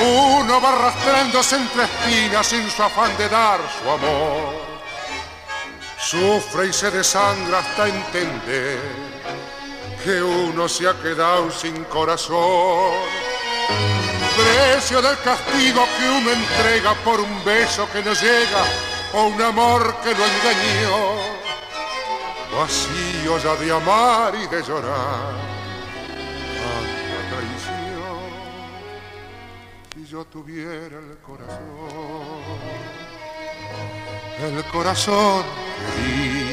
Uno 0.00 0.58
va 0.58 0.72
arrastrándose 0.72 1.56
entre 1.56 1.84
espinas 1.84 2.46
sin 2.46 2.70
su 2.70 2.82
afán 2.82 3.14
de 3.18 3.28
dar 3.28 3.60
su 3.78 3.90
amor. 3.90 4.54
Sufre 5.98 6.68
y 6.68 6.72
se 6.72 6.90
desangra 6.90 7.58
hasta 7.58 7.88
entender 7.88 9.05
que 10.06 10.22
uno 10.22 10.68
se 10.68 10.86
ha 10.86 10.94
quedado 11.02 11.50
sin 11.50 11.82
corazón. 11.86 12.92
Precio 14.36 15.02
del 15.02 15.18
castigo 15.18 15.84
que 15.98 16.08
uno 16.08 16.30
entrega 16.30 16.94
por 17.02 17.18
un 17.18 17.44
beso 17.44 17.88
que 17.92 18.04
no 18.04 18.12
llega 18.12 18.62
o 19.14 19.26
un 19.26 19.42
amor 19.42 19.96
que 20.04 20.10
lo 20.10 20.24
engañó. 20.24 21.16
Vacío 22.56 23.38
ya 23.42 23.56
de 23.56 23.72
amar 23.72 24.32
y 24.36 24.46
de 24.46 24.62
llorar. 24.62 25.34
Tanta 26.62 27.20
traición. 27.32 28.30
Si 29.92 30.06
yo 30.06 30.24
tuviera 30.26 30.98
el 31.00 31.18
corazón, 31.18 31.66
el 34.40 34.64
corazón 34.66 35.42
que 35.96 36.02
di 36.02 36.45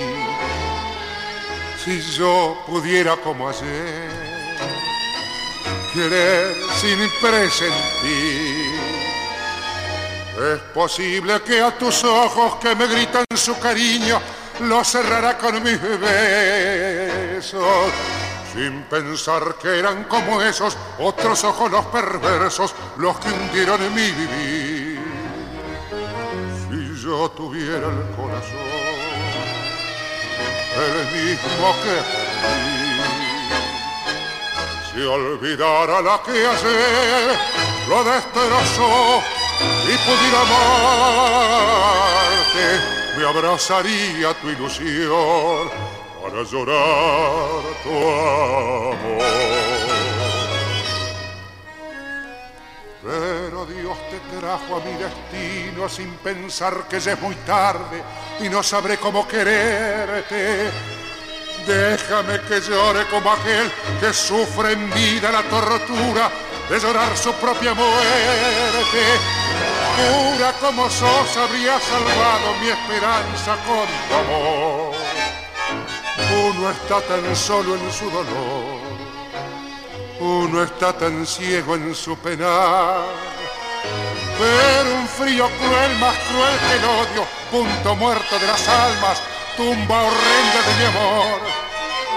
si 1.84 2.02
yo 2.18 2.64
pudiera 2.66 3.18
como 3.18 3.50
ayer 3.50 4.10
querer 5.94 6.56
sin 6.80 6.98
presentir 7.22 8.74
Es 10.36 10.60
posible 10.74 11.42
que 11.42 11.62
a 11.62 11.78
tus 11.78 12.04
ojos 12.04 12.56
que 12.56 12.74
me 12.76 12.88
gritan 12.88 13.26
su 13.36 13.58
cariño 13.60 14.20
lo 14.62 14.84
cerrará 14.84 15.38
con 15.38 15.62
mis 15.62 15.80
besos. 15.82 17.64
Sin 18.52 18.84
pensar 18.84 19.56
que 19.62 19.80
eran 19.80 20.04
como 20.06 20.42
esos 20.42 20.78
otros 21.00 21.44
ojos 21.44 21.72
los 21.72 21.86
perversos 21.88 22.74
los 22.98 23.18
que 23.20 23.30
hundieron 23.30 23.82
en 23.84 23.94
mi 23.94 24.12
vivir. 24.12 25.00
Si 26.70 27.02
yo 27.04 27.30
tuviera 27.30 27.88
el 27.88 28.16
corazón, 28.16 28.93
el 30.76 31.12
mismo 31.12 31.76
que 31.84 31.96
perdí, 32.42 32.98
si 34.92 35.00
olvidara 35.02 36.02
la 36.02 36.22
que 36.24 36.32
ayer 36.32 37.38
lo 37.88 38.04
destrozó 38.04 39.22
y 39.62 39.98
pudiera 40.06 40.42
amarte, 40.42 42.66
me 43.18 43.24
abrazaría 43.28 44.34
tu 44.42 44.50
ilusión 44.50 45.70
para 46.22 46.44
llorar 46.44 47.62
tu 47.84 47.94
amor. 48.94 49.83
Pero 53.04 53.66
Dios 53.66 53.98
te 54.10 54.38
trajo 54.40 54.78
a 54.78 54.80
mi 54.80 54.94
destino 54.94 55.90
sin 55.90 56.10
pensar 56.18 56.88
que 56.88 57.02
ya 57.02 57.14
es 57.14 57.22
muy 57.22 57.36
tarde 57.36 58.02
y 58.40 58.48
no 58.48 58.64
sabré 58.64 58.98
cómo 58.98 59.28
quererte. 59.28 60.72
Déjame 61.68 62.40
que 62.42 62.62
llore 62.62 63.06
como 63.08 63.32
aquel 63.32 63.72
que 64.00 64.14
sufre 64.14 64.74
en 64.74 64.90
vida 64.94 65.32
la 65.32 65.44
tortura 65.44 66.32
de 66.70 66.80
llorar 66.80 67.18
su 67.18 67.34
propia 67.34 67.74
muerte. 67.74 69.04
Pura 69.96 70.54
como 70.54 70.90
sos 70.90 71.38
habría 71.38 71.80
salvado 71.80 72.54
mi 72.62 72.70
esperanza 72.70 73.58
con 73.66 73.88
tu 74.08 74.16
amor. 74.16 74.96
Uno 76.46 76.70
está 76.72 77.02
tan 77.02 77.36
solo 77.36 77.76
en 77.76 77.92
su 77.92 78.10
dolor, 78.10 78.82
uno 80.20 80.64
está 80.64 80.94
tan 80.94 81.26
ciego 81.26 81.76
en 81.76 81.94
su 81.96 82.18
penar. 82.18 83.06
Pero 84.38 84.96
un 84.96 85.08
frío 85.08 85.50
cruel, 85.60 85.98
más 86.00 86.16
cruel 86.30 86.56
que 86.68 86.76
el 86.78 86.84
odio, 86.86 87.28
punto 87.52 87.96
muerto 87.96 88.40
de 88.40 88.48
las 88.48 88.68
almas, 88.68 89.22
tumba 89.56 90.02
horrenda 90.04 90.62
de 90.68 90.76
mi 90.80 90.86
amor, 90.86 91.40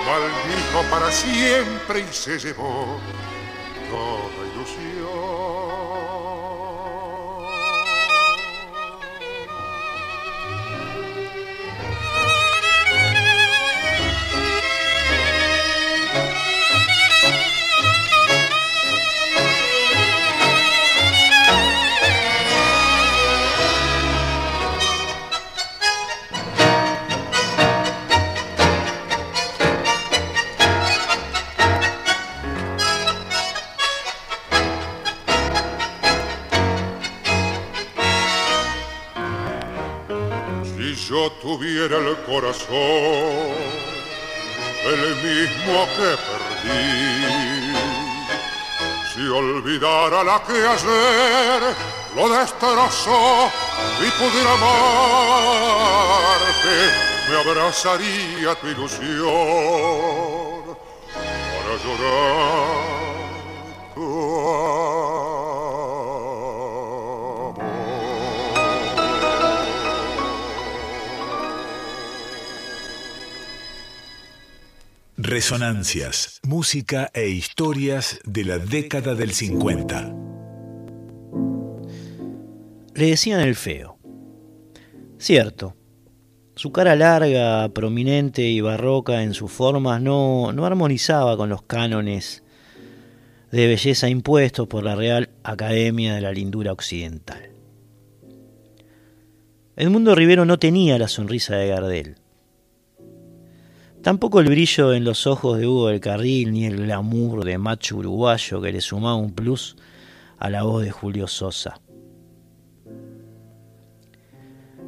maldijo 0.07 0.91
para 0.91 1.11
siempre 1.11 2.01
y 2.01 2.13
se 2.15 2.39
llevó 2.39 2.99
tuviera 41.43 41.99
el 41.99 42.17
corazón, 42.25 43.55
el 44.85 45.17
mismo 45.17 45.87
que 45.97 46.17
perdí. 46.27 47.75
Si 49.15 49.23
olvidara 49.29 50.25
la 50.25 50.43
que 50.43 50.53
ayer 50.53 51.63
lo 52.15 52.29
destrozó 52.29 53.51
y 53.99 54.11
pudiera 54.19 54.53
amarte, 54.53 56.77
me 57.29 57.35
abrazaría 57.41 58.55
tu 58.57 58.67
ilusión 58.67 60.63
para 61.53 61.73
llorar 61.83 62.87
tu 63.95 64.01
Resonancias, 75.29 76.39
música 76.47 77.11
e 77.13 77.29
historias 77.29 78.21
de 78.25 78.45
la 78.45 78.59
década 78.59 79.17
del 79.17 79.33
50. 79.33 80.15
Le 82.95 83.07
decían 83.07 83.41
el 83.41 83.57
feo. 83.57 83.99
Cierto, 85.19 85.75
su 86.55 86.71
cara 86.71 86.95
larga, 86.95 87.69
prominente 87.71 88.43
y 88.43 88.61
barroca 88.61 89.25
en 89.25 89.35
sus 89.35 89.51
formas 89.51 90.01
no, 90.01 90.53
no 90.53 90.65
armonizaba 90.65 91.37
con 91.37 91.49
los 91.49 91.63
cánones 91.63 92.45
de 93.51 93.67
belleza 93.67 94.09
impuestos 94.09 94.69
por 94.69 94.85
la 94.85 94.95
Real 94.95 95.31
Academia 95.43 96.15
de 96.15 96.21
la 96.21 96.31
Lindura 96.31 96.71
Occidental. 96.71 97.51
Edmundo 99.75 100.15
Rivero 100.15 100.45
no 100.45 100.61
tenía 100.61 100.97
la 101.01 101.09
sonrisa 101.09 101.57
de 101.57 101.67
Gardel 101.67 102.26
Tampoco 104.07 104.39
el 104.39 104.49
brillo 104.49 104.95
en 104.95 105.03
los 105.03 105.27
ojos 105.27 105.59
de 105.59 105.67
Hugo 105.67 105.89
del 105.89 105.99
Carril 105.99 106.53
ni 106.53 106.65
el 106.65 106.77
glamour 106.77 107.45
de 107.45 107.59
macho 107.59 107.97
uruguayo 107.97 108.63
que 108.63 108.71
le 108.71 108.81
sumaba 108.81 109.17
un 109.17 109.33
plus 109.33 109.75
a 110.39 110.49
la 110.49 110.63
voz 110.63 110.85
de 110.85 110.93
Julio 110.93 111.27
Sosa. 111.27 111.81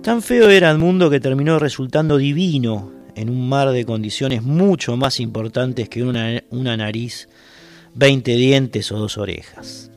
Tan 0.04 0.22
feo 0.22 0.50
era 0.50 0.70
el 0.70 0.78
mundo 0.78 1.10
que 1.10 1.18
terminó 1.18 1.58
resultando 1.58 2.16
divino 2.16 2.92
en 3.16 3.28
un 3.28 3.48
mar 3.48 3.72
de 3.72 3.84
condiciones 3.84 4.44
mucho 4.44 4.96
más 4.96 5.18
importantes 5.18 5.88
que 5.88 6.04
una, 6.04 6.40
una 6.50 6.76
nariz, 6.76 7.28
veinte 7.96 8.36
dientes 8.36 8.92
o 8.92 8.98
dos 9.00 9.18
orejas. 9.18 9.90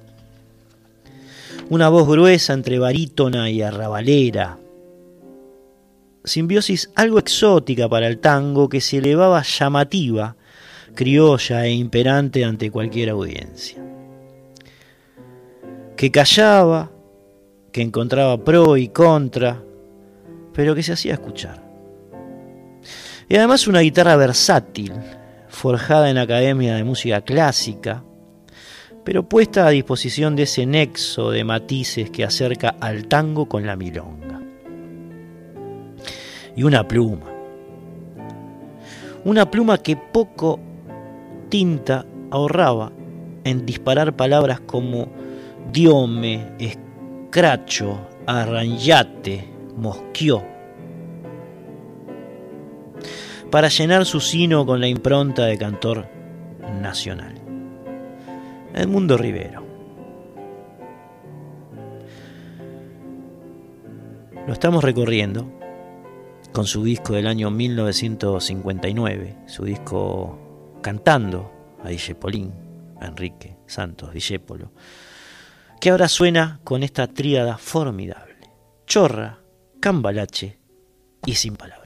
Una 1.69 1.89
voz 1.89 2.07
gruesa 2.07 2.53
entre 2.53 2.79
barítona 2.79 3.51
y 3.51 3.61
arrabalera, 3.61 4.57
simbiosis 6.23 6.91
algo 6.95 7.19
exótica 7.19 7.89
para 7.89 8.07
el 8.07 8.19
tango 8.19 8.69
que 8.69 8.81
se 8.81 8.97
elevaba 8.97 9.41
llamativa, 9.43 10.35
criolla 10.95 11.65
e 11.65 11.71
imperante 11.71 12.45
ante 12.45 12.71
cualquier 12.71 13.09
audiencia. 13.09 13.83
Que 15.95 16.11
callaba, 16.11 16.91
que 17.71 17.81
encontraba 17.81 18.43
pro 18.43 18.77
y 18.77 18.89
contra, 18.89 19.61
pero 20.53 20.75
que 20.75 20.83
se 20.83 20.93
hacía 20.93 21.13
escuchar. 21.13 21.63
Y 23.29 23.35
además 23.35 23.67
una 23.67 23.79
guitarra 23.79 24.15
versátil, 24.15 24.93
forjada 25.47 26.09
en 26.09 26.17
Academia 26.17 26.75
de 26.75 26.83
Música 26.83 27.21
Clásica, 27.21 28.03
pero 29.03 29.27
puesta 29.27 29.65
a 29.65 29.71
disposición 29.71 30.35
de 30.35 30.43
ese 30.43 30.65
nexo 30.65 31.31
de 31.31 31.43
matices 31.43 32.09
que 32.09 32.23
acerca 32.23 32.75
al 32.79 33.07
tango 33.07 33.47
con 33.47 33.65
la 33.65 33.75
milonga 33.75 34.50
y 36.55 36.63
una 36.63 36.87
pluma. 36.87 37.27
Una 39.23 39.49
pluma 39.49 39.77
que 39.77 39.95
poco 39.95 40.59
tinta 41.49 42.05
ahorraba 42.31 42.91
en 43.43 43.65
disparar 43.65 44.15
palabras 44.15 44.59
como 44.61 45.07
diome, 45.71 46.53
escracho, 46.59 47.99
arranjate, 48.25 49.47
mosquió, 49.77 50.43
para 53.49 53.67
llenar 53.67 54.05
su 54.05 54.19
sino 54.19 54.65
con 54.65 54.79
la 54.79 54.87
impronta 54.87 55.45
de 55.45 55.57
cantor 55.57 56.07
nacional. 56.81 57.35
Edmundo 58.73 59.17
Rivero. 59.17 59.63
Lo 64.47 64.53
estamos 64.53 64.83
recorriendo 64.83 65.60
con 66.51 66.65
su 66.65 66.83
disco 66.83 67.13
del 67.13 67.27
año 67.27 67.49
1959, 67.49 69.37
su 69.47 69.63
disco 69.63 70.79
cantando 70.81 71.51
a 71.83 71.89
Dijepolín, 71.89 72.53
a 72.99 73.07
Enrique 73.07 73.57
Santos 73.65 74.13
Dijépolo, 74.13 74.71
que 75.79 75.89
ahora 75.89 76.07
suena 76.07 76.59
con 76.63 76.83
esta 76.83 77.07
tríada 77.07 77.57
formidable, 77.57 78.49
chorra, 78.85 79.39
cambalache 79.79 80.59
y 81.25 81.35
sin 81.35 81.55
palabras. 81.55 81.80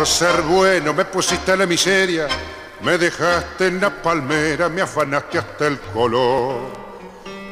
Por 0.00 0.08
ser 0.08 0.40
bueno 0.40 0.94
me 0.94 1.04
pusiste 1.04 1.54
la 1.54 1.66
miseria, 1.66 2.26
me 2.80 2.96
dejaste 2.96 3.66
en 3.66 3.82
la 3.82 3.90
palmera, 3.90 4.70
me 4.70 4.80
afanaste 4.80 5.36
hasta 5.36 5.66
el 5.66 5.78
color. 5.78 6.72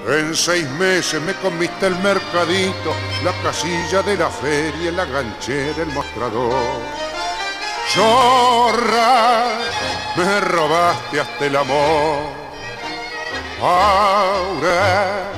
En 0.09 0.35
seis 0.35 0.67
meses 0.71 1.21
me 1.21 1.35
comiste 1.35 1.89
el 1.89 1.97
mercadito, 1.97 2.95
la 3.23 3.33
casilla 3.43 4.01
de 4.01 4.17
la 4.17 4.31
feria, 4.31 4.91
la 4.93 5.05
ganchera, 5.05 5.83
el 5.83 5.89
mostrador. 5.89 6.81
Chorra, 7.93 9.45
me 10.17 10.41
robaste 10.41 11.21
hasta 11.21 11.45
el 11.45 11.55
amor. 11.55 12.31
Ahora, 13.61 15.33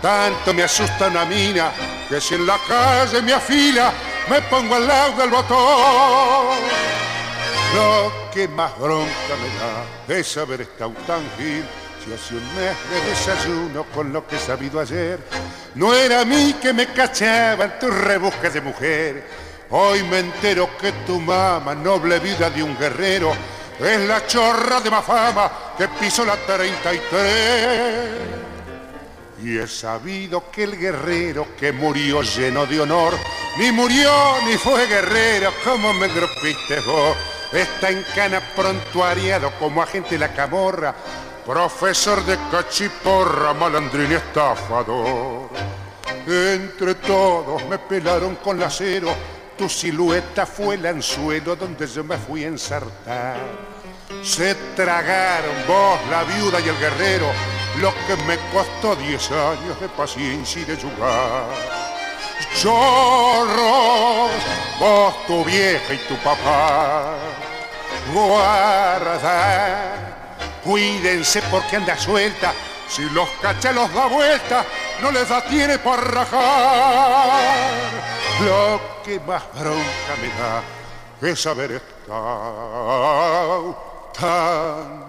tanto 0.00 0.54
me 0.54 0.62
asusta 0.62 1.08
una 1.08 1.26
mina 1.26 1.70
que 2.08 2.18
si 2.22 2.36
en 2.36 2.46
la 2.46 2.56
calle 2.66 3.20
me 3.20 3.34
afila, 3.34 3.92
me 4.28 4.42
pongo 4.42 4.74
al 4.74 4.86
lado 4.86 5.16
del 5.16 5.30
botón. 5.30 6.58
Lo 7.74 8.12
que 8.32 8.48
más 8.48 8.78
bronca 8.78 9.34
me 9.40 9.48
da 9.58 10.18
es 10.18 10.36
haber 10.36 10.62
estado 10.62 10.92
tan 11.06 11.22
gil 11.36 11.64
si 12.04 12.12
hace 12.12 12.34
un 12.34 12.54
mes 12.54 12.76
de 12.90 13.10
desayuno 13.10 13.84
con 13.94 14.12
lo 14.12 14.26
que 14.26 14.36
he 14.36 14.38
sabido 14.38 14.80
ayer. 14.80 15.20
No 15.74 15.94
era 15.94 16.22
a 16.22 16.24
mí 16.24 16.54
que 16.60 16.72
me 16.72 16.86
cachaban 16.86 17.78
tus 17.78 17.94
rebusques 17.94 18.54
de 18.54 18.60
mujer. 18.60 19.26
Hoy 19.70 20.02
me 20.04 20.20
entero 20.20 20.70
que 20.80 20.92
tu 21.06 21.20
mamá, 21.20 21.74
noble 21.74 22.18
vida 22.20 22.48
de 22.48 22.62
un 22.62 22.76
guerrero, 22.78 23.32
es 23.78 24.00
la 24.00 24.26
chorra 24.26 24.80
de 24.80 24.90
más 24.90 25.04
fama 25.04 25.74
que 25.76 25.88
pisó 25.88 26.24
la 26.24 26.36
33. 26.36 28.47
Y 29.42 29.56
he 29.56 29.68
sabido 29.68 30.50
que 30.50 30.64
el 30.64 30.76
guerrero 30.76 31.48
que 31.58 31.72
murió 31.72 32.22
lleno 32.22 32.66
de 32.66 32.80
honor, 32.80 33.14
ni 33.56 33.70
murió 33.70 34.12
ni 34.44 34.56
fue 34.56 34.86
guerrero, 34.86 35.52
como 35.64 35.92
me 35.94 36.08
grupiste 36.08 36.80
vos. 36.80 37.16
Está 37.52 37.90
en 37.90 38.04
cana 38.14 38.42
prontuariado 38.54 39.52
como 39.58 39.82
agente 39.82 40.10
de 40.10 40.18
la 40.18 40.34
camorra, 40.34 40.94
profesor 41.46 42.24
de 42.26 42.36
cachiporra, 42.50 43.54
malandrín 43.54 44.12
y 44.12 44.14
estafador. 44.14 45.48
Entre 46.26 46.94
todos 46.96 47.64
me 47.66 47.78
pelaron 47.78 48.36
con 48.36 48.62
acero, 48.62 49.14
tu 49.56 49.68
silueta 49.68 50.44
fue 50.44 50.74
el 50.74 50.84
anzuelo 50.84 51.56
donde 51.56 51.86
yo 51.86 52.04
me 52.04 52.18
fui 52.18 52.44
a 52.44 52.48
ensartar. 52.48 53.38
Se 54.22 54.54
tragaron 54.76 55.54
vos, 55.66 55.98
la 56.10 56.24
viuda 56.24 56.60
y 56.60 56.68
el 56.68 56.78
guerrero, 56.78 57.26
lo 57.80 57.94
que 58.06 58.16
me 58.24 58.36
costó 58.52 58.96
diez 58.96 59.30
años 59.30 59.80
de 59.80 59.88
paciencia 59.88 60.62
y 60.62 60.64
de 60.64 60.76
jugar. 60.76 61.46
Chorros, 62.56 64.30
vos, 64.78 65.26
tu 65.26 65.44
vieja 65.44 65.94
y 65.94 65.98
tu 66.08 66.16
papá, 66.16 67.16
guarda, 68.12 69.94
cuídense 70.64 71.42
porque 71.50 71.76
anda 71.76 71.96
suelta, 71.96 72.52
si 72.88 73.02
los 73.10 73.28
cachelos 73.42 73.92
da 73.92 74.06
vuelta, 74.06 74.64
no 75.02 75.10
les 75.10 75.28
da 75.28 75.42
tiene 75.42 75.78
para 75.78 76.02
rajar. 76.02 77.70
Lo 78.40 78.80
que 79.04 79.20
más 79.20 79.42
bronca 79.54 80.16
me 80.20 80.28
da 80.38 80.62
es 81.32 81.46
haber 81.46 81.72
estado 81.72 82.16
tan 84.18 85.08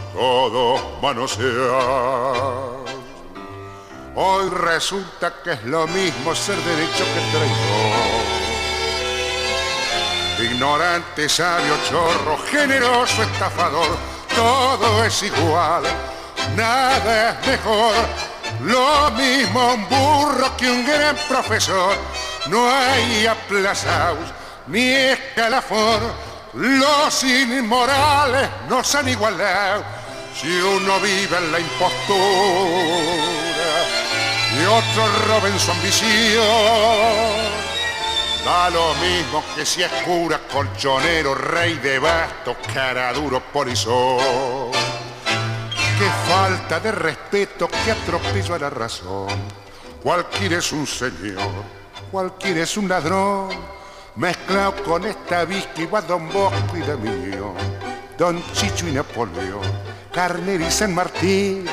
todo 0.13 0.99
manosear. 1.01 2.81
Hoy 4.15 4.49
resulta 4.49 5.33
que 5.43 5.53
es 5.53 5.63
lo 5.63 5.87
mismo 5.87 6.35
ser 6.35 6.57
derecho 6.57 7.05
que 7.05 7.21
traidor. 7.31 8.41
Ignorante, 10.51 11.29
sabio, 11.29 11.77
chorro, 11.89 12.37
generoso, 12.49 13.23
estafador, 13.23 13.97
todo 14.35 15.03
es 15.05 15.23
igual, 15.23 15.83
nada 16.55 17.29
es 17.29 17.47
mejor. 17.47 17.93
Lo 18.63 19.11
mismo 19.11 19.73
un 19.73 19.87
burro 19.87 20.57
que 20.57 20.69
un 20.69 20.85
gran 20.85 21.15
profesor, 21.29 21.95
no 22.47 22.69
hay 22.69 23.25
aplazados 23.27 24.29
ni 24.67 24.89
escalafón. 24.91 26.31
Los 26.53 27.23
inmorales 27.23 28.49
nos 28.67 28.93
han 28.93 29.07
igualado 29.07 30.00
si 30.35 30.47
uno 30.59 30.99
vive 30.99 31.37
en 31.37 31.51
la 31.51 31.59
impostura 31.59 33.21
y 34.59 34.65
otro 34.65 35.07
roba 35.27 35.47
en 35.47 35.59
su 35.59 35.71
ambición. 35.71 36.41
Da 38.43 38.69
lo 38.69 38.93
mismo 38.95 39.43
que 39.55 39.65
si 39.65 39.83
es 39.83 39.91
cura, 40.03 40.39
colchonero, 40.51 41.35
rey 41.35 41.75
de 41.75 41.99
bastos, 41.99 42.57
cara 42.73 43.13
duro, 43.13 43.39
polizón. 43.53 44.71
Qué 45.97 46.09
falta 46.27 46.79
de 46.79 46.91
respeto, 46.91 47.69
qué 47.85 47.91
atropello 47.91 48.55
a 48.55 48.59
la 48.59 48.69
razón. 48.71 49.27
Cualquiera 50.01 50.57
es 50.57 50.71
un 50.71 50.87
señor, 50.87 51.63
cualquiera 52.11 52.63
es 52.63 52.75
un 52.77 52.89
ladrón, 52.89 53.49
mezclado 54.15 54.83
con 54.83 55.05
esta 55.05 55.45
víctima 55.45 56.01
Don 56.01 56.27
Bosco 56.29 56.75
y 56.75 56.81
de 56.81 56.97
Millón, 56.97 57.53
Don 58.17 58.43
Chicho 58.53 58.87
y 58.87 58.93
Napoleón 58.93 59.90
Carner 60.11 60.59
y 60.59 60.69
San 60.69 60.93
Martín, 60.93 61.65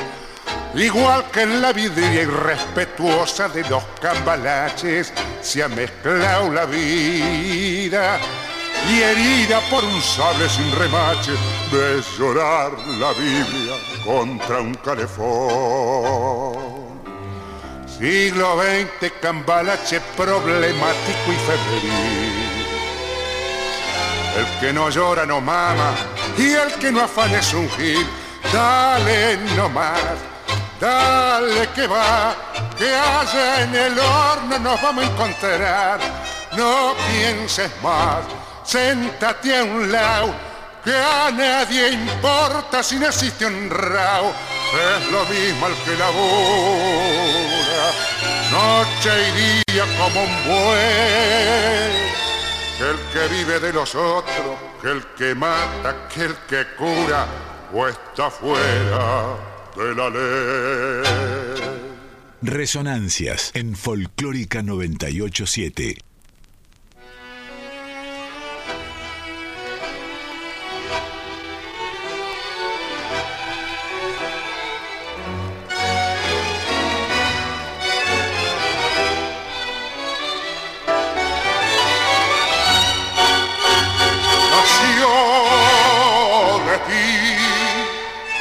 igual 0.73 1.29
que 1.29 1.41
en 1.41 1.61
la 1.61 1.73
vidria 1.73 2.21
irrespetuosa 2.21 3.49
de 3.49 3.67
los 3.69 3.83
cambalaches, 4.01 5.11
se 5.41 5.61
ha 5.61 5.67
mezclado 5.67 6.49
la 6.49 6.65
vida 6.65 8.17
y 8.89 9.01
herida 9.01 9.59
por 9.69 9.83
un 9.83 10.01
sable 10.01 10.47
sin 10.47 10.71
remache, 10.71 11.33
de 11.69 12.01
llorar 12.17 12.71
la 12.97 13.11
Biblia 13.11 13.75
contra 14.05 14.61
un 14.61 14.73
calefón. 14.75 16.57
Siglo 17.85 18.57
XX, 18.57 19.11
cambalache 19.21 19.99
problemático 20.15 21.27
y 21.27 21.35
febril. 21.35 22.49
El 24.37 24.45
que 24.61 24.71
no 24.71 24.89
llora 24.89 25.25
no 25.25 25.41
mama 25.41 25.93
y 26.37 26.53
el 26.53 26.71
que 26.75 26.89
no 26.89 27.01
afana 27.01 27.39
es 27.39 27.53
un 27.53 27.69
gil 27.71 28.07
Dale 28.51 29.37
nomás, 29.55 30.17
dale 30.79 31.67
que 31.75 31.85
va, 31.85 32.35
que 32.77 32.95
allá 32.95 33.61
en 33.61 33.75
el 33.75 33.99
horno 33.99 34.57
nos 34.57 34.81
vamos 34.81 35.03
a 35.03 35.07
encontrar. 35.07 35.99
No 36.57 36.95
pienses 37.11 37.69
más, 37.83 38.23
séntate 38.63 39.55
a 39.55 39.63
un 39.63 39.91
lado, 39.91 40.33
que 40.83 40.95
a 40.95 41.29
nadie 41.31 41.89
importa 41.89 42.81
si 42.81 42.95
no 42.95 43.07
existe 43.07 43.45
un 43.45 43.69
rao. 43.69 44.33
Es 44.73 45.11
lo 45.11 45.23
mismo 45.25 45.65
al 45.67 45.75
que 45.83 45.95
labora, 45.95 47.91
noche 48.51 49.29
y 49.29 49.71
día 49.71 49.85
como 49.95 50.23
un 50.23 50.43
buey. 50.45 52.09
Que 52.79 52.89
el 52.89 52.99
que 53.13 53.27
vive 53.35 53.59
de 53.59 53.73
los 53.73 53.93
otros, 53.93 54.57
que 54.81 54.89
el 54.89 55.05
que 55.17 55.35
mata, 55.35 56.07
que 56.07 56.25
el 56.25 56.35
que 56.47 56.65
cura 56.75 57.27
o 57.73 57.87
está 57.87 58.29
fuera 58.29 59.37
de 59.75 59.95
la 59.95 60.09
ley. 60.09 61.03
Resonancias 62.41 63.51
en 63.53 63.75
Folclórica 63.75 64.63
987. 64.63 66.08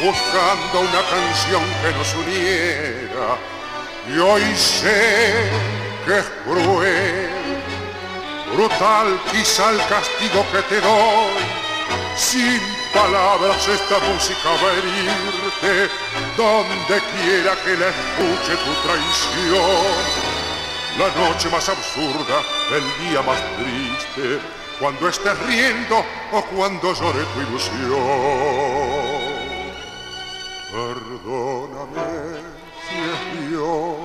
Buscando 0.08 0.80
una 0.80 1.02
canción 1.10 1.62
que 1.82 1.90
nos 1.98 2.14
uniera. 2.14 3.36
Y 4.08 4.18
hoy 4.18 4.56
sé 4.56 5.50
que 6.06 6.18
es 6.18 6.26
cruel, 6.44 7.28
brutal 8.54 9.20
quizá 9.30 9.70
el 9.70 9.78
castigo 9.86 10.46
que 10.50 10.62
te 10.62 10.80
doy. 10.80 11.44
Sin 12.16 12.60
palabras 12.94 13.68
esta 13.68 13.98
música 14.10 14.48
va 14.62 14.68
a 14.70 14.76
herirte, 14.78 15.74
donde 16.36 16.96
quiera 17.12 17.52
que 17.64 17.76
la 17.76 17.88
escuche 17.94 18.56
tu 18.64 18.72
traición. 18.84 19.92
La 20.98 21.08
noche 21.20 21.48
más 21.50 21.68
absurda, 21.68 22.42
el 22.72 22.84
día 23.04 23.20
más 23.22 23.40
triste, 23.58 24.40
cuando 24.80 25.08
estés 25.08 25.38
riendo 25.46 26.02
o 26.32 26.42
cuando 26.46 26.94
llore 26.94 27.24
tu 27.34 27.40
ilusión. 27.40 28.97
Perdóname 31.24 32.38
si 32.86 32.96
es 32.96 33.20
Dios 33.48 33.96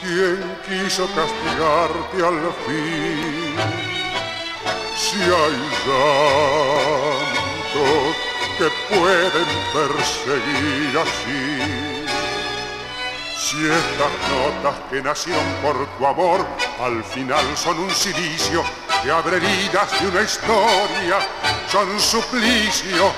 quien 0.00 0.40
quiso 0.66 1.04
castigarte 1.06 2.18
al 2.26 2.40
fin. 2.66 3.56
Si 4.96 5.16
hay 5.16 5.58
santos 5.84 8.12
que 8.58 8.68
pueden 8.94 9.50
perseguir 9.72 10.92
así. 10.98 11.48
Si 13.38 13.58
estas 13.66 14.14
notas 14.30 14.76
que 14.90 14.98
nacieron 15.02 15.48
por 15.62 15.76
tu 15.96 16.02
amor 16.06 16.40
al 16.80 17.02
final 17.04 17.56
son 17.56 17.78
un 17.78 17.90
silicio 17.90 18.62
que 19.02 19.10
abre 19.10 19.38
heridas 19.38 20.00
de 20.00 20.08
una 20.08 20.22
historia, 20.22 21.18
son 21.68 21.98
suplicio 21.98 23.12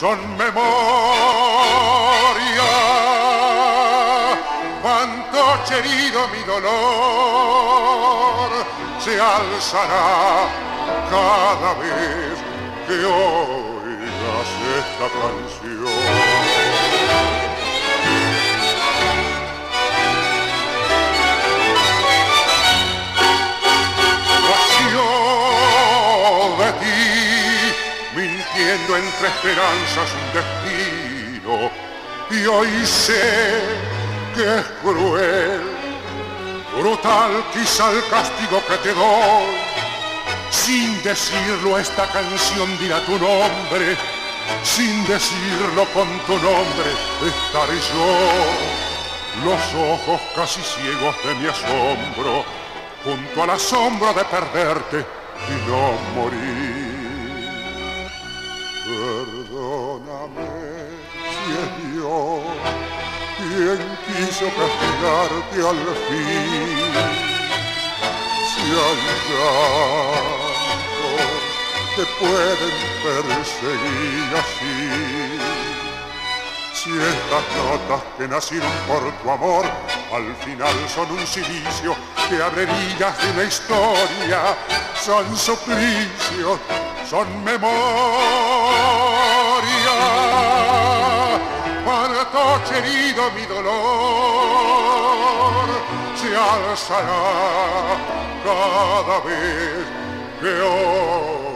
son 0.00 0.18
memoria. 0.38 2.29
Herido 5.68 6.28
mi 6.28 6.42
dolor 6.44 6.70
se 8.98 9.20
alzará 9.20 10.48
cada 11.10 11.74
vez 11.74 12.38
que 12.86 13.04
oigas 13.04 14.48
esta 14.78 15.10
canción. 15.20 16.40
entre 28.96 29.28
esperanzas 29.28 30.10
un 30.14 30.32
destino 30.34 31.70
y 32.30 32.46
hoy 32.46 32.86
sé 32.86 33.60
que 34.34 34.58
es 34.58 34.66
cruel, 34.82 35.60
brutal 36.76 37.44
quizá 37.52 37.90
el 37.90 38.04
castigo 38.08 38.62
que 38.68 38.76
te 38.78 38.94
doy. 38.94 39.70
Sin 40.50 41.02
decirlo 41.02 41.78
esta 41.78 42.06
canción 42.08 42.78
dirá 42.78 43.00
tu 43.06 43.12
nombre, 43.12 43.96
sin 44.62 45.06
decirlo 45.06 45.84
con 45.94 46.08
tu 46.26 46.34
nombre 46.34 46.90
estaré 47.26 47.78
yo. 47.94 48.10
Los 49.44 49.74
ojos 49.74 50.20
casi 50.34 50.60
ciegos 50.60 51.14
de 51.24 51.34
mi 51.36 51.46
asombro, 51.46 52.44
junto 53.04 53.42
al 53.42 53.50
asombro 53.50 54.12
de 54.12 54.24
perderte 54.24 55.06
y 55.48 55.70
no 55.70 55.92
morir. 56.20 57.00
Perdóname 58.84 60.48
si 61.30 61.92
Dios 61.92 62.79
quien 63.60 63.98
quiso 64.06 64.46
castigarte 64.46 65.58
al 65.68 65.80
fin. 66.08 66.78
Si 68.48 68.62
hay 68.84 69.00
santos 69.28 70.00
que 71.94 72.04
pueden 72.18 72.74
perseguir 73.04 74.30
así. 74.42 74.76
Si 76.72 76.90
estas 76.90 77.44
notas 77.58 78.02
que 78.16 78.26
nacieron 78.28 78.72
por 78.88 79.12
tu 79.20 79.30
amor 79.30 79.66
al 80.14 80.34
final 80.36 80.74
son 80.88 81.10
un 81.10 81.26
silicio 81.26 81.94
que 82.30 82.42
abre 82.42 82.62
heridas 82.62 83.22
de 83.22 83.30
una 83.32 83.44
historia, 83.44 84.56
son 84.94 85.36
suplicios 85.36 86.58
son 87.10 87.42
memoria. 87.42 87.60
Cuánto 91.84 92.60
herido 92.74 93.30
mi 93.32 93.44
dolor 93.46 93.80
se 96.14 96.36
alzará 96.36 97.96
cada 98.44 99.20
vez 99.20 99.86
que 100.40 100.52
oiga 100.60 101.46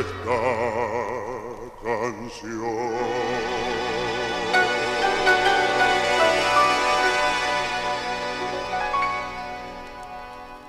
esta 0.00 0.40
canción. 1.82 2.96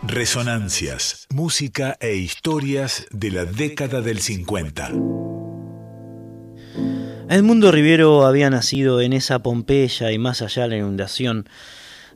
Resonancias, 0.03 1.27
música 1.33 1.97
e 1.99 2.15
historias 2.15 3.07
de 3.11 3.31
la 3.31 3.43
década 3.45 4.01
del 4.01 4.21
50. 4.21 4.91
Edmundo 7.30 7.73
Rivero 7.73 8.25
había 8.25 8.49
nacido 8.49 9.01
en 9.01 9.11
esa 9.11 9.39
Pompeya 9.39 10.13
y 10.13 10.17
más 10.17 10.41
allá 10.41 10.63
de 10.63 10.69
la 10.69 10.78
inundación, 10.78 11.49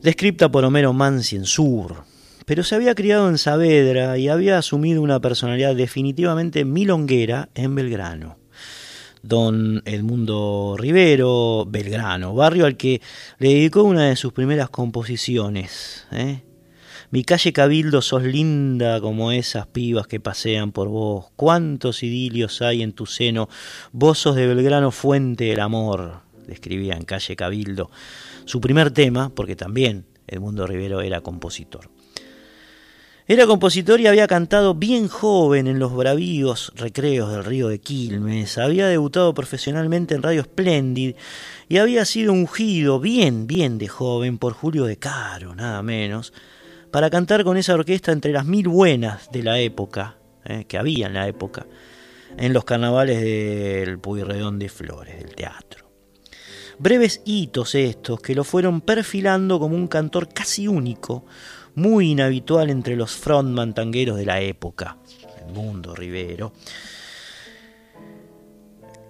descripta 0.01 0.49
por 0.49 0.63
Homero 0.63 0.93
Mansi 0.93 1.35
en 1.35 1.43
Sur, 1.43 2.05
pero 2.45 2.63
se 2.63 2.75
había 2.75 2.95
criado 2.95 3.27
en 3.27 3.37
Saavedra 3.37 4.17
y 4.17 4.29
había 4.29 4.57
asumido 4.57 5.01
una 5.01 5.19
personalidad 5.19 5.75
definitivamente 5.75 6.63
milonguera 6.63 7.49
en 7.55 7.75
Belgrano. 7.75 8.37
Don 9.21 9.81
Edmundo 9.83 10.77
Rivero, 10.79 11.65
Belgrano, 11.67 12.33
barrio 12.33 12.65
al 12.65 12.77
que 12.77 13.01
le 13.37 13.49
dedicó 13.49 13.83
una 13.83 14.07
de 14.07 14.15
sus 14.15 14.31
primeras 14.31 14.69
composiciones, 14.69 16.07
¿eh? 16.13 16.41
Mi 17.11 17.25
calle 17.25 17.51
Cabildo 17.51 18.01
sos 18.01 18.23
linda 18.23 19.01
como 19.01 19.33
esas 19.33 19.67
pibas 19.67 20.07
que 20.07 20.21
pasean 20.21 20.71
por 20.71 20.87
vos. 20.87 21.25
Cuántos 21.35 22.03
idilios 22.03 22.61
hay 22.61 22.81
en 22.81 22.93
tu 22.93 23.05
seno. 23.05 23.49
Vos 23.91 24.19
sos 24.19 24.37
de 24.37 24.47
Belgrano 24.47 24.91
fuente 24.91 25.43
del 25.43 25.59
amor. 25.59 26.21
Describía 26.47 26.93
en 26.93 27.03
calle 27.03 27.35
Cabildo. 27.35 27.91
Su 28.45 28.61
primer 28.61 28.91
tema, 28.91 29.29
porque 29.35 29.57
también 29.57 30.05
Edmundo 30.25 30.65
Rivero 30.65 31.01
era 31.01 31.19
compositor. 31.19 31.89
Era 33.27 33.45
compositor 33.45 33.99
y 33.99 34.07
había 34.07 34.27
cantado 34.27 34.73
bien 34.73 35.09
joven 35.09 35.67
en 35.67 35.79
los 35.79 35.93
bravíos 35.93 36.71
recreos 36.75 37.31
del 37.31 37.43
río 37.43 37.67
de 37.67 37.79
Quilmes, 37.79 38.57
había 38.57 38.87
debutado 38.87 39.33
profesionalmente 39.33 40.15
en 40.15 40.23
Radio 40.23 40.43
Splendid 40.43 41.15
y 41.69 41.77
había 41.77 42.03
sido 42.03 42.33
ungido 42.33 42.99
bien, 42.99 43.47
bien 43.47 43.77
de 43.77 43.87
joven 43.87 44.37
por 44.37 44.53
Julio 44.53 44.85
de 44.85 44.97
Caro, 44.97 45.55
nada 45.55 45.81
menos, 45.81 46.33
para 46.91 47.09
cantar 47.09 47.43
con 47.43 47.57
esa 47.57 47.73
orquesta 47.73 48.11
entre 48.11 48.33
las 48.33 48.45
mil 48.45 48.67
buenas 48.67 49.31
de 49.31 49.43
la 49.43 49.59
época, 49.59 50.17
eh, 50.45 50.65
que 50.67 50.77
había 50.77 51.07
en 51.07 51.13
la 51.13 51.27
época, 51.27 51.65
en 52.37 52.53
los 52.53 52.65
carnavales 52.65 53.21
del 53.21 53.97
Puyredón 53.99 54.59
de 54.59 54.69
Flores, 54.69 55.17
del 55.17 55.33
teatro. 55.35 55.89
Breves 56.79 57.21
hitos 57.25 57.75
estos 57.75 58.19
que 58.21 58.35
lo 58.35 58.43
fueron 58.43 58.81
perfilando 58.81 59.59
como 59.59 59.75
un 59.75 59.87
cantor 59.87 60.29
casi 60.33 60.67
único, 60.67 61.25
muy 61.75 62.11
inhabitual 62.11 62.69
entre 62.69 62.95
los 62.95 63.11
frontman 63.11 63.73
tangueros 63.73 64.17
de 64.17 64.25
la 64.25 64.41
época, 64.41 64.97
el 65.45 65.53
mundo 65.53 65.95
Rivero. 65.95 66.53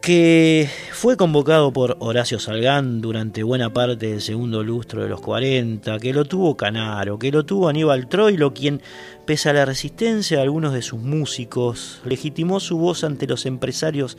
Que 0.02 0.68
fue 0.94 1.16
convocado 1.16 1.72
por 1.72 1.96
Horacio 2.00 2.40
Salgán 2.40 3.02
durante 3.02 3.44
buena 3.44 3.72
parte 3.72 4.08
del 4.08 4.22
segundo 4.22 4.64
lustro 4.64 5.04
de 5.04 5.10
los 5.10 5.22
40, 5.22 6.00
que 6.00 6.12
lo 6.12 6.26
tuvo 6.26 6.58
Canaro, 6.58 7.20
que 7.20 7.32
lo 7.32 7.46
tuvo 7.46 7.70
Aníbal 7.70 8.08
Troilo, 8.10 8.52
quien, 8.52 8.82
pese 9.26 9.52
a 9.52 9.54
la 9.54 9.64
resistencia 9.64 10.38
de 10.38 10.44
algunos 10.44 10.74
de 10.74 10.82
sus 10.82 11.00
músicos, 11.00 12.02
legitimó 12.04 12.60
su 12.60 12.80
voz 12.80 13.04
ante 13.04 13.28
los 13.28 13.46
empresarios 13.46 14.18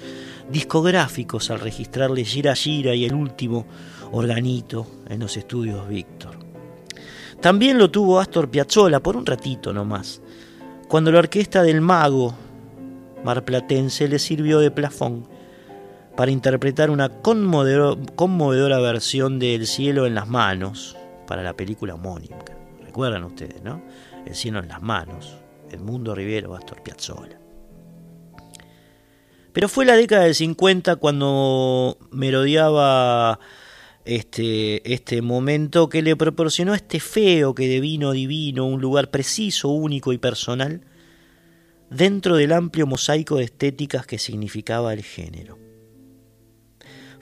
discográficos 0.52 1.50
al 1.50 1.58
registrarle 1.58 2.24
Gira 2.24 2.54
Gira 2.54 2.94
y 2.94 3.04
el 3.04 3.14
último 3.14 3.66
organito 4.12 4.86
en 5.08 5.18
los 5.18 5.36
estudios 5.36 5.88
Víctor. 5.88 6.38
También 7.40 7.76
lo 7.76 7.90
tuvo 7.90 8.20
Astor 8.20 8.48
Piazzolla 8.48 9.00
por 9.00 9.16
un 9.16 9.26
ratito 9.26 9.72
nomás, 9.72 10.22
cuando 10.86 11.10
la 11.10 11.18
orquesta 11.18 11.64
del 11.64 11.80
mago 11.80 12.36
marplatense 13.24 14.06
le 14.06 14.20
sirvió 14.20 14.60
de 14.60 14.70
plafón 14.70 15.41
para 16.16 16.30
interpretar 16.30 16.90
una 16.90 17.08
conmovedora 17.08 18.78
versión 18.80 19.38
de 19.38 19.54
El 19.54 19.66
cielo 19.66 20.06
en 20.06 20.14
las 20.14 20.28
manos 20.28 20.96
para 21.26 21.42
la 21.42 21.54
película 21.54 21.94
homónima. 21.94 22.38
Recuerdan 22.84 23.24
ustedes, 23.24 23.62
¿no? 23.62 23.82
El 24.26 24.34
cielo 24.34 24.58
en 24.58 24.68
las 24.68 24.82
manos, 24.82 25.36
Edmundo 25.70 26.14
Rivero, 26.14 26.54
Astor 26.54 26.82
Piazzolla. 26.82 27.38
Pero 29.52 29.68
fue 29.68 29.84
la 29.84 29.96
década 29.96 30.24
del 30.24 30.34
50 30.34 30.96
cuando 30.96 31.98
merodeaba 32.10 33.38
este, 34.04 34.92
este 34.92 35.22
momento 35.22 35.88
que 35.88 36.02
le 36.02 36.16
proporcionó 36.16 36.74
este 36.74 37.00
feo 37.00 37.54
que 37.54 37.68
devino 37.68 38.12
divino 38.12 38.66
un 38.66 38.80
lugar 38.80 39.10
preciso, 39.10 39.68
único 39.68 40.12
y 40.12 40.18
personal 40.18 40.82
dentro 41.90 42.36
del 42.36 42.52
amplio 42.52 42.86
mosaico 42.86 43.36
de 43.36 43.44
estéticas 43.44 44.06
que 44.06 44.18
significaba 44.18 44.92
el 44.94 45.02
género. 45.02 45.61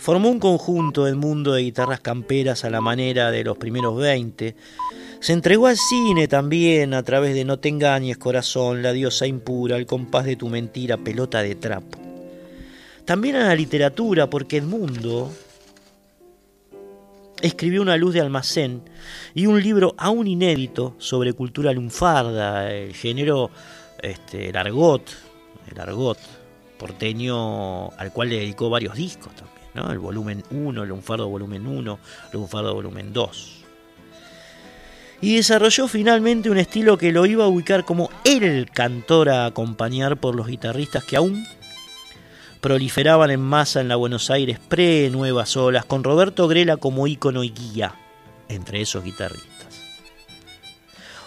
Formó 0.00 0.30
un 0.30 0.40
conjunto 0.40 1.04
del 1.04 1.16
mundo 1.16 1.52
de 1.52 1.60
guitarras 1.60 2.00
camperas 2.00 2.64
a 2.64 2.70
la 2.70 2.80
manera 2.80 3.30
de 3.30 3.44
los 3.44 3.58
primeros 3.58 3.98
20. 3.98 4.56
Se 5.20 5.32
entregó 5.34 5.66
al 5.66 5.76
cine 5.76 6.26
también 6.26 6.94
a 6.94 7.02
través 7.02 7.34
de 7.34 7.44
No 7.44 7.58
te 7.58 7.68
engañes, 7.68 8.16
corazón, 8.16 8.82
La 8.82 8.92
diosa 8.92 9.26
impura, 9.26 9.76
El 9.76 9.84
compás 9.84 10.24
de 10.24 10.36
tu 10.36 10.48
mentira, 10.48 10.96
Pelota 10.96 11.42
de 11.42 11.54
trapo. 11.54 11.98
También 13.04 13.36
a 13.36 13.48
la 13.48 13.54
literatura, 13.54 14.30
porque 14.30 14.56
Edmundo 14.56 15.30
escribió 17.42 17.82
Una 17.82 17.98
luz 17.98 18.14
de 18.14 18.22
almacén 18.22 18.80
y 19.34 19.44
un 19.44 19.62
libro 19.62 19.94
aún 19.98 20.26
inédito 20.26 20.94
sobre 20.96 21.34
cultura 21.34 21.74
lunfarda, 21.74 22.72
el 22.72 22.94
género 22.94 23.50
este, 24.02 24.48
el 24.48 24.56
argot, 24.56 25.02
el 25.70 25.78
argot 25.78 26.18
porteño 26.78 27.90
al 27.98 28.10
cual 28.14 28.30
le 28.30 28.36
dedicó 28.36 28.70
varios 28.70 28.94
discos 28.94 29.34
también. 29.34 29.59
El 29.74 29.98
volumen 29.98 30.42
1, 30.50 30.82
el 30.82 30.88
lunfardo 30.88 31.28
volumen 31.28 31.66
1, 31.66 31.98
el 32.32 32.38
lunfardo 32.38 32.74
volumen 32.74 33.12
2. 33.12 33.56
Y 35.22 35.36
desarrolló 35.36 35.86
finalmente 35.86 36.50
un 36.50 36.58
estilo 36.58 36.96
que 36.96 37.12
lo 37.12 37.26
iba 37.26 37.44
a 37.44 37.48
ubicar 37.48 37.84
como 37.84 38.10
el 38.24 38.70
cantor 38.70 39.28
a 39.28 39.46
acompañar 39.46 40.16
por 40.16 40.34
los 40.34 40.46
guitarristas 40.46 41.04
que 41.04 41.16
aún 41.16 41.44
proliferaban 42.60 43.30
en 43.30 43.40
masa 43.40 43.80
en 43.80 43.88
la 43.88 43.96
Buenos 43.96 44.30
Aires 44.30 44.58
pre-Nuevas 44.58 45.56
Olas, 45.56 45.84
con 45.84 46.04
Roberto 46.04 46.48
Grela 46.48 46.76
como 46.76 47.06
ícono 47.06 47.44
y 47.44 47.50
guía 47.50 47.94
entre 48.48 48.80
esos 48.80 49.04
guitarristas. 49.04 49.49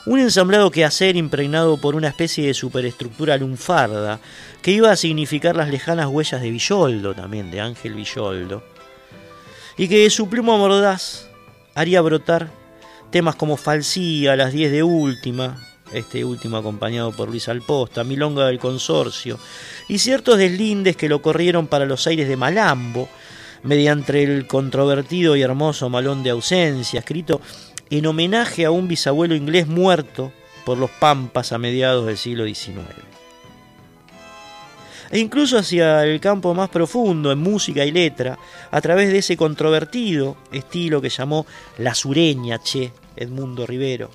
Un 0.06 0.20
ensamblado 0.20 0.70
que 0.70 0.84
hacer 0.84 1.16
impregnado 1.16 1.78
por 1.78 1.96
una 1.96 2.10
especie 2.10 2.46
de 2.46 2.54
superestructura 2.54 3.38
lunfarda 3.38 4.20
que 4.62 4.72
iba 4.72 4.92
a 4.92 4.98
significar 4.98 5.56
las 5.56 5.70
lejanas 5.70 6.08
huellas 6.08 6.42
de 6.42 6.52
Villoldo 6.52 7.14
también, 7.14 7.52
de 7.52 7.62
Ángel 7.62 7.94
Villoldo, 7.94 8.64
y 9.78 9.88
que 9.88 10.00
de 10.00 10.10
su 10.10 10.28
pluma 10.28 10.58
mordaz 10.58 11.30
haría 11.74 12.02
brotar 12.02 12.52
temas 13.12 13.36
como 13.36 13.56
Falsía, 13.56 14.36
Las 14.36 14.52
10 14.52 14.74
de 14.74 14.84
Última, 14.84 15.58
este 15.94 16.26
último 16.26 16.58
acompañado 16.58 17.14
por 17.14 17.30
Luis 17.30 17.48
Alposta, 17.48 18.04
Milonga 18.04 18.48
del 18.48 18.60
Consorcio, 18.60 19.40
y 19.88 20.00
ciertos 20.00 20.38
deslindes 20.38 20.98
que 20.98 21.08
lo 21.08 21.22
corrieron 21.22 21.68
para 21.68 21.86
los 21.86 22.08
aires 22.08 22.28
de 22.28 22.36
Malambo, 22.36 23.08
mediante 23.64 24.22
el 24.22 24.48
controvertido 24.48 25.38
y 25.38 25.44
hermoso 25.44 25.90
Malón 25.90 26.24
de 26.24 26.32
Ausencia, 26.32 27.00
escrito 27.00 27.40
en 27.98 28.08
homenaje 28.08 28.66
a 28.66 28.72
un 28.72 28.88
bisabuelo 28.88 29.36
inglés 29.36 29.68
muerto 29.68 30.32
por 30.66 30.78
los 30.78 30.90
Pampas 30.90 31.52
a 31.52 31.58
mediados 31.58 32.06
del 32.06 32.18
siglo 32.18 32.46
XIX 32.46 32.80
e 35.12 35.20
incluso 35.20 35.60
hacia 35.60 36.04
el 36.06 36.20
campo 36.20 36.56
más 36.56 36.70
profundo 36.70 37.32
en 37.32 37.38
música 37.38 37.86
y 37.86 37.92
letra, 37.92 38.40
a 38.72 38.82
través 38.82 39.12
de 39.12 39.20
ese 39.20 39.38
controvertido 39.38 40.38
estilo 40.52 41.04
que 41.04 41.10
llamó 41.10 41.46
la 41.78 41.94
sureña, 41.94 42.58
che, 42.58 42.92
Edmundo 43.16 43.68
Rivero. 43.68 44.10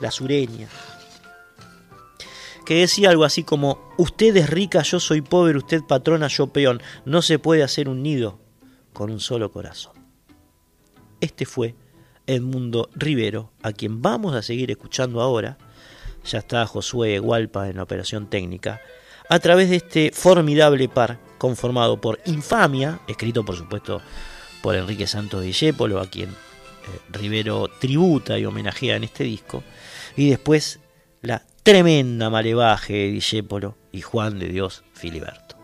La 0.00 0.10
sureña. 0.10 0.66
Que 2.66 2.80
decía 2.80 3.10
algo 3.10 3.22
así 3.22 3.44
como, 3.44 3.92
usted 3.96 4.36
es 4.36 4.50
rica, 4.50 4.82
yo 4.82 4.98
soy 4.98 5.20
pobre, 5.20 5.56
usted 5.56 5.82
patrona, 5.86 6.26
yo 6.26 6.48
peón. 6.48 6.82
No 7.04 7.22
se 7.22 7.38
puede 7.38 7.62
hacer 7.62 7.88
un 7.88 8.02
nido 8.02 8.40
con 8.92 9.08
un 9.12 9.20
solo 9.20 9.52
corazón. 9.52 9.92
Este 11.20 11.46
fue 11.46 11.76
Edmundo 12.28 12.88
Rivero, 12.94 13.50
a 13.62 13.72
quien 13.72 14.00
vamos 14.00 14.36
a 14.36 14.42
seguir 14.42 14.70
escuchando 14.70 15.20
ahora. 15.20 15.58
Ya 16.24 16.38
está 16.38 16.64
Josué 16.66 17.18
Gualpa 17.18 17.68
en 17.68 17.76
la 17.76 17.82
operación 17.82 18.28
técnica 18.28 18.80
a 19.28 19.38
través 19.40 19.70
de 19.70 19.76
este 19.76 20.10
formidable 20.12 20.88
par 20.88 21.18
conformado 21.38 22.00
por 22.00 22.20
Infamia, 22.26 23.00
escrito 23.08 23.44
por 23.44 23.56
supuesto 23.56 24.00
por 24.62 24.74
Enrique 24.74 25.06
Santos 25.06 25.42
Discépolo, 25.42 26.00
a 26.00 26.06
quien 26.06 26.30
eh, 26.30 26.34
Rivero 27.10 27.68
tributa 27.80 28.38
y 28.38 28.44
homenajea 28.44 28.96
en 28.96 29.04
este 29.04 29.24
disco, 29.24 29.62
y 30.16 30.30
después 30.30 30.80
la 31.22 31.44
tremenda 31.62 32.30
malevaje 32.30 32.94
de 32.94 33.10
Discépolo 33.10 33.76
y 33.92 34.00
Juan 34.00 34.38
de 34.38 34.48
Dios 34.48 34.84
Filiberto. 34.94 35.57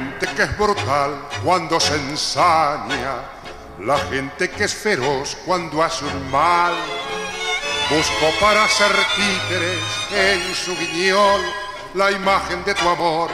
Que 0.00 0.42
es 0.44 0.56
brutal 0.56 1.28
cuando 1.44 1.78
se 1.78 1.94
ensaña, 1.96 3.16
la 3.80 3.98
gente 3.98 4.48
que 4.48 4.64
es 4.64 4.74
feroz 4.74 5.36
cuando 5.44 5.82
hace 5.82 6.06
un 6.06 6.30
mal. 6.30 6.72
Busco 7.90 8.40
para 8.40 8.66
ser 8.68 8.90
títeres 9.14 9.82
en 10.10 10.54
su 10.54 10.74
guiñol 10.76 11.42
la 11.94 12.10
imagen 12.10 12.64
de 12.64 12.74
tu 12.74 12.88
amor 12.88 13.30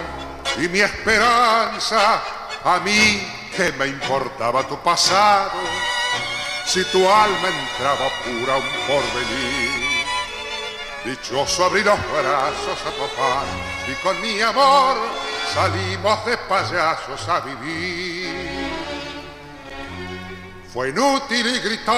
y 0.57 0.69
mi 0.69 0.81
esperanza. 0.81 2.23
A 2.65 2.81
mí 2.81 3.23
que 3.57 3.71
me 3.73 3.87
importaba 3.87 4.67
tu 4.67 4.77
pasado, 4.83 5.61
si 6.67 6.85
tu 6.87 7.09
alma 7.09 7.49
entraba 7.49 8.09
pura 8.25 8.57
un 8.57 8.69
porvenir. 8.87 9.89
Dichoso 11.05 11.67
abrí 11.67 11.85
los 11.85 11.99
brazos 12.11 12.79
a 12.85 12.91
tu 12.91 13.93
y 13.93 13.95
con 14.03 14.21
mi 14.21 14.41
amor 14.43 14.97
salimos 15.55 16.24
de 16.26 16.36
payasos 16.36 17.28
a 17.28 17.40
vivir. 17.40 18.68
Fue 20.72 20.90
inútil 20.90 21.61
gritar 21.61 21.94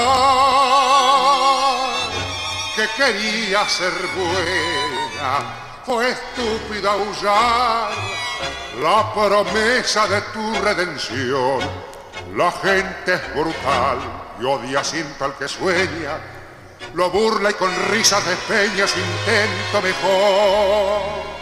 que 2.76 2.88
quería 2.96 3.68
ser 3.68 3.92
buena, 4.16 5.40
fue 5.84 6.10
estúpido 6.10 6.90
aullar 6.90 7.90
la 8.80 9.12
promesa 9.12 10.06
de 10.06 10.20
tu 10.32 10.54
redención. 10.62 11.60
La 12.36 12.52
gente 12.52 13.14
es 13.14 13.34
brutal 13.34 13.98
y 14.40 14.44
odia 14.44 14.84
siempre 14.84 15.26
al 15.26 15.34
que 15.34 15.48
sueña, 15.48 16.18
lo 16.94 17.10
burla 17.10 17.50
y 17.50 17.54
con 17.54 17.70
risas 17.90 18.24
de 18.24 18.36
peñas 18.36 18.94
intento 18.96 19.82
mejor 19.82 21.39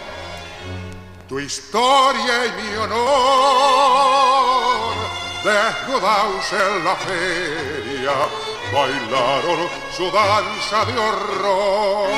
tu 1.29 1.39
historia 1.39 2.47
y 2.47 2.51
mi 2.59 2.75
honor, 2.75 2.95
desnudados 5.43 6.53
en 6.53 6.83
la 6.83 6.95
feria, 6.95 8.13
bailaron 8.73 9.69
su 9.95 10.09
danza 10.09 10.85
de 10.85 10.97
horror, 10.97 12.09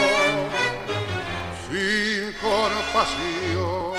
sin 1.67 2.33
compasión. 2.39 3.91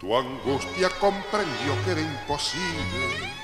Tu 0.00 0.16
angustia 0.16 0.88
comprendió 0.98 1.84
que 1.84 1.90
era 1.90 2.00
imposible 2.00 3.41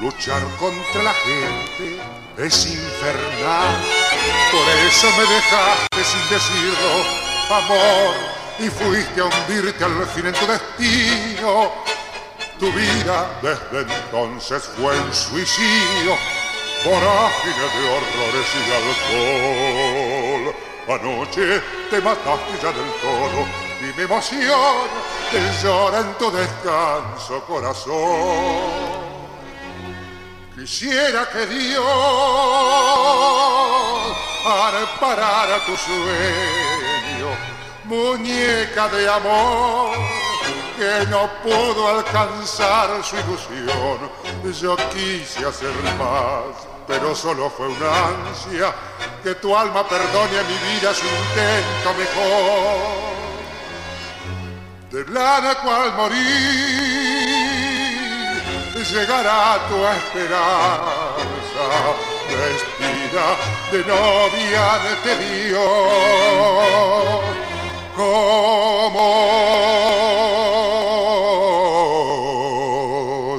Luchar 0.00 0.42
contra 0.58 1.02
la 1.02 1.14
gente 1.14 1.98
es 2.36 2.66
infernal. 2.66 3.82
Por 4.52 4.68
eso 4.86 5.08
me 5.16 5.24
dejaste 5.24 6.04
sin 6.04 6.28
decirlo, 6.28 6.90
amor, 7.48 8.14
y 8.58 8.68
fuiste 8.68 9.20
a 9.22 9.24
hundirte 9.24 9.82
al 9.84 10.06
fin 10.08 10.26
en 10.26 10.34
tu 10.34 10.46
destino. 10.46 11.72
Tu 12.58 12.70
vida 12.72 13.38
desde 13.40 13.90
entonces 13.90 14.64
fue 14.76 15.00
un 15.00 15.14
suicidio, 15.14 16.16
vorágine 16.84 17.54
de 17.54 17.88
horrores 17.88 18.48
y 18.54 18.72
alcohol. 20.36 20.54
Anoche 20.88 21.62
te 21.90 22.00
mataste 22.02 22.52
ya 22.62 22.70
del 22.70 22.92
todo 23.00 23.46
y 23.80 23.96
mi 23.96 24.02
emoción 24.02 24.88
te 25.30 25.40
llora 25.62 26.00
en 26.00 26.14
tu 26.18 26.30
descanso 26.30 27.42
corazón. 27.46 29.05
Quisiera 30.66 31.30
que 31.30 31.46
Dios 31.46 31.86
a 34.44 35.64
tu 35.64 35.76
sueño, 35.76 37.28
muñeca 37.84 38.88
de 38.88 39.08
amor 39.08 39.96
que 40.76 41.06
no 41.06 41.30
pudo 41.44 41.86
alcanzar 41.86 42.88
su 43.04 43.14
ilusión. 43.14 44.10
Yo 44.60 44.76
quise 44.92 45.46
hacer 45.46 45.72
más, 46.00 46.66
pero 46.88 47.14
solo 47.14 47.48
fue 47.48 47.68
una 47.68 48.28
ansia 48.28 48.74
que 49.22 49.36
tu 49.36 49.56
alma 49.56 49.88
perdone 49.88 50.36
a 50.36 50.42
mi 50.42 50.58
vida 50.74 50.92
su 50.92 51.06
intento 51.06 51.94
mejor. 51.96 53.06
De 54.90 55.04
la 55.12 55.54
cual 55.62 55.92
morir 55.94 57.35
llegará 58.92 59.66
tu 59.68 59.76
esperanza, 59.86 61.66
vestida 62.28 63.36
de 63.72 63.78
novia 63.84 64.66
de 65.04 65.12
Dios, 65.48 67.20
como 67.96 69.16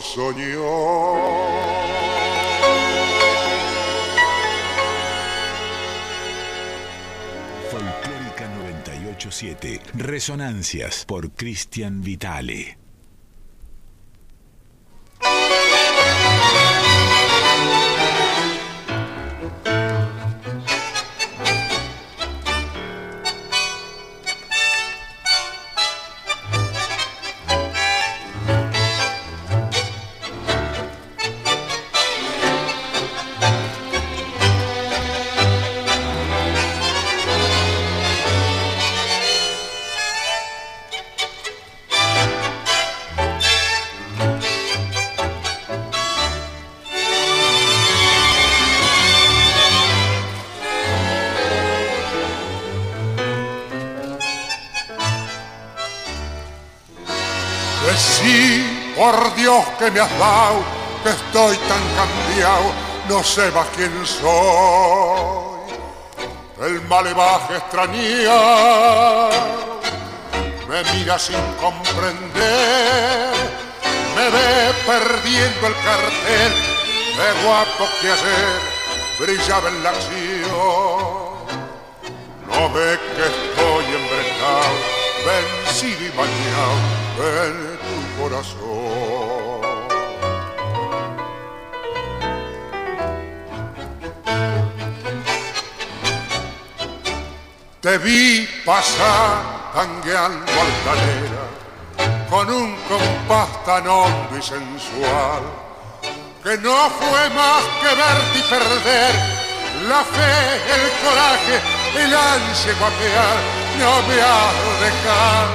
soñó. 0.01 0.75
Folclórica 7.71 8.45
987, 8.59 9.81
Resonancias 9.95 11.05
por 11.05 11.31
Cristian 11.31 12.01
Vitale. 12.01 12.86
Que 59.79 59.91
me 59.91 59.99
has 59.99 60.19
dado, 60.19 60.63
que 61.03 61.09
estoy 61.09 61.55
tan 61.57 61.83
cambiado, 61.95 62.71
no 63.07 63.17
más 63.53 63.67
quién 63.75 64.05
soy. 64.05 65.47
El 66.61 66.81
malevaje 66.87 67.57
extraña 67.57 68.39
me 70.67 70.83
mira 70.93 71.19
sin 71.19 71.41
comprender, 71.61 73.33
me 74.15 74.29
ve 74.29 74.73
perdiendo 74.85 75.67
el 75.67 75.75
cartel 75.75 76.53
de 77.17 77.45
guapo 77.45 77.87
que 78.01 78.11
ayer 78.11 78.59
brillaba 79.19 79.69
en 79.69 79.83
la 79.83 79.89
acción. 79.91 80.47
No 82.47 82.69
ve 82.73 82.99
que 83.15 83.23
estoy 83.23 83.85
embretado, 83.85 84.75
vencido 85.25 86.05
y 86.05 86.09
bañado 86.09 87.76
corazón. 88.17 89.57
Te 97.81 97.97
vi 97.99 98.47
pasar 98.65 99.71
tangueando 99.73 100.51
altanera 100.51 101.45
con 102.29 102.49
un 102.49 102.75
compás 102.89 103.63
tan 103.65 103.87
hondo 103.87 104.37
y 104.37 104.41
sensual 104.41 105.43
que 106.43 106.57
no 106.57 106.89
fue 106.89 107.29
más 107.29 107.63
que 107.81 107.95
verte 107.95 108.39
y 108.39 108.41
perder 108.43 109.13
la 109.87 110.03
fe, 110.03 110.33
el 110.75 110.85
coraje, 111.03 111.55
el 112.03 112.15
ansia 112.15 112.73
guapear. 112.79 113.37
No 113.79 114.01
me 114.07 114.21
has 114.21 114.55
dejado 114.81 115.51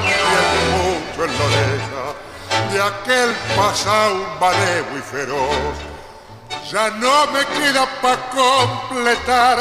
mucho 0.72 1.24
en 1.24 1.30
oreja 1.30 1.91
de 2.72 2.82
aquel 2.82 3.34
pasado 3.54 4.16
malevo 4.40 4.98
y 4.98 5.02
feroz. 5.02 5.76
Ya 6.70 6.90
no 6.90 7.26
me 7.32 7.44
queda 7.44 7.86
para 8.00 8.30
completar 8.30 9.58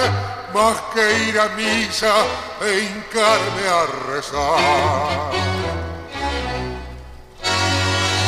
más 0.54 0.78
que 0.94 1.28
ir 1.28 1.40
a 1.40 1.50
misa 1.50 2.14
e 2.62 2.80
hincarme 2.80 3.66
a 3.68 3.86
rezar. 4.08 5.32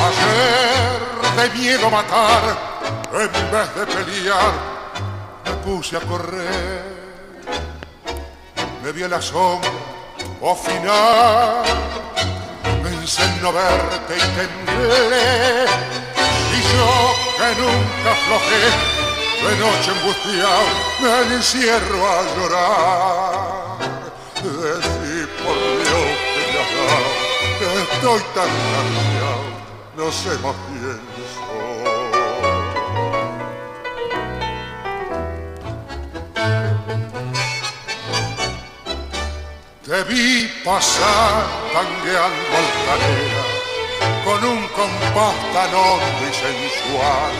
Ayer 0.05 1.03
de 1.37 1.57
miedo 1.57 1.89
matar, 1.89 2.43
en 3.13 3.51
vez 3.51 3.75
de 3.75 3.85
pelear, 3.85 4.53
me 5.45 5.51
puse 5.63 5.97
a 5.97 6.01
correr. 6.01 6.83
Me 8.83 8.91
vi 8.91 9.07
la 9.07 9.21
sombra 9.21 9.71
o 10.41 10.55
final, 10.55 11.63
pensé 12.83 13.23
en 13.23 13.41
no 13.41 13.53
verte 13.53 14.13
y 14.17 14.25
temblé. 14.37 15.65
Y 16.55 16.59
yo 16.71 16.91
que 17.37 17.49
nunca 17.61 18.11
aflojé 18.11 18.63
de 19.43 19.51
noche 19.57 19.91
angustiado 19.91 20.67
me 21.01 21.35
encierro 21.35 21.99
a 22.07 22.21
llorar. 22.35 23.33
Decí 24.43 25.17
por 25.41 25.57
Dios 25.83 26.07
que 26.35 26.43
me 26.51 26.57
has 26.61 26.71
dado, 26.77 27.09
estoy 27.81 28.21
tan 28.35 28.51
cambiado, 28.73 29.43
no 29.95 30.07
sé 30.11 30.31
más 30.43 30.55
quién 30.67 30.99
soy. 31.33 31.72
Te 39.85 40.01
vi 40.05 40.47
pasar 40.63 41.43
tangueando 41.73 42.55
altanera 42.55 43.43
con 44.23 44.41
un 44.45 44.65
compás 44.69 45.35
tan 45.51 45.75
hondo 45.75 46.23
y 46.23 46.33
sensual 46.33 47.33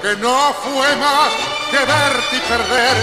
que 0.00 0.16
no 0.16 0.54
fue 0.64 0.96
más 0.96 1.30
que 1.70 1.76
verte 1.76 2.36
y 2.36 2.40
perder 2.40 2.96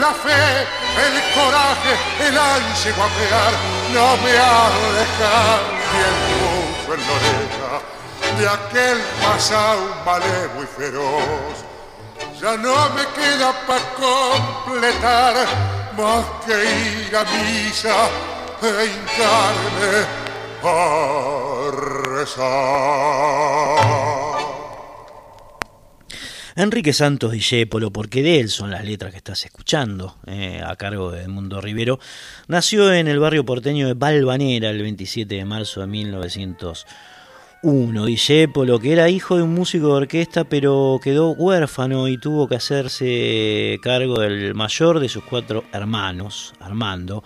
la 0.00 0.12
fe, 0.14 0.66
el 1.04 1.14
coraje, 1.34 2.28
el 2.28 2.38
ansia 2.38 2.94
guapear, 2.94 3.52
no 3.92 4.16
me 4.18 4.30
dejado 4.30 5.66
bien 5.90 6.16
mucho 6.30 6.94
en 6.94 7.00
la 7.00 7.12
oreja 7.18 7.72
de 8.38 8.48
aquel 8.48 8.98
pasado 9.20 9.96
malevo 10.04 10.62
y 10.62 10.66
feroz. 10.80 11.56
Ya 12.40 12.56
no 12.56 12.88
me 12.90 13.04
queda 13.20 13.52
para 13.66 13.80
completar 13.96 15.85
más 15.96 16.24
que 16.44 16.52
ir 16.52 17.16
a 17.16 17.24
misa 17.24 18.08
e 18.62 18.86
hincarme 18.86 19.94
a 20.62 21.70
rezar. 22.14 23.36
Enrique 26.58 26.94
Santos 26.94 27.32
Discépolo, 27.32 27.90
porque 27.90 28.22
de 28.22 28.40
él 28.40 28.48
son 28.48 28.70
las 28.70 28.82
letras 28.82 29.12
que 29.12 29.18
estás 29.18 29.44
escuchando, 29.44 30.16
eh, 30.26 30.62
a 30.66 30.74
cargo 30.76 31.10
de 31.10 31.28
Mundo 31.28 31.60
Rivero, 31.60 31.98
nació 32.48 32.94
en 32.94 33.08
el 33.08 33.18
barrio 33.18 33.44
porteño 33.44 33.86
de 33.86 33.92
Balvanera 33.92 34.70
el 34.70 34.80
27 34.80 35.34
de 35.34 35.44
marzo 35.44 35.80
de 35.80 35.86
1901. 37.66 37.66
uno, 37.66 38.06
Discepolo, 38.06 38.78
que 38.78 38.92
era 38.92 39.08
hijo 39.08 39.36
de 39.36 39.42
un 39.42 39.54
músico 39.54 39.88
de 39.88 39.92
orquesta, 39.94 40.44
pero 40.44 41.00
quedó 41.02 41.30
huérfano 41.30 42.06
y 42.08 42.16
tuvo 42.16 42.48
que 42.48 42.54
hacerse 42.54 43.78
cargo 43.82 44.20
del 44.20 44.54
mayor 44.54 45.00
de 45.00 45.08
sus 45.08 45.24
cuatro 45.24 45.64
hermanos, 45.72 46.54
Armando, 46.60 47.24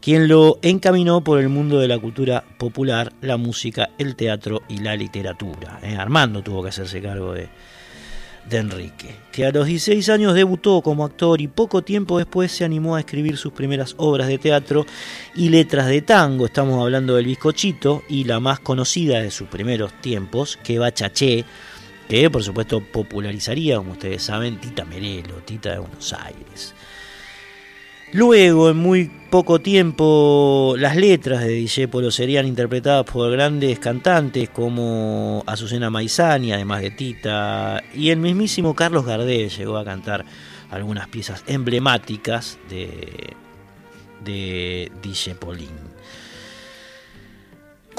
quien 0.00 0.28
lo 0.28 0.58
encaminó 0.62 1.22
por 1.22 1.40
el 1.40 1.48
mundo 1.48 1.78
de 1.78 1.88
la 1.88 1.98
cultura 1.98 2.44
popular, 2.58 3.12
la 3.22 3.38
música, 3.38 3.90
el 3.98 4.16
teatro 4.16 4.62
y 4.68 4.78
la 4.78 4.96
literatura. 4.96 5.80
¿eh? 5.82 5.96
Armando 5.96 6.42
tuvo 6.42 6.62
que 6.62 6.68
hacerse 6.68 7.00
cargo 7.00 7.32
de, 7.32 7.48
de 8.48 8.58
Enrique, 8.58 9.14
que 9.32 9.46
a 9.46 9.52
los 9.52 9.66
16 9.66 10.08
años 10.08 10.34
debutó 10.34 10.82
como 10.82 11.04
actor 11.04 11.40
y 11.40 11.48
poco 11.48 11.82
tiempo 11.82 12.18
después 12.18 12.50
se 12.50 12.64
animó 12.64 12.96
a 12.96 13.00
escribir 13.00 13.36
sus 13.36 13.52
primeras 13.52 13.94
obras 13.98 14.28
de 14.28 14.38
teatro 14.38 14.86
y 15.34 15.48
letras 15.48 15.86
de 15.86 16.02
tango. 16.02 16.46
Estamos 16.46 16.80
hablando 16.80 17.16
del 17.16 17.26
bizcochito 17.26 18.02
y 18.08 18.24
la 18.24 18.40
más 18.40 18.60
conocida 18.60 19.20
de 19.20 19.30
sus 19.30 19.48
primeros 19.48 19.92
tiempos, 20.00 20.58
que 20.62 20.78
va 20.78 20.92
Chaché, 20.92 21.44
que 22.08 22.30
por 22.30 22.42
supuesto 22.42 22.80
popularizaría, 22.80 23.76
como 23.76 23.92
ustedes 23.92 24.22
saben, 24.22 24.58
Tita 24.60 24.84
Merelo, 24.84 25.36
Tita 25.44 25.72
de 25.72 25.78
Buenos 25.78 26.12
Aires. 26.12 26.74
Luego, 28.12 28.70
en 28.70 28.76
muy 28.76 29.08
poco 29.30 29.60
tiempo, 29.60 30.74
las 30.76 30.96
letras 30.96 31.42
de 31.42 31.50
Discepolo 31.50 32.10
serían 32.10 32.44
interpretadas 32.44 33.04
por 33.04 33.30
grandes 33.30 33.78
cantantes 33.78 34.48
como 34.48 35.44
Azucena 35.46 35.90
Maizani, 35.90 36.52
además 36.52 36.82
de 36.82 36.90
Tita, 36.90 37.84
y 37.94 38.10
el 38.10 38.18
mismísimo 38.18 38.74
Carlos 38.74 39.06
Gardel 39.06 39.48
llegó 39.48 39.76
a 39.76 39.84
cantar 39.84 40.24
algunas 40.70 41.06
piezas 41.06 41.44
emblemáticas 41.46 42.58
de, 42.68 43.34
de 44.24 44.90
Discepolín. 45.00 45.68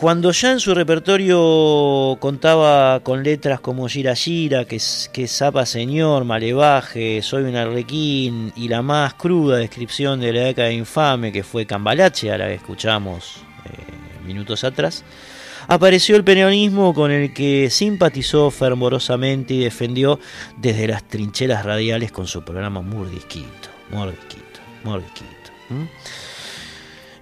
Cuando 0.02 0.32
ya 0.32 0.52
en 0.52 0.60
su 0.60 0.74
repertorio 0.74 2.18
contaba 2.20 3.02
con 3.02 3.22
letras 3.22 3.60
como 3.60 3.88
Gira 3.88 4.16
Gira, 4.16 4.66
que, 4.66 4.82
que 5.14 5.28
Zapa 5.28 5.68
Señor, 5.68 6.26
Malevaje, 6.26 7.22
Soy 7.22 7.44
un 7.44 7.56
arlequín 7.56 8.52
y 8.56 8.68
la 8.68 8.82
más 8.82 9.14
cruda 9.14 9.58
descripción 9.58 10.20
de 10.20 10.34
la 10.34 10.42
década 10.42 10.72
infame 10.72 11.32
que 11.32 11.44
fue 11.44 11.68
Cambalache, 11.68 12.36
la 12.36 12.48
que 12.48 12.56
escuchamos 12.56 13.44
eh, 13.66 14.26
minutos 14.26 14.64
atrás, 14.64 15.04
apareció 15.68 16.16
el 16.16 16.24
peronismo 16.24 16.96
con 16.96 17.12
el 17.12 17.32
que 17.32 17.70
simpatizó 17.70 18.50
fervorosamente 18.50 19.54
y 19.54 19.60
defendió 19.60 20.20
desde 20.58 20.88
las 20.88 21.08
trincheras 21.08 21.64
radiales 21.64 22.12
con 22.12 22.26
su 22.26 22.44
programa 22.44 22.82
Mordisquito, 22.82 23.70
Mordisquito, 23.92 24.62
Mordisquito. 24.84 25.52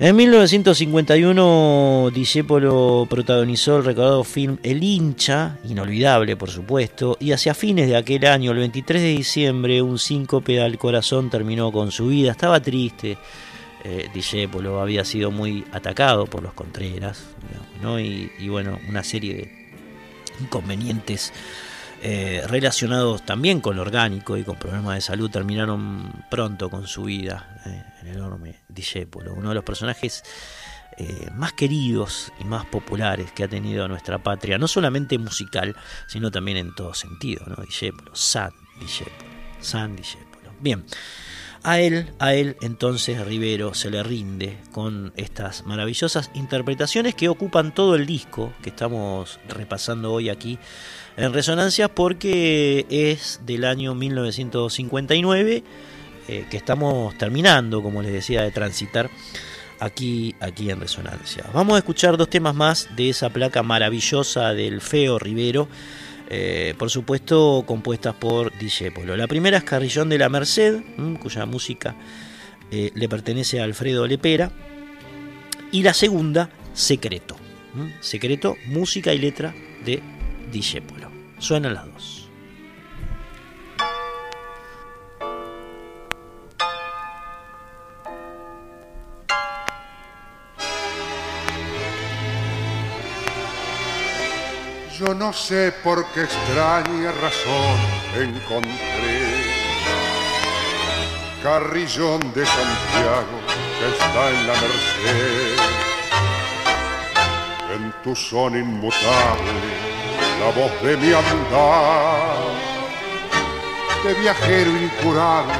En 0.02 0.16
1951, 0.16 2.10
Discepolo 2.14 3.06
protagonizó 3.10 3.80
el 3.80 3.84
recordado 3.84 4.24
film 4.24 4.58
El 4.64 4.82
hincha, 4.82 5.58
inolvidable 5.66 6.38
por 6.38 6.50
supuesto, 6.50 7.18
y 7.20 7.34
hacia 7.34 7.54
fines 7.54 7.90
de 7.90 7.98
aquel 7.98 8.26
año, 8.26 8.54
el 8.54 8.60
23 8.60 9.02
de 9.02 9.10
diciembre, 9.10 9.82
un 9.82 10.00
síncope 10.00 10.62
al 10.62 10.78
corazón 10.78 11.30
terminó 11.30 11.74
con 11.74 11.92
su 11.92 12.08
vida. 12.08 12.32
Estaba 12.32 12.62
triste, 12.62 13.18
eh, 13.84 14.08
Discepolo 14.14 14.80
había 14.80 15.04
sido 15.04 15.32
muy 15.32 15.66
atacado 15.74 16.28
por 16.28 16.44
los 16.44 16.54
Contreras, 16.54 17.26
¿no? 17.82 18.00
y, 18.00 18.32
y 18.40 18.48
bueno, 18.48 18.80
una 18.88 19.04
serie 19.04 19.34
de 19.34 19.52
inconvenientes 20.40 21.34
eh, 22.02 22.44
relacionados 22.48 23.26
también 23.26 23.60
con 23.60 23.76
lo 23.76 23.82
orgánico 23.82 24.38
y 24.38 24.44
con 24.44 24.56
problemas 24.58 24.96
de 24.96 25.02
salud, 25.02 25.30
terminaron 25.30 26.24
pronto 26.30 26.70
con 26.70 26.88
su 26.88 27.04
vida, 27.04 27.62
eh, 27.66 27.84
el 28.02 28.16
enorme 28.16 28.56
Discepolo, 28.70 29.34
uno 29.34 29.50
de 29.50 29.56
los 29.56 29.64
personajes 29.64 30.24
eh, 30.98 31.30
más 31.34 31.54
queridos 31.54 32.32
y 32.40 32.44
más 32.44 32.66
populares 32.66 33.32
que 33.32 33.44
ha 33.44 33.48
tenido 33.48 33.88
nuestra 33.88 34.18
patria, 34.18 34.58
no 34.58 34.68
solamente 34.68 35.18
musical, 35.18 35.76
sino 36.08 36.32
también 36.32 36.58
en 36.58 36.76
todo 36.76 36.94
sentido, 36.94 37.46
¿no? 37.48 37.56
San 38.14 38.52
Discepolo, 38.80 39.32
San 39.62 39.96
Discepolo. 39.96 40.52
Bien. 40.60 40.86
A 41.64 41.80
él, 41.80 42.14
a 42.20 42.34
él 42.34 42.56
entonces 42.62 43.26
Rivero 43.26 43.74
se 43.74 43.90
le 43.90 44.02
rinde 44.02 44.58
con 44.72 45.12
estas 45.18 45.66
maravillosas 45.66 46.32
interpretaciones 46.34 47.16
que 47.16 47.28
ocupan 47.28 47.74
todo 47.74 47.96
el 47.96 48.06
disco 48.06 48.54
que 48.64 48.70
estamos 48.70 49.42
repasando 49.50 50.14
hoy 50.14 50.30
aquí 50.30 50.58
en 51.20 51.34
Resonancias 51.34 51.90
porque 51.94 52.86
es 52.90 53.42
del 53.46 53.66
año 53.66 53.94
1959 53.94 55.64
eh, 56.28 56.46
que 56.50 56.58
estamos 56.58 57.18
terminando, 57.18 57.82
como 57.82 58.02
les 58.02 58.14
decía, 58.14 58.42
de 58.42 58.52
transitar 58.52 59.10
aquí, 59.80 60.36
aquí 60.40 60.70
en 60.70 60.80
Resonancia. 60.80 61.44
Vamos 61.54 61.76
a 61.76 61.80
escuchar 61.80 62.18
dos 62.18 62.30
temas 62.30 62.56
más 62.56 62.88
de 62.96 63.10
esa 63.10 63.30
placa 63.30 63.64
maravillosa 63.64 64.54
del 64.54 64.80
Feo 64.80 65.20
Rivero. 65.20 65.68
Eh, 66.30 66.76
por 66.78 66.90
supuesto 66.90 67.64
compuestas 67.66 68.14
por 68.14 68.54
Polo. 68.94 69.18
La 69.18 69.28
primera 69.28 69.58
es 69.58 69.64
Carrillón 69.64 70.10
de 70.10 70.20
la 70.20 70.30
Merced, 70.30 70.82
cuya 71.20 71.46
música 71.48 71.96
eh, 72.72 72.92
le 72.94 73.10
pertenece 73.10 73.60
a 73.60 73.64
Alfredo 73.64 74.06
Lepera. 74.08 74.52
Y 75.72 75.84
la 75.84 75.94
segunda, 75.94 76.50
Secreto. 76.74 77.36
Secreto, 78.00 78.56
música 78.68 79.14
y 79.14 79.18
letra 79.18 79.54
de 79.84 80.02
Polo. 80.88 81.09
Suenan 81.40 81.74
las 81.74 81.86
dos. 81.94 82.30
Yo 95.00 95.14
no 95.16 95.32
sé 95.32 95.74
por 95.82 96.06
qué 96.14 96.24
extraña 96.24 97.14
razón 97.14 97.80
encontré 98.18 99.50
Carrillón 101.42 102.20
de 102.34 102.46
Santiago 102.46 103.40
que 103.80 103.88
está 103.88 104.30
en 104.30 104.48
la 104.48 104.54
Merced. 104.54 105.58
En 107.76 107.94
tu 108.04 108.14
son 108.14 108.58
inmutable, 108.58 109.89
la 110.40 110.52
voz 110.52 110.72
de 110.82 110.98
mi 110.98 111.14
andar, 111.14 112.38
de 114.04 114.14
viajero 114.16 114.72
incurable 114.72 115.54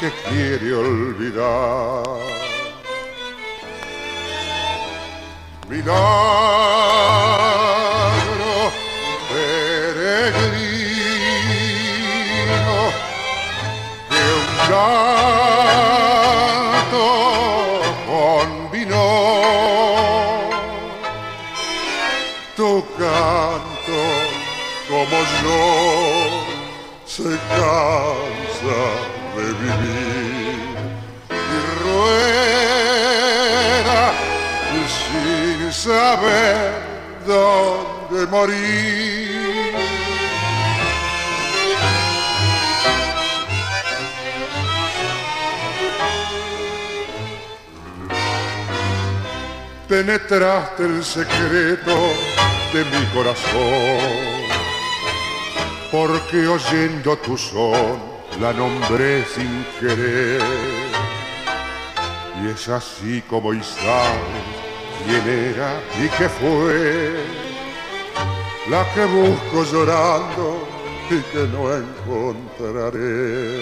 que 0.00 0.10
quiere 0.28 0.74
olvidar. 0.74 2.06
canto 14.68 15.15
yo 25.42 25.64
se 27.06 27.30
cansa 27.48 28.82
de 29.36 29.46
vivir. 29.62 30.58
Y 31.30 31.32
rueda 31.82 32.96
sin 34.96 35.72
saber 35.72 36.56
dónde 37.26 38.26
morir. 38.26 38.96
Penetraste 49.88 50.82
el 50.84 51.04
secreto 51.04 51.96
de 52.72 52.84
mi 52.84 53.06
corazón, 53.14 54.45
porque 55.96 56.46
oyendo 56.46 57.16
tu 57.16 57.38
son 57.38 57.98
la 58.38 58.52
nombré 58.52 59.24
sin 59.34 59.64
querer. 59.80 60.42
Y 62.38 62.48
es 62.48 62.68
así 62.68 63.22
como 63.30 63.54
y 63.54 63.62
sabes 63.62 64.46
quién 65.04 65.26
era 65.50 65.70
y 66.02 66.06
qué 66.16 66.28
fue, 66.28 67.24
la 68.68 68.82
que 68.92 69.04
busco 69.06 69.64
llorando 69.72 70.68
y 71.08 71.18
que 71.32 71.42
no 71.54 71.62
encontraré. 71.82 73.54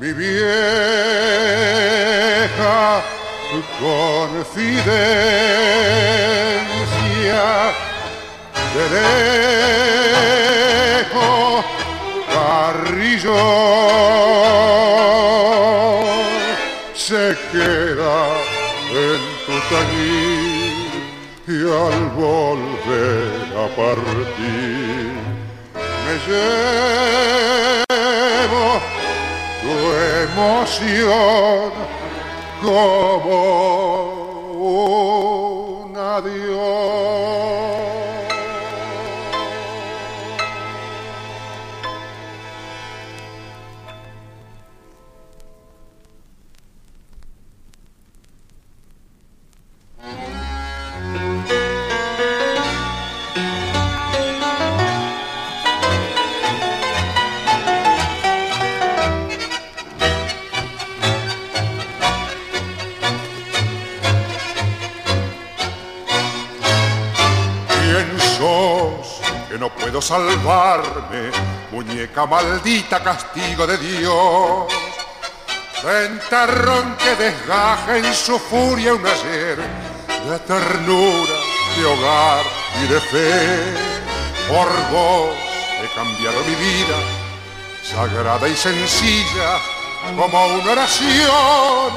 Mi 0.00 0.12
vieja 0.12 0.42
confidencia 3.78 5.61
de 8.74 8.84
lejos 11.04 11.64
Carrillo 12.32 13.42
se 16.94 17.24
queda 17.52 18.18
en 18.90 19.20
tu 19.46 19.56
tañir 19.72 20.92
y 21.46 21.50
al 21.68 22.00
volver 22.16 23.44
a 23.56 23.66
partir 23.76 25.12
me 26.04 26.14
llevo 26.26 27.60
tu 29.62 29.74
emoción 30.24 31.70
como 32.62 33.36
un 35.82 35.96
adiós. 35.96 36.51
No 69.62 69.68
puedo 69.68 70.02
salvarme, 70.02 71.30
muñeca 71.70 72.26
maldita, 72.26 73.00
castigo 73.00 73.64
de 73.64 73.78
Dios. 73.78 74.66
Ventarrón 75.84 76.96
que 76.96 77.14
desgaja 77.14 77.96
en 77.96 78.12
su 78.12 78.40
furia 78.40 78.92
un 78.92 79.06
ayer 79.06 79.58
de 79.58 80.38
ternura, 80.40 81.36
de 81.76 81.84
hogar 81.84 82.44
y 82.82 82.88
de 82.88 83.00
fe. 83.02 83.74
Por 84.48 84.66
vos 84.90 85.30
he 85.80 85.94
cambiado 85.94 86.40
mi 86.40 86.56
vida, 86.56 86.96
sagrada 87.84 88.48
y 88.48 88.56
sencilla, 88.56 89.60
como 90.16 90.44
una 90.56 90.72
oración 90.72 91.92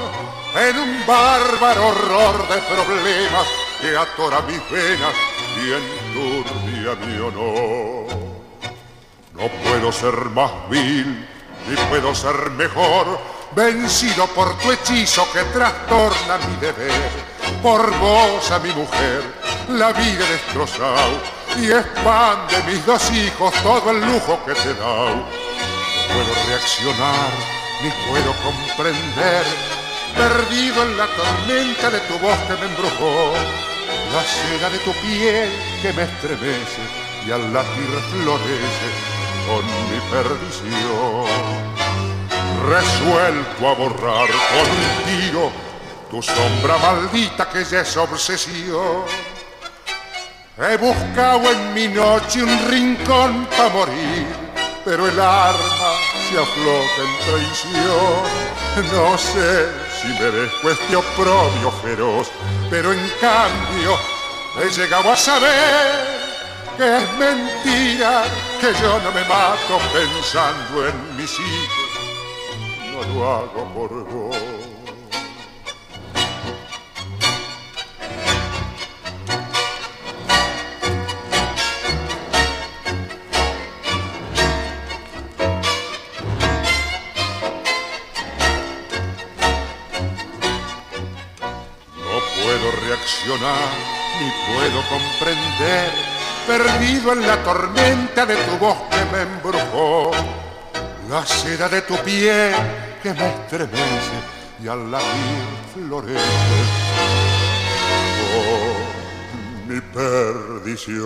en 0.56 0.78
un 0.78 1.04
bárbaro 1.08 1.88
horror 1.88 2.48
de 2.48 2.62
problemas 2.62 3.48
que 3.82 3.98
atora 3.98 4.42
mis 4.42 4.62
venas 4.70 5.16
y 5.58 6.05
enturbia 6.16 6.96
mi 7.06 7.20
honor. 7.20 8.08
No 9.34 9.48
puedo 9.64 9.92
ser 9.92 10.14
más 10.32 10.52
vil, 10.70 11.28
ni 11.68 11.76
puedo 11.90 12.16
ser 12.16 12.52
mejor, 12.52 13.20
vencido 13.54 14.26
por 14.28 14.58
tu 14.60 14.72
hechizo 14.72 15.28
que 15.34 15.44
trastorna 15.46 16.38
mi 16.48 16.56
deber. 16.58 17.12
Por 17.62 17.98
vos 18.00 18.52
a 18.52 18.60
mi 18.60 18.72
mujer, 18.72 19.24
la 19.70 19.92
vida 19.92 20.26
destrozado, 20.30 21.20
y 21.58 21.72
expande 21.72 22.64
mis 22.68 22.86
dos 22.86 23.12
hijos 23.12 23.54
todo 23.62 23.92
el 23.92 24.00
lujo 24.02 24.40
que 24.46 24.54
te 24.54 24.74
da. 24.74 25.16
No 25.16 25.26
puedo 26.14 26.34
reaccionar, 26.48 27.32
ni 27.84 27.90
puedo 28.10 28.34
comprender, 28.44 29.46
perdido 30.16 30.84
en 30.84 30.98
la 30.98 31.08
tormenta 31.08 31.90
de 31.90 32.00
tu 32.02 32.18
voz 32.20 32.38
que 32.48 32.54
me 32.54 32.66
embrujó 32.68 33.75
la 34.14 34.24
seda 34.24 34.70
de 34.70 34.80
tu 34.80 34.92
piel 34.94 35.50
que 35.82 35.94
me 35.94 36.04
estremece 36.04 36.82
y 37.26 37.32
al 37.32 37.54
latir 37.54 37.90
florece 38.12 38.90
con 39.48 39.66
mi 39.90 40.00
perdición. 40.12 41.26
Resuelto 42.68 43.68
a 43.68 43.74
borrar 43.74 44.28
con 44.28 44.68
un 44.70 45.04
tiro 45.06 45.52
tu 46.10 46.22
sombra 46.22 46.78
maldita 46.78 47.50
que 47.50 47.64
ya 47.64 47.82
es 47.82 47.98
obsesión. 47.98 49.04
He 50.58 50.78
buscado 50.78 51.52
en 51.52 51.74
mi 51.74 51.88
noche 51.88 52.44
un 52.44 52.70
rincón 52.70 53.46
para 53.58 53.70
morir, 53.70 54.28
pero 54.86 55.08
el 55.08 55.20
arma 55.20 55.92
se 56.30 56.40
afloja 56.40 57.02
en 57.02 57.18
traición. 57.26 58.46
No 58.94 59.18
sé 59.18 59.85
si 60.06 60.14
merezco 60.22 60.70
este 60.70 60.96
oprobio 60.96 61.72
feroz, 61.82 62.30
pero 62.70 62.94
en 62.94 63.10
cambio 63.20 63.98
he 64.62 64.70
llegado 64.70 65.12
a 65.12 65.16
saber 65.16 66.16
que 66.78 66.98
es 66.98 67.14
mentira, 67.14 68.24
que 68.60 68.74
yo 68.82 69.00
no 69.00 69.12
me 69.12 69.24
mato 69.26 69.80
pensando 69.94 70.88
en 70.88 71.18
mis 71.18 71.32
hijos, 71.40 71.90
no 72.92 73.14
lo 73.14 73.34
hago 73.34 73.74
por 73.74 74.04
vos. 74.06 74.65
Ni 94.20 94.32
puedo 94.48 94.82
comprender, 94.90 95.92
perdido 96.48 97.14
en 97.14 97.28
la 97.28 97.38
tormenta 97.44 98.26
de 98.26 98.36
tu 98.36 98.58
voz 98.58 98.78
que 98.90 99.06
me 99.12 99.22
embrujó, 99.22 100.12
la 101.10 101.24
seda 101.26 101.70
de 101.70 101.82
tu 101.84 101.96
piel 101.98 102.56
que 103.04 103.14
me 103.14 103.28
estremece 103.28 104.18
y 104.64 104.68
al 104.68 104.90
latir 104.90 105.08
florece. 105.74 106.20
Oh, 108.38 108.74
mi 109.68 109.80
perdición. 109.82 111.06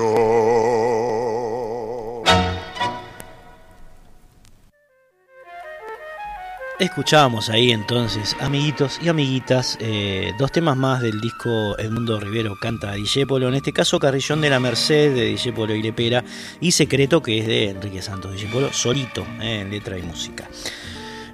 Escuchábamos 6.79 7.49
ahí 7.49 7.73
entonces, 7.73 8.37
amiguitos 8.39 9.01
y 9.01 9.09
amiguitas, 9.09 9.77
eh, 9.81 10.31
dos 10.39 10.49
temas 10.49 10.77
más 10.77 11.01
del 11.01 11.19
disco 11.19 11.77
Edmundo 11.77 12.21
Rivero 12.21 12.55
canta 12.55 12.93
Dijépolo, 12.93 13.49
en 13.49 13.55
este 13.55 13.73
caso 13.73 13.99
Carrillón 13.99 14.39
de 14.39 14.49
la 14.49 14.61
Merced 14.61 15.13
de 15.13 15.25
Dijépolo 15.25 15.75
y 15.75 15.83
Lepera 15.83 16.23
y 16.61 16.71
Secreto 16.71 17.21
que 17.21 17.39
es 17.39 17.47
de 17.47 17.71
Enrique 17.71 18.01
Santos 18.01 18.31
Dijépolo, 18.31 18.71
solito 18.71 19.27
eh, 19.41 19.59
en 19.59 19.71
letra 19.71 19.99
y 19.99 20.03
música. 20.03 20.47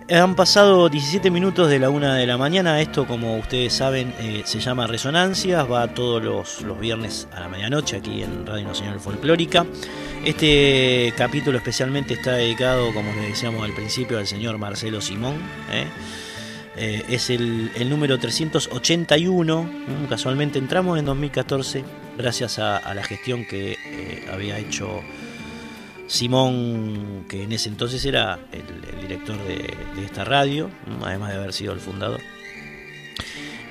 Han 0.07 0.35
pasado 0.35 0.87
17 0.87 1.31
minutos 1.31 1.67
de 1.67 1.79
la 1.79 1.89
una 1.89 2.13
de 2.13 2.27
la 2.27 2.37
mañana. 2.37 2.79
Esto, 2.79 3.07
como 3.07 3.37
ustedes 3.37 3.73
saben, 3.73 4.13
eh, 4.19 4.43
se 4.45 4.59
llama 4.59 4.85
Resonancias. 4.85 5.69
Va 5.69 5.87
todos 5.87 6.23
los, 6.23 6.61
los, 6.61 6.79
viernes 6.79 7.27
a 7.33 7.39
la 7.39 7.49
medianoche 7.49 7.97
aquí 7.97 8.21
en 8.21 8.45
Radio 8.45 8.67
Nacional 8.67 8.99
Folclórica. 8.99 9.65
Este 10.23 11.11
capítulo 11.17 11.57
especialmente 11.57 12.13
está 12.13 12.33
dedicado, 12.33 12.93
como 12.93 13.11
les 13.13 13.29
decíamos 13.29 13.63
al 13.63 13.73
principio, 13.73 14.19
al 14.19 14.27
señor 14.27 14.59
Marcelo 14.59 15.01
Simón. 15.01 15.37
¿eh? 15.71 15.87
Eh, 16.77 17.03
es 17.09 17.31
el, 17.31 17.71
el, 17.73 17.89
número 17.89 18.19
381. 18.19 19.63
Mm, 19.63 20.05
casualmente 20.05 20.59
entramos 20.59 20.99
en 20.99 21.05
2014 21.05 21.83
gracias 22.15 22.59
a, 22.59 22.77
a 22.77 22.93
la 22.93 23.03
gestión 23.03 23.43
que 23.43 23.75
había 24.31 24.59
hecho 24.59 25.01
Simón, 26.07 27.25
que 27.27 27.43
en 27.43 27.51
ese 27.51 27.67
entonces 27.69 28.03
era 28.05 28.39
el, 28.51 28.63
director 29.01 29.35
de, 29.45 29.73
esta 30.03 30.23
radio, 30.23 30.69
además 31.03 31.31
de 31.31 31.37
haber 31.37 31.53
sido 31.53 31.73
el 31.73 31.79
fundador. 31.79 32.21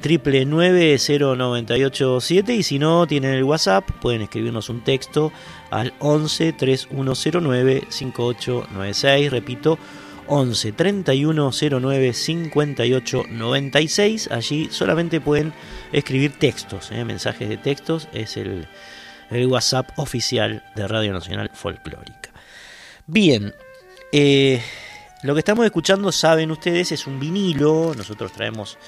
triple 0.00 0.46
0987 0.46 2.54
y 2.54 2.62
si 2.62 2.78
no 2.78 3.06
tienen 3.06 3.34
el 3.34 3.44
WhatsApp 3.44 3.90
pueden 4.00 4.22
escribirnos 4.22 4.68
un 4.68 4.82
texto 4.82 5.32
al 5.70 5.92
11 5.98 6.52
3109 6.54 7.84
5896 7.88 9.30
repito 9.30 9.78
11 10.26 10.72
3109 10.72 12.12
5896 12.12 14.30
allí 14.30 14.68
solamente 14.70 15.20
pueden 15.20 15.52
escribir 15.92 16.32
textos 16.32 16.90
¿eh? 16.92 17.04
mensajes 17.04 17.48
de 17.48 17.56
textos 17.56 18.08
es 18.12 18.36
el 18.36 18.68
el 19.30 19.46
WhatsApp 19.46 19.90
oficial 19.96 20.62
de 20.74 20.88
Radio 20.88 21.12
Nacional 21.12 21.50
Folclórica. 21.54 22.30
Bien, 23.06 23.54
eh, 24.12 24.62
lo 25.22 25.34
que 25.34 25.40
estamos 25.40 25.64
escuchando, 25.64 26.12
saben 26.12 26.50
ustedes, 26.50 26.92
es 26.92 27.06
un 27.06 27.20
vinilo. 27.20 27.92
Nosotros 27.96 28.32
traemos 28.32 28.78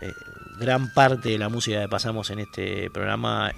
eh, 0.00 0.12
gran 0.58 0.92
parte 0.92 1.30
de 1.30 1.38
la 1.38 1.48
música 1.48 1.80
que 1.80 1.88
pasamos 1.88 2.30
en 2.30 2.40
este 2.40 2.90
programa, 2.90 3.52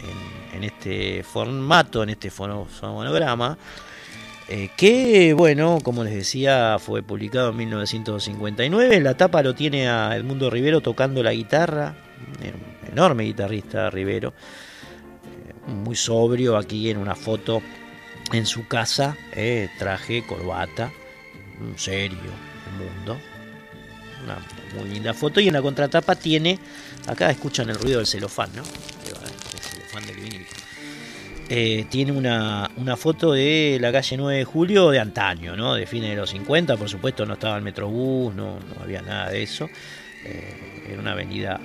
en, 0.53 0.65
este 0.65 1.23
formato, 1.23 2.03
en 2.03 2.11
este 2.11 2.31
fonograma. 2.31 3.57
Eh, 4.51 4.71
que, 4.77 5.35
bueno, 5.35 5.79
como 5.83 6.05
les 6.05 6.15
decía, 6.15 6.79
fue 6.79 7.03
publicado 7.03 7.51
en 7.51 7.57
1959. 7.57 9.01
La 9.01 9.15
tapa 9.15 9.43
lo 9.43 9.55
tiene 9.55 9.89
a 9.89 10.17
Edmundo 10.17 10.49
Rivero 10.49 10.81
tocando 10.81 11.23
la 11.23 11.33
guitarra, 11.33 11.95
un 12.41 12.91
enorme 12.91 13.25
guitarrista 13.25 13.91
Rivero, 13.91 14.31
eh, 14.31 15.71
muy 15.71 15.97
sobrio 15.97 16.57
aquí 16.57 16.91
en 16.91 16.97
una 16.97 17.15
foto 17.15 17.63
en 18.33 18.47
su 18.47 18.67
casa, 18.67 19.17
eh, 19.35 19.69
traje, 19.79 20.25
corbata, 20.27 20.93
serio, 21.77 22.19
el 22.71 22.85
mundo. 22.85 23.19
Una 24.25 24.39
muy 24.75 24.89
linda 24.89 25.15
foto 25.15 25.41
y 25.41 25.49
en 25.49 25.55
la 25.55 25.63
contratapa 25.63 26.15
tiene, 26.17 26.59
acá 27.07 27.31
escuchan 27.31 27.69
el 27.71 27.77
ruido 27.77 27.99
del 27.99 28.07
celofán, 28.07 28.51
¿no? 28.55 28.63
El 28.63 29.61
celofán 29.61 30.07
del 30.07 30.17
vinilo 30.17 30.47
eh, 31.51 31.87
tiene 31.89 32.13
una, 32.13 32.69
foto 32.97 33.33
de 33.33 33.79
la 33.81 33.91
calle 33.91 34.19
9 34.19 34.39
de 34.39 34.45
julio 34.45 34.91
de 34.91 35.01
antaño, 35.01 35.57
¿no? 35.57 35.75
de 35.75 35.87
fines 35.87 36.11
de 36.11 36.17
los 36.17 36.31
50, 36.31 36.77
por 36.77 36.91
supuesto 36.91 37.25
no 37.25 37.35
estaba 37.35 37.57
el 37.57 37.63
Metrobús, 37.63 38.35
no, 38.35 38.59
no 38.59 38.83
había 38.83 39.01
nada 39.01 39.31
de 39.31 39.43
eso. 39.43 39.69
Eh, 40.25 40.85
era 40.91 41.01
una 41.01 41.13
avenida 41.13 41.59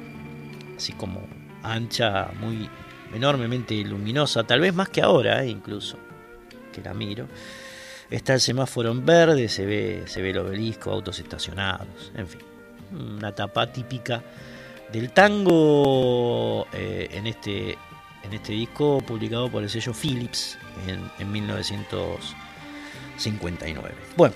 así 0.77 0.93
como 0.93 1.27
ancha, 1.63 2.31
muy 2.39 2.69
enormemente 3.13 3.75
luminosa, 3.83 4.45
tal 4.45 4.61
vez 4.61 4.73
más 4.73 4.87
que 4.87 5.01
ahora, 5.01 5.43
eh, 5.43 5.49
incluso, 5.49 5.97
que 6.71 6.81
la 6.81 6.93
miro. 6.93 7.27
Está 8.09 8.35
el 8.35 8.39
semáforo 8.39 8.91
en 8.91 9.05
verde, 9.05 9.49
se 9.49 9.65
ve, 9.65 10.03
se 10.05 10.21
ve 10.21 10.29
el 10.29 10.37
obelisco, 10.37 10.91
autos 10.91 11.19
estacionados, 11.19 12.11
en 12.15 12.27
fin, 12.27 12.41
una 12.93 13.33
tapa 13.33 13.71
típica 13.71 14.23
del 14.91 15.11
tango 15.11 16.67
en 16.71 17.27
este 17.27 17.77
en 18.23 18.33
este 18.33 18.53
disco 18.53 19.03
publicado 19.05 19.49
por 19.49 19.61
el 19.63 19.69
sello 19.69 19.93
Philips 19.93 20.57
en, 20.87 21.31
1959. 21.31 23.95
Bueno, 24.15 24.33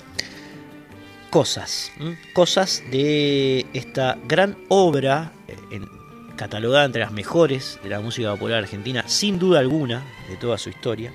cosas, 1.30 1.92
cosas 2.34 2.84
de 2.92 3.66
esta 3.74 4.18
gran 4.26 4.58
obra 4.70 5.32
eh, 5.48 5.56
catalogada 6.36 6.86
entre 6.86 7.02
las 7.02 7.12
mejores 7.12 7.80
de 7.82 7.90
la 7.90 8.00
música 8.00 8.30
popular 8.32 8.60
argentina, 8.60 9.04
sin 9.08 9.40
duda 9.40 9.58
alguna, 9.60 10.06
de 10.30 10.38
toda 10.38 10.58
su 10.58 10.70
historia, 10.70 11.12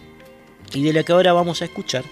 y 0.72 0.82
de 0.82 0.92
la 0.92 1.04
que 1.04 1.12
ahora 1.12 1.32
vamos 1.32 1.62
a 1.62 1.66
escuchar 1.66 2.04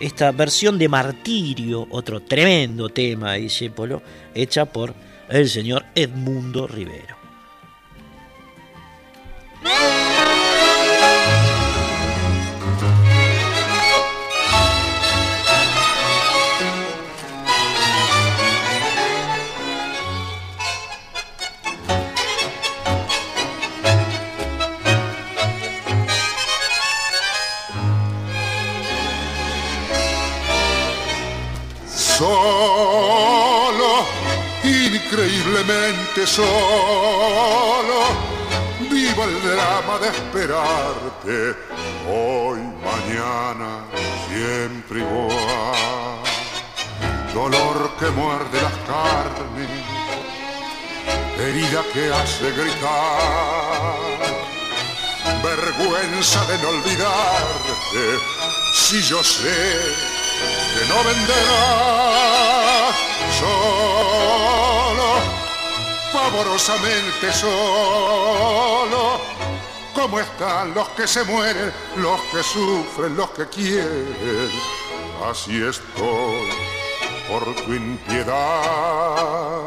esta 0.00 0.32
versión 0.32 0.78
de 0.78 0.88
Martirio, 0.88 1.86
otro 1.90 2.20
tremendo 2.20 2.88
tema 2.88 3.32
de 3.32 3.40
Discépolo, 3.40 4.02
hecha 4.34 4.66
por 4.66 4.94
el 5.28 5.48
señor 5.48 5.84
Edmundo 5.94 6.66
Rivero. 6.66 7.16
Increíblemente 35.56 36.26
solo 36.26 36.76
el 39.24 39.42
drama 39.42 39.98
de 39.98 40.08
esperarte 40.08 41.56
hoy, 42.06 42.60
mañana, 42.84 43.86
siempre 44.28 45.00
igual. 45.00 46.22
Dolor 47.32 47.90
que 47.98 48.10
muerde 48.10 48.60
las 48.60 48.76
carnes, 48.86 49.70
herida 51.38 51.82
que 51.94 52.12
hace 52.12 52.50
gritar, 52.52 53.96
vergüenza 55.42 56.44
de 56.44 56.58
no 56.58 56.68
olvidarte, 56.68 58.18
si 58.74 59.02
yo 59.02 59.24
sé 59.24 59.80
que 60.74 60.86
no 60.88 60.96
venderás 61.04 62.94
solo 63.40 64.06
pavorosamente 66.12 67.32
solo. 67.32 69.20
¿Cómo 69.94 70.20
están 70.20 70.74
los 70.74 70.88
que 70.90 71.06
se 71.06 71.24
mueren, 71.24 71.72
los 71.96 72.20
que 72.32 72.42
sufren, 72.42 73.16
los 73.16 73.30
que 73.30 73.46
quieren? 73.46 74.50
Así 75.28 75.62
estoy 75.62 76.50
por 77.28 77.54
tu 77.64 77.72
impiedad, 77.72 79.62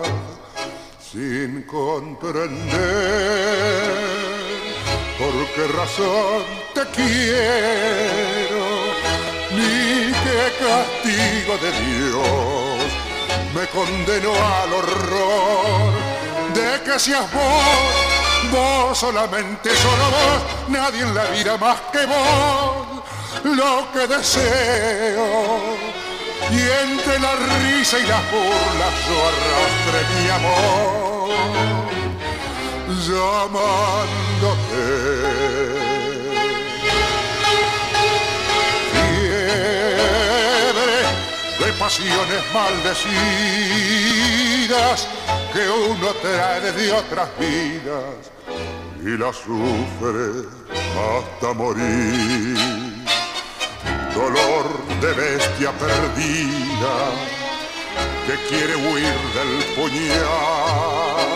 sin 1.11 1.63
comprender 1.63 2.59
por 5.17 5.33
qué 5.55 5.67
razón 5.75 6.43
te 6.75 6.85
quiero, 6.95 8.65
ni 9.51 10.13
qué 10.13 10.53
castigo 10.59 11.57
de 11.57 11.71
Dios 11.85 12.79
me 13.53 13.65
condenó 13.67 14.33
al 14.33 14.73
horror 14.73 16.08
de 16.59 16.81
que 16.83 16.99
seas 16.99 17.31
vos, 17.31 18.51
vos 18.51 18.97
solamente, 18.97 19.69
solo 19.75 20.05
vos, 20.15 20.41
nadie 20.67 21.01
en 21.01 21.15
la 21.15 21.25
vida 21.25 21.57
más 21.57 21.79
que 21.91 22.05
vos, 22.05 23.03
lo 23.43 23.91
que 23.93 24.07
deseo. 24.07 25.59
Y 26.51 26.59
entre 26.83 27.19
la 27.19 27.33
risa 27.35 27.99
y 27.99 28.03
las 28.07 28.31
burlas 28.31 28.93
yo 29.07 29.17
arrastre 29.29 29.99
mi 30.15 30.29
amor, 30.29 31.29
llamándote. 33.07 34.83
Fiebre 39.19 40.99
de 41.59 41.69
pasiones 41.73 42.41
maldecidas 42.53 43.09
que 45.53 45.69
uno 45.69 46.13
trae 46.21 46.71
de 46.71 46.91
otras 46.91 47.29
vidas 47.39 48.31
y 49.01 49.17
la 49.17 49.33
sufre 49.33 50.47
hasta 51.07 51.53
morir. 51.53 52.57
Dolor 54.13 54.85
de 55.01 55.13
bestia 55.13 55.71
perdida 55.71 56.95
que 58.27 58.35
quiere 58.49 58.75
huir 58.75 59.19
del 59.37 59.63
puñal. 59.75 61.29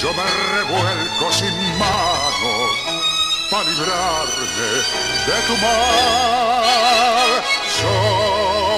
Yo 0.00 0.12
me 0.12 0.24
revuelco 0.54 1.32
sin 1.32 1.56
manos 1.78 2.70
para 3.50 3.64
librarme 3.68 4.70
de 5.26 5.36
tu 5.46 5.54
mal. 5.62 5.96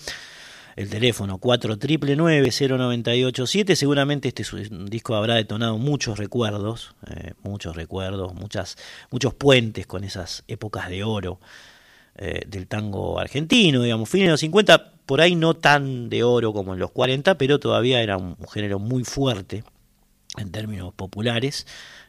el 0.76 0.88
teléfono 0.90 1.40
4999-0987. 1.40 3.74
Seguramente 3.74 4.28
este 4.28 4.44
disco 4.88 5.16
habrá 5.16 5.36
detonado 5.36 5.78
muchos 5.78 6.18
recuerdos, 6.18 6.94
eh, 7.08 7.32
muchos 7.42 7.74
recuerdos, 7.74 8.34
muchas, 8.34 8.76
muchos 9.10 9.32
puentes 9.34 9.86
con 9.86 10.04
esas 10.04 10.44
épocas 10.46 10.90
de 10.90 11.02
oro 11.02 11.40
eh, 12.16 12.42
del 12.46 12.66
tango 12.66 13.18
argentino, 13.18 13.82
digamos, 13.82 14.06
fines 14.08 14.26
de 14.26 14.32
los 14.32 14.40
50, 14.40 14.92
por 15.06 15.22
ahí 15.22 15.34
no 15.34 15.54
tan 15.54 16.10
de 16.10 16.22
oro 16.22 16.52
como 16.52 16.74
en 16.74 16.80
los 16.80 16.90
40, 16.90 17.38
pero 17.38 17.58
todavía 17.58 18.02
era 18.02 18.18
un 18.18 18.36
género 18.48 18.78
muy 18.78 19.04
fuerte 19.04 19.64
en 20.36 20.52
términos 20.52 20.92
populares. 20.94 21.66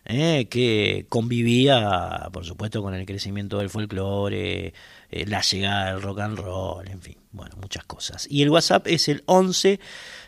Eh, 0.09 0.47
que 0.49 1.05
convivía, 1.09 2.29
por 2.31 2.45
supuesto, 2.45 2.81
con 2.81 2.93
el 2.93 3.05
crecimiento 3.05 3.57
del 3.57 3.69
folclore, 3.69 4.73
eh, 5.11 5.25
la 5.25 5.41
llegada 5.41 5.91
del 5.91 6.01
rock 6.01 6.19
and 6.19 6.39
roll, 6.39 6.87
en 6.87 7.01
fin, 7.01 7.17
bueno, 7.33 7.57
muchas 7.59 7.83
cosas. 7.83 8.25
Y 8.29 8.41
el 8.41 8.49
WhatsApp 8.49 8.87
es 8.87 9.09
el 9.09 9.23
11 9.25 9.81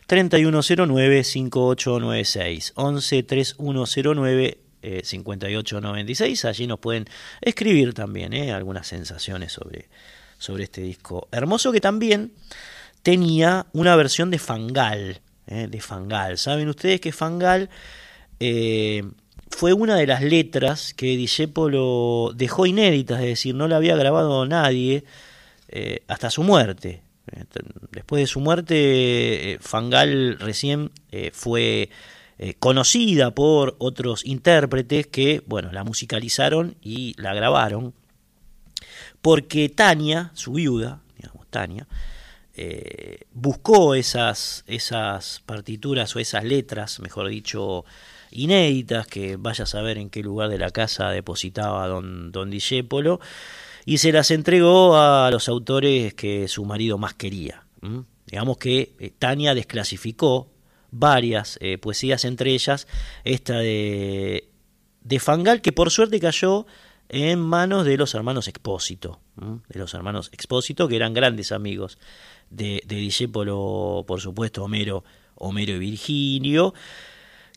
3109 0.05 1.23
5896, 1.23 2.73
11 2.75 3.23
3109 3.23 4.57
5896, 5.01 6.43
allí 6.43 6.67
nos 6.67 6.79
pueden 6.79 7.05
escribir 7.39 7.93
también 7.93 8.33
eh, 8.33 8.51
algunas 8.51 8.85
sensaciones 8.85 9.53
sobre, 9.53 9.87
sobre 10.39 10.65
este 10.65 10.81
disco 10.81 11.29
hermoso 11.31 11.71
que 11.71 11.79
también 11.79 12.33
tenía 13.01 13.65
una 13.71 13.95
versión 13.95 14.29
de 14.29 14.39
Fangal, 14.39 15.21
de 15.47 15.81
Fangal. 15.81 16.37
Saben 16.37 16.67
ustedes 16.67 16.99
que 16.99 17.13
Fangal 17.13 17.69
fue 19.49 19.73
una 19.73 19.95
de 19.95 20.07
las 20.07 20.21
letras 20.21 20.93
que 20.93 21.17
Discepolo 21.17 22.31
dejó 22.35 22.65
inéditas, 22.65 23.19
es 23.19 23.27
decir, 23.27 23.55
no 23.55 23.67
la 23.67 23.77
había 23.77 23.95
grabado 23.95 24.45
nadie 24.45 25.03
eh, 25.67 26.03
hasta 26.07 26.29
su 26.29 26.43
muerte. 26.43 27.01
Después 27.91 28.21
de 28.21 28.27
su 28.27 28.39
muerte, 28.39 29.53
eh, 29.53 29.57
Fangal 29.59 30.39
recién 30.39 30.91
eh, 31.11 31.31
fue 31.33 31.89
conocida 32.59 33.35
por 33.35 33.75
otros 33.79 34.25
intérpretes 34.25 35.07
que, 35.07 35.43
bueno, 35.45 35.73
la 35.73 35.83
musicalizaron 35.83 36.75
y 36.81 37.13
la 37.21 37.33
grabaron, 37.33 37.93
porque 39.21 39.67
Tania, 39.67 40.31
su 40.35 40.53
viuda, 40.53 41.01
digamos, 41.17 41.47
Tania, 41.49 41.85
buscó 43.33 43.93
esas, 43.93 44.63
esas 44.67 45.41
partituras 45.45 46.15
o 46.15 46.19
esas 46.19 46.45
letras, 46.45 47.01
mejor 47.01 47.27
dicho, 47.27 47.83
inéditas, 48.31 49.07
que 49.07 49.37
vaya 49.37 49.63
a 49.63 49.67
saber 49.67 49.97
en 49.97 50.09
qué 50.09 50.21
lugar 50.21 50.49
de 50.49 50.57
la 50.57 50.71
casa 50.71 51.09
depositaba 51.09 51.87
don, 51.87 52.31
don 52.31 52.49
Discépolo, 52.49 53.19
y 53.85 53.97
se 53.97 54.11
las 54.11 54.31
entregó 54.31 54.97
a 54.97 55.29
los 55.31 55.49
autores 55.49 56.13
que 56.13 56.47
su 56.47 56.65
marido 56.65 56.97
más 56.97 57.13
quería. 57.13 57.63
Digamos 58.25 58.57
que 58.57 58.95
eh, 58.99 59.11
Tania 59.17 59.55
desclasificó 59.55 60.51
varias 60.91 61.57
eh, 61.61 61.77
poesías, 61.77 62.25
entre 62.25 62.51
ellas 62.53 62.87
esta 63.23 63.57
de, 63.59 64.49
de 65.01 65.19
Fangal, 65.19 65.61
que 65.61 65.71
por 65.71 65.91
suerte 65.91 66.19
cayó 66.19 66.65
en 67.09 67.39
manos 67.39 67.85
de 67.85 67.97
los 67.97 68.13
hermanos 68.13 68.47
Expósito, 68.47 69.19
de 69.35 69.79
los 69.79 69.93
hermanos 69.93 70.29
Expósito, 70.31 70.87
que 70.87 70.95
eran 70.95 71.13
grandes 71.13 71.51
amigos 71.51 71.97
de, 72.51 72.83
de 72.85 72.95
Discépolo, 72.97 74.03
por 74.07 74.21
supuesto, 74.21 74.63
Homero, 74.63 75.03
Homero 75.35 75.73
y 75.73 75.79
Virgilio, 75.79 76.73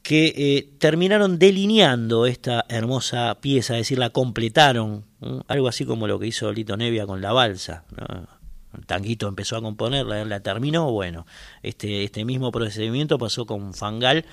que 0.03 0.35
eh, 0.37 0.71
terminaron 0.79 1.39
delineando 1.39 2.27
esta 2.27 2.65
hermosa 2.69 3.39
pieza, 3.41 3.75
es 3.75 3.83
decir, 3.83 3.99
la 3.99 4.11
completaron, 4.11 5.05
algo 5.47 5.69
así 5.69 5.85
como 5.85 6.07
lo 6.07 6.19
que 6.19 6.27
hizo 6.27 6.53
Lito 6.53 6.77
Nevia 6.77 7.07
con 7.07 7.21
la 7.21 7.33
balsa. 7.33 7.85
El 8.77 8.87
tanguito 8.87 9.29
empezó 9.29 9.57
a 9.57 9.63
componerla, 9.63 10.25
la 10.25 10.41
terminó, 10.41 10.91
bueno, 10.91 11.27
este, 11.63 12.05
este 12.05 12.25
mismo 12.25 12.51
procedimiento 12.51 13.19
pasó 13.19 13.47
con 13.47 13.75
Fangal 13.75 14.25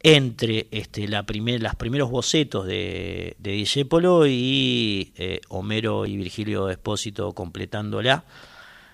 entre 0.00 0.68
este, 0.70 1.08
la 1.08 1.24
primer, 1.24 1.62
los 1.62 1.74
primeros 1.74 2.10
bocetos 2.10 2.66
de, 2.66 3.36
de 3.38 4.28
y 4.28 5.12
eh, 5.16 5.40
Homero 5.48 6.06
y 6.06 6.16
Virgilio 6.16 6.70
Espósito 6.70 7.32
completándola. 7.32 8.24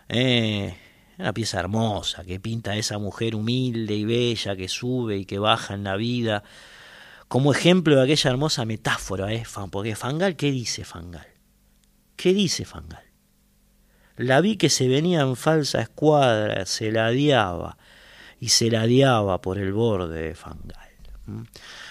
Eh, 0.08 0.76
una 1.18 1.32
pieza 1.32 1.60
hermosa 1.60 2.24
que 2.24 2.40
pinta 2.40 2.72
a 2.72 2.76
esa 2.76 2.98
mujer 2.98 3.34
humilde 3.34 3.94
y 3.94 4.04
bella 4.04 4.56
que 4.56 4.68
sube 4.68 5.18
y 5.18 5.24
que 5.24 5.38
baja 5.38 5.74
en 5.74 5.84
la 5.84 5.96
vida, 5.96 6.42
como 7.28 7.52
ejemplo 7.52 7.96
de 7.96 8.02
aquella 8.02 8.30
hermosa 8.30 8.64
metáfora, 8.64 9.32
¿eh? 9.32 9.44
Porque 9.70 9.96
Fangal, 9.96 10.36
¿qué 10.36 10.50
dice 10.50 10.84
Fangal? 10.84 11.26
¿Qué 12.16 12.32
dice 12.32 12.64
Fangal? 12.64 13.04
La 14.16 14.40
vi 14.40 14.56
que 14.56 14.70
se 14.70 14.86
venía 14.88 15.22
en 15.22 15.36
falsa 15.36 15.80
escuadra, 15.80 16.66
se 16.66 16.92
ladeaba 16.92 17.76
y 18.38 18.50
se 18.50 18.70
ladeaba 18.70 19.40
por 19.40 19.58
el 19.58 19.72
borde 19.72 20.28
de 20.28 20.34
Fangal. 20.34 20.84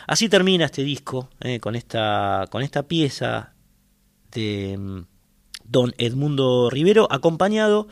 Así 0.07 0.29
termina 0.29 0.65
este 0.65 0.83
disco 0.83 1.29
¿eh? 1.41 1.59
con, 1.59 1.75
esta, 1.75 2.45
con 2.51 2.61
esta 2.61 2.83
pieza 2.83 3.53
de 4.31 4.77
mm, 4.77 4.99
don 5.63 5.93
Edmundo 5.97 6.69
Rivero, 6.69 7.07
acompañado 7.11 7.87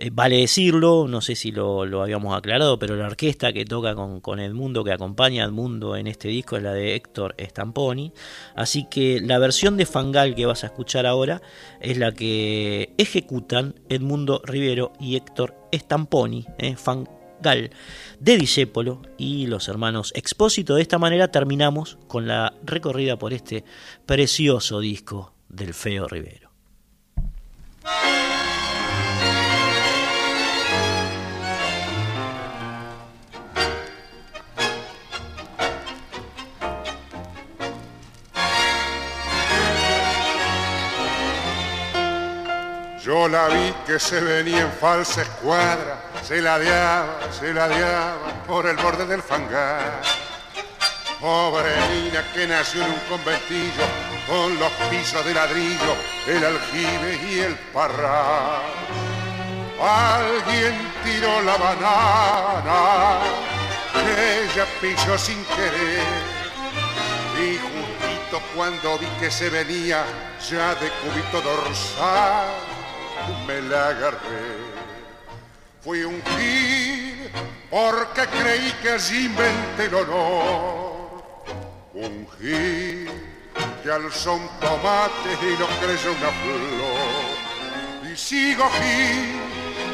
eh, 0.00 0.10
vale 0.10 0.38
decirlo, 0.38 1.06
no 1.06 1.20
sé 1.20 1.36
si 1.36 1.52
lo, 1.52 1.82
habíamos 2.02 2.34
aclarado, 2.34 2.78
pero 2.78 2.96
la 2.96 3.06
orquesta 3.06 3.52
que 3.52 3.66
toca 3.66 3.94
con, 3.94 4.20
con, 4.20 4.40
Edmundo, 4.40 4.82
que 4.82 4.92
acompaña 4.92 5.44
a 5.44 5.46
Edmundo 5.46 5.94
en 5.94 6.06
este 6.06 6.28
disco, 6.28 6.56
es 6.56 6.62
la 6.62 6.72
de 6.72 6.94
Héctor 6.94 7.34
Stamponi. 7.38 8.12
Así 8.54 8.86
que 8.90 9.20
la 9.20 9.38
versión 9.38 9.76
de 9.76 9.84
Fangal 9.84 10.34
que 10.34 10.46
vas 10.46 10.64
a 10.64 10.68
escuchar 10.68 11.04
ahora 11.04 11.42
es 11.80 11.98
la 11.98 12.12
que 12.12 12.94
ejecutan 12.96 13.74
Edmundo 13.90 14.40
Rivero 14.42 14.94
y 14.98 15.16
Héctor 15.16 15.54
Stamponi, 15.70 16.46
eh, 16.56 16.76
Fangal 16.76 17.70
de 18.20 18.36
Discépolo 18.38 19.02
y 19.18 19.48
los 19.48 19.68
hermanos 19.68 20.12
Expósito. 20.16 20.76
De 20.76 20.82
esta 20.82 20.98
manera 20.98 21.30
terminamos 21.30 21.98
con 22.06 22.26
la 22.26 22.54
recorrida 22.64 23.18
por 23.18 23.34
este 23.34 23.64
precioso 24.06 24.80
disco 24.80 25.34
del 25.50 25.74
Feo 25.74 26.08
Rivero. 26.08 26.50
Yo 43.10 43.26
la 43.26 43.48
vi 43.48 43.74
que 43.84 43.98
se 43.98 44.20
venía 44.20 44.60
en 44.60 44.70
falsa 44.70 45.22
escuadra, 45.22 45.98
se 46.22 46.40
ladeaba, 46.40 47.18
se 47.32 47.52
ladeaba 47.52 48.44
por 48.46 48.68
el 48.68 48.76
borde 48.76 49.04
del 49.04 49.20
fangar. 49.20 50.00
Pobre 51.18 51.72
niña 51.88 52.24
que 52.32 52.46
nació 52.46 52.84
en 52.84 52.92
un 52.92 53.00
conventillo 53.08 53.84
con 54.28 54.56
los 54.60 54.70
pisos 54.88 55.24
de 55.24 55.34
ladrillo, 55.34 55.96
el 56.28 56.44
aljibe 56.44 57.18
y 57.28 57.40
el 57.40 57.56
parral. 57.74 58.62
Alguien 59.82 60.92
tiró 61.02 61.42
la 61.42 61.56
banana 61.56 63.18
ella 64.44 64.66
pisó 64.80 65.18
sin 65.18 65.44
querer 65.46 66.06
y 67.42 67.58
justito 67.58 68.40
cuando 68.54 68.98
vi 68.98 69.06
que 69.18 69.32
se 69.32 69.50
venía 69.50 70.04
ya 70.48 70.76
de 70.76 70.88
cubito 71.02 71.40
dorsal 71.40 72.79
me 73.46 73.60
la 73.62 73.88
agarré. 73.88 74.70
Fui 75.82 76.02
un 76.04 76.22
gil 76.22 77.30
porque 77.70 78.26
creí 78.26 78.72
que 78.82 78.90
allí 78.90 79.26
inventé 79.26 79.86
el 79.86 79.94
honor. 79.94 81.22
Un 81.94 82.26
gil 82.38 83.10
que 83.82 83.90
alzó 83.90 84.34
un 84.34 84.48
tomate 84.60 85.30
y 85.42 85.58
no 85.58 85.66
creyó 85.80 86.12
una 86.12 86.30
flor. 86.42 88.12
Y 88.12 88.16
sigo 88.16 88.68
gil 88.70 89.40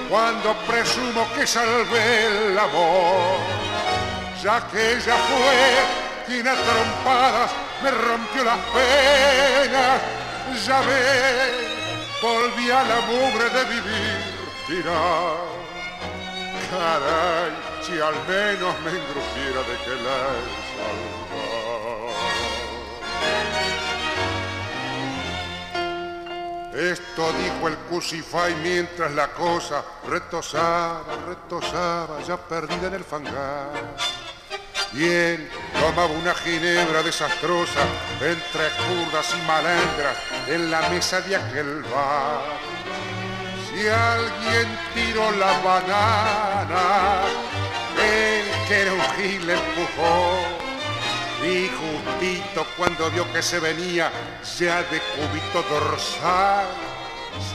cuando 0.09 0.55
presumo 0.67 1.27
que 1.35 1.47
salvé 1.47 2.27
el 2.27 2.59
amor. 2.59 3.39
Ya 4.43 4.67
que 4.69 4.93
ella 4.93 5.17
fue 5.17 6.27
quien 6.27 6.49
a 6.49 6.55
me 7.83 7.91
rompió 7.91 8.45
las 8.45 8.59
penas. 8.59 10.01
Ya 10.67 10.81
ves 10.81 11.66
volví 12.23 12.71
a 12.71 12.83
la 12.85 13.01
mugre 13.03 13.51
de 13.51 13.65
vivir, 13.65 14.19
dirá. 14.69 15.37
Caray, 16.71 17.53
si 17.83 17.93
al 18.01 18.15
menos 18.27 18.75
me 18.83 18.91
engrupiera 18.91 19.61
de 19.63 19.77
que 19.85 19.95
la 20.03 20.17
he 26.77 26.93
Esto 26.93 27.33
dijo 27.33 27.69
el 27.69 27.77
Cusify 27.89 28.55
mientras 28.63 29.11
la 29.13 29.29
cosa 29.29 29.83
retosaba, 30.07 31.05
retosaba, 31.27 32.21
ya 32.21 32.37
perdida 32.37 32.89
en 32.89 32.95
el 32.95 33.05
fangar. 33.05 33.71
Él 35.05 35.49
tomaba 35.79 36.07
una 36.07 36.35
ginebra 36.35 37.03
desastrosa 37.03 37.81
entre 38.21 38.71
curdas 38.87 39.35
y 39.37 39.47
malandras 39.47 40.17
en 40.49 40.71
la 40.71 40.89
mesa 40.89 41.21
de 41.21 41.37
aquel 41.37 41.83
bar. 41.83 42.59
Si 43.69 43.87
alguien 43.87 44.79
tiró 44.95 45.31
la 45.33 45.59
banana, 45.59 47.25
él 48.03 48.45
que 48.67 48.81
era 48.81 48.93
un 48.93 49.01
gil 49.17 49.51
empujó 49.51 50.67
y 51.45 51.69
justito 51.69 52.67
cuando 52.77 53.11
vio 53.11 53.31
que 53.33 53.43
se 53.43 53.61
venía 53.61 54.11
ya 54.59 54.83
de 54.85 55.01
cubito 55.01 55.63
dorsal, 55.69 56.67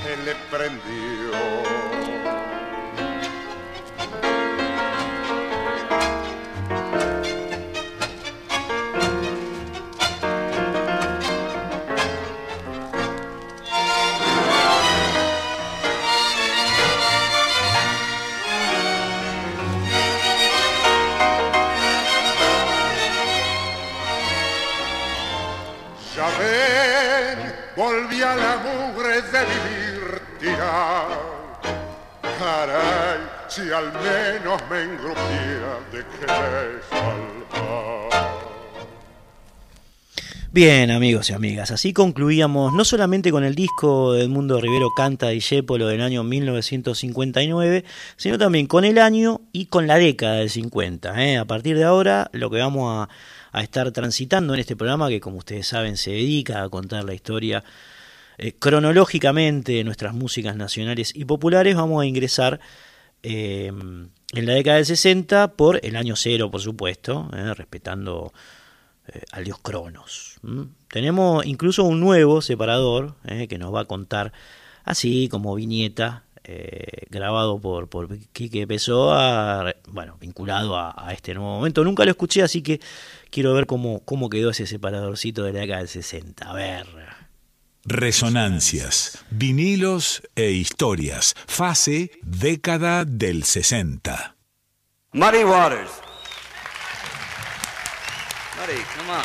se 0.04 0.16
le 0.18 0.36
prendió. 0.50 2.21
Volvía 27.82 28.36
la 28.36 28.58
mugre 28.58 29.24
de 29.34 29.42
vivir 29.52 30.22
tirado. 30.40 31.32
Caray, 32.38 33.22
si 33.48 33.62
al 33.72 33.92
menos 33.94 34.62
me 34.70 34.84
engrupía 34.84 35.72
de 35.92 36.06
que 36.06 36.28
salvar. 36.28 38.12
Bien, 40.54 40.92
amigos 40.92 41.30
y 41.30 41.34
amigas, 41.34 41.72
así 41.72 41.92
concluíamos 41.92 42.74
no 42.74 42.86
solamente 42.86 43.32
con 43.32 43.44
el 43.44 43.56
disco 43.56 44.14
de 44.14 44.24
Edmundo 44.24 44.60
Rivero 44.60 44.90
Canta 44.96 45.34
y 45.34 45.40
Yépolo 45.40 45.88
del 45.88 46.02
año 46.02 46.24
1959, 46.24 47.86
sino 48.16 48.38
también 48.38 48.68
con 48.68 48.86
el 48.86 49.00
año 49.00 49.42
y 49.54 49.68
con 49.68 49.88
la 49.88 49.98
década 49.98 50.36
del 50.36 50.50
50. 50.52 51.24
¿eh? 51.24 51.38
A 51.38 51.46
partir 51.46 51.78
de 51.78 51.86
ahora, 51.86 52.30
lo 52.34 52.52
que 52.52 52.60
vamos 52.60 53.08
a 53.08 53.10
a 53.52 53.62
estar 53.62 53.92
transitando 53.92 54.54
en 54.54 54.60
este 54.60 54.76
programa 54.76 55.10
que 55.10 55.20
como 55.20 55.38
ustedes 55.38 55.68
saben 55.68 55.98
se 55.98 56.12
dedica 56.12 56.64
a 56.64 56.70
contar 56.70 57.04
la 57.04 57.14
historia 57.14 57.64
eh, 58.38 58.54
cronológicamente 58.58 59.74
de 59.74 59.84
nuestras 59.84 60.14
músicas 60.14 60.56
nacionales 60.56 61.14
y 61.16 61.26
populares, 61.26 61.76
vamos 61.76 62.02
a 62.02 62.06
ingresar 62.06 62.60
eh, 63.24 63.68
en 63.68 64.46
la 64.46 64.54
década 64.54 64.78
del 64.78 64.86
60 64.86 65.54
por 65.54 65.80
el 65.86 65.96
año 65.96 66.16
cero, 66.16 66.50
por 66.50 66.62
supuesto, 66.62 67.30
eh, 67.36 67.54
respetando 67.54 68.34
al 69.32 69.44
dios 69.44 69.60
Cronos. 69.62 70.40
Tenemos 70.88 71.46
incluso 71.46 71.84
un 71.84 72.00
nuevo 72.00 72.42
separador 72.42 73.16
que 73.50 73.58
nos 73.58 73.74
va 73.74 73.82
a 73.82 73.86
contar 73.86 74.32
así 74.86 75.28
como 75.28 75.54
viñeta 75.54 76.24
grabado 77.10 77.60
por, 77.60 77.90
por 77.90 78.18
Quique 78.32 78.66
Pessoa, 78.66 79.76
bueno, 79.90 80.18
vinculado 80.22 80.78
a, 80.78 80.96
a, 80.96 81.12
este 81.12 81.34
nuevo 81.34 81.56
momento. 81.56 81.84
Nunca 81.84 82.06
lo 82.06 82.12
escuché, 82.12 82.42
así 82.42 82.62
que 82.62 82.80
quiero 83.32 83.54
ver 83.54 83.66
cómo, 83.66 84.04
cómo 84.06 84.30
quedó 84.30 84.52
ese 84.52 84.68
separadorcito 84.68 85.44
de 85.44 85.54
la 85.54 85.62
década 85.62 85.80
del 85.80 85.88
60. 85.88 86.48
A 86.48 86.54
ver. 86.54 86.86
Resonancias, 87.84 89.26
vinilos 89.32 90.22
e 90.36 90.52
historias. 90.52 91.34
Fase 91.48 92.12
década 92.22 93.06
del 93.06 93.44
60. 93.44 94.36
Muddy 95.14 95.44
Waters. 95.44 95.90
Muddy, 98.60 98.82
come 98.96 99.12
on. 99.12 99.24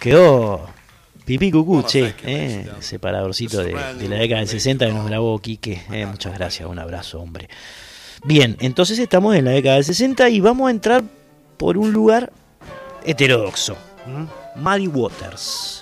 Quedó 0.00 0.80
pipí 1.26 1.52
cucuche, 1.52 2.14
eh, 2.24 2.68
separadorcito 2.80 3.58
de, 3.58 3.74
de, 3.74 4.08
la 4.08 4.16
década 4.16 4.40
del 4.40 4.48
60 4.48 4.86
que 4.86 4.92
nos 4.92 5.06
grabó 5.06 5.38
Quique. 5.38 5.82
Eh, 5.92 6.06
muchas 6.06 6.34
gracias, 6.34 6.68
un 6.68 6.78
abrazo, 6.78 7.20
hombre. 7.20 7.48
Bien, 8.24 8.56
entonces 8.60 8.98
estamos 8.98 9.34
en 9.34 9.46
la 9.46 9.52
década 9.52 9.76
del 9.76 9.84
60 9.84 10.28
y 10.28 10.40
vamos 10.40 10.68
a 10.68 10.70
entrar 10.70 11.02
por 11.56 11.78
un 11.78 11.92
lugar 11.92 12.32
heterodoxo. 13.04 13.76
Muddy 14.56 14.88
Waters. 14.88 15.79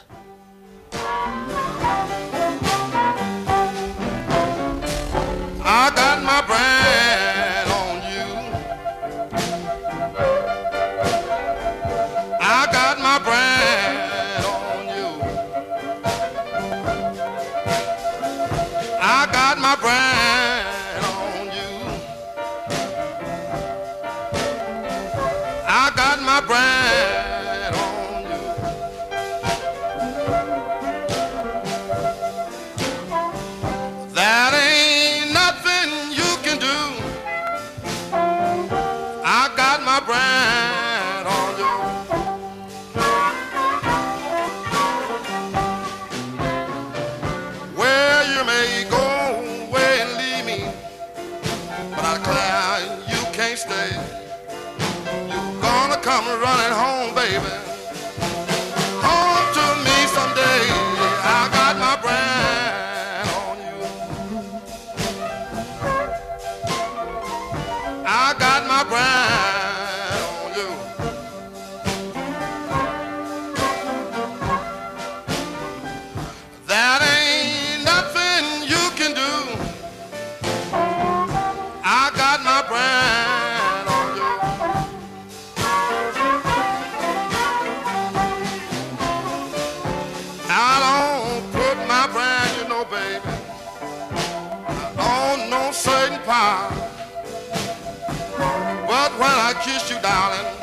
Darling, 100.08 100.57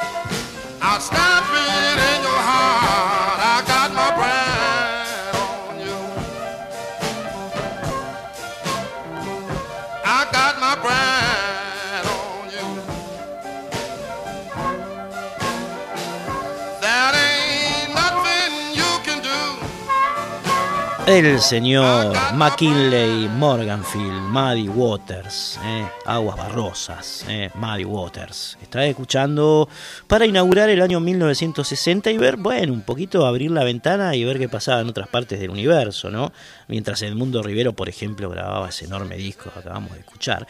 El 21.07 21.39
señor 21.39 22.17
McKinley 22.33 23.29
Morganfield, 23.29 24.21
Muddy 24.31 24.67
Waters, 24.67 25.59
eh, 25.63 25.87
Aguas 26.03 26.35
Barrosas, 26.35 27.23
eh, 27.29 27.51
Muddy 27.53 27.85
Waters. 27.85 28.57
Está 28.59 28.83
escuchando 28.87 29.69
para 30.07 30.25
inaugurar 30.25 30.67
el 30.71 30.81
año 30.81 30.99
1960 30.99 32.09
y 32.09 32.17
ver, 32.17 32.37
bueno, 32.37 32.73
un 32.73 32.81
poquito 32.81 33.27
abrir 33.27 33.51
la 33.51 33.63
ventana 33.63 34.15
y 34.15 34.23
ver 34.23 34.39
qué 34.39 34.49
pasaba 34.49 34.81
en 34.81 34.89
otras 34.89 35.07
partes 35.07 35.39
del 35.39 35.51
universo, 35.51 36.09
¿no? 36.09 36.33
Mientras 36.67 37.03
Edmundo 37.03 37.43
Rivero, 37.43 37.73
por 37.73 37.87
ejemplo, 37.87 38.27
grababa 38.31 38.69
ese 38.69 38.85
enorme 38.85 39.15
disco 39.15 39.51
que 39.53 39.59
acabamos 39.59 39.91
de 39.93 39.99
escuchar. 39.99 40.47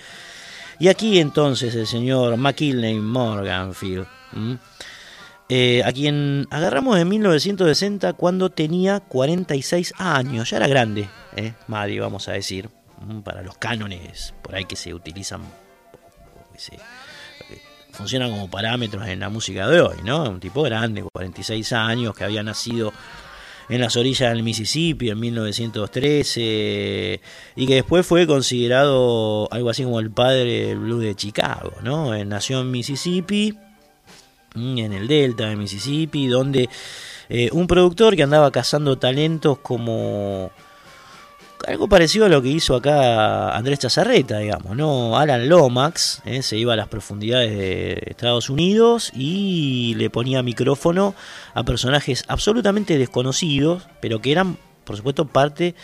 Y 0.79 0.87
aquí 0.87 1.19
entonces 1.19 1.75
el 1.75 1.85
señor 1.85 2.37
McKinley 2.37 2.95
Morganfield. 2.95 4.07
Eh, 5.47 5.83
a 5.85 5.91
quien 5.91 6.47
agarramos 6.49 6.97
en 6.97 7.07
1960 7.07 8.13
cuando 8.13 8.49
tenía 8.49 8.99
46 8.99 9.93
años, 9.97 10.49
ya 10.49 10.57
era 10.57 10.67
grande, 10.67 11.07
eh, 11.35 11.53
Maddy, 11.67 11.99
vamos 11.99 12.27
a 12.27 12.31
decir, 12.31 12.69
mm, 13.01 13.19
para 13.19 13.43
los 13.43 13.57
cánones 13.57 14.33
por 14.41 14.55
ahí 14.55 14.65
que 14.65 14.75
se 14.75 14.93
utilizan, 14.93 15.41
que 16.53 16.79
funcionan 17.91 18.31
como 18.31 18.49
parámetros 18.49 19.07
en 19.07 19.19
la 19.19 19.29
música 19.29 19.67
de 19.67 19.81
hoy, 19.81 19.97
¿no? 20.03 20.23
Un 20.23 20.39
tipo 20.39 20.63
grande, 20.63 21.03
46 21.03 21.73
años, 21.73 22.15
que 22.15 22.23
había 22.23 22.41
nacido 22.41 22.91
en 23.69 23.81
las 23.81 23.95
orillas 23.97 24.33
del 24.33 24.43
Mississippi 24.43 25.09
en 25.09 25.19
1913 25.19 27.21
y 27.55 27.67
que 27.67 27.75
después 27.75 28.05
fue 28.05 28.27
considerado 28.27 29.51
algo 29.51 29.69
así 29.69 29.83
como 29.83 29.99
el 29.99 30.11
padre 30.11 30.67
del 30.67 30.79
blues 30.79 31.03
de 31.03 31.15
Chicago, 31.15 31.73
¿no? 31.83 32.15
Nació 32.25 32.61
en 32.61 32.71
Mississippi, 32.71 33.57
en 34.55 34.93
el 34.93 35.07
delta 35.07 35.47
de 35.47 35.55
Mississippi, 35.55 36.27
donde 36.27 36.69
eh, 37.29 37.49
un 37.51 37.67
productor 37.67 38.15
que 38.15 38.23
andaba 38.23 38.51
cazando 38.51 38.97
talentos 38.97 39.57
como 39.59 40.51
algo 41.67 41.87
parecido 41.87 42.25
a 42.25 42.29
lo 42.29 42.41
que 42.41 42.49
hizo 42.49 42.75
acá 42.75 43.55
Andrés 43.55 43.79
Chazarreta, 43.79 44.39
digamos, 44.39 44.75
¿no? 44.75 45.17
Alan 45.17 45.49
Lomax 45.49 46.21
¿eh? 46.25 46.41
se 46.41 46.57
iba 46.57 46.73
a 46.73 46.75
las 46.75 46.87
profundidades 46.87 47.51
de 47.57 48.03
Estados 48.07 48.49
Unidos 48.49 49.11
y 49.15 49.95
le 49.95 50.09
ponía 50.09 50.43
micrófono 50.43 51.15
a 51.53 51.63
personajes 51.63 52.23
absolutamente 52.27 52.97
desconocidos, 52.97 53.87
pero 53.99 54.21
que 54.21 54.31
eran, 54.31 54.57
por 54.83 54.97
supuesto, 54.97 55.25
parte 55.25 55.75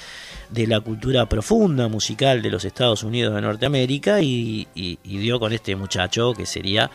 de 0.50 0.68
la 0.68 0.82
cultura 0.82 1.28
profunda 1.28 1.88
musical 1.88 2.42
de 2.42 2.52
los 2.52 2.66
Estados 2.66 3.04
Unidos 3.04 3.34
de 3.34 3.42
Norteamérica 3.42 4.22
y, 4.22 4.68
dio 5.04 5.40
con 5.40 5.54
este 5.54 5.76
muchacho 5.76 6.34
que 6.34 6.46
sería, 6.46 6.92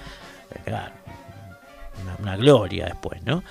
claro, 0.65 0.96
una 2.19 2.37
gloria 2.37 2.87
después, 2.87 3.23
¿no? 3.25 3.43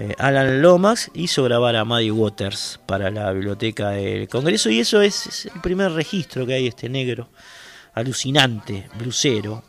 Eh, 0.00 0.14
Alan 0.16 0.62
Lomax 0.62 1.10
hizo 1.14 1.42
grabar 1.42 1.74
a 1.74 1.84
Maddie 1.84 2.12
Waters 2.12 2.78
para 2.86 3.10
la 3.10 3.32
biblioteca 3.32 3.90
del 3.90 4.28
Congreso 4.28 4.70
y 4.70 4.78
eso 4.78 5.02
es, 5.02 5.46
el 5.52 5.60
primer 5.60 5.90
registro 5.90 6.46
que 6.46 6.54
hay 6.54 6.68
este 6.68 6.88
negro 6.88 7.30
alucinante, 7.94 8.88
blusero, 8.96 9.64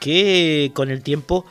que 0.00 0.72
con 0.74 0.90
el 0.90 1.04
tiempo 1.04 1.46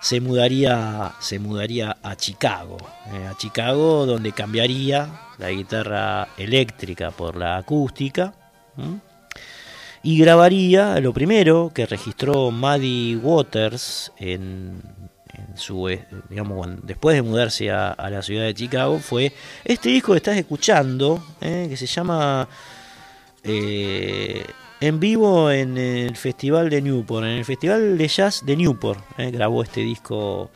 se 0.00 0.22
mudaría, 0.22 1.12
se 1.20 1.38
mudaría 1.38 1.98
a 2.02 2.16
Chicago, 2.16 2.78
eh, 3.12 3.26
a 3.30 3.36
Chicago 3.36 4.06
donde 4.06 4.32
cambiaría 4.32 5.28
la 5.36 5.50
guitarra 5.50 6.28
eléctrica 6.38 7.10
por 7.10 7.36
la 7.36 7.58
acústica. 7.58 8.32
Y 10.02 10.18
grabaría 10.18 10.98
lo 11.00 11.12
primero 11.12 11.70
que 11.74 11.84
registró 11.84 12.50
Maddie 12.50 13.16
Waters 13.16 14.12
en 14.18 14.82
su, 15.56 15.88
eh, 15.88 16.06
digamos, 16.28 16.68
después 16.82 17.16
de 17.16 17.22
mudarse 17.22 17.70
a, 17.70 17.94
la 18.10 18.22
ciudad 18.22 18.44
de 18.44 18.54
Chicago, 18.54 18.98
fue 18.98 19.32
este 19.64 19.90
disco 19.90 20.12
que 20.12 20.18
estás 20.18 20.36
escuchando, 20.36 21.22
eh, 21.40 21.66
que 21.68 21.76
se 21.76 21.86
llama 21.86 22.48
eh, 23.44 24.44
En 24.80 25.00
vivo 25.00 25.50
en 25.50 25.76
el 25.76 26.16
Festival 26.16 26.70
de 26.70 26.82
Newport, 26.82 27.24
en 27.24 27.32
el 27.32 27.44
Festival 27.44 27.98
de 27.98 28.08
Jazz 28.08 28.44
de 28.44 28.56
Newport, 28.56 29.00
grabó 29.18 29.62
este 29.62 29.82
disco 29.82 30.50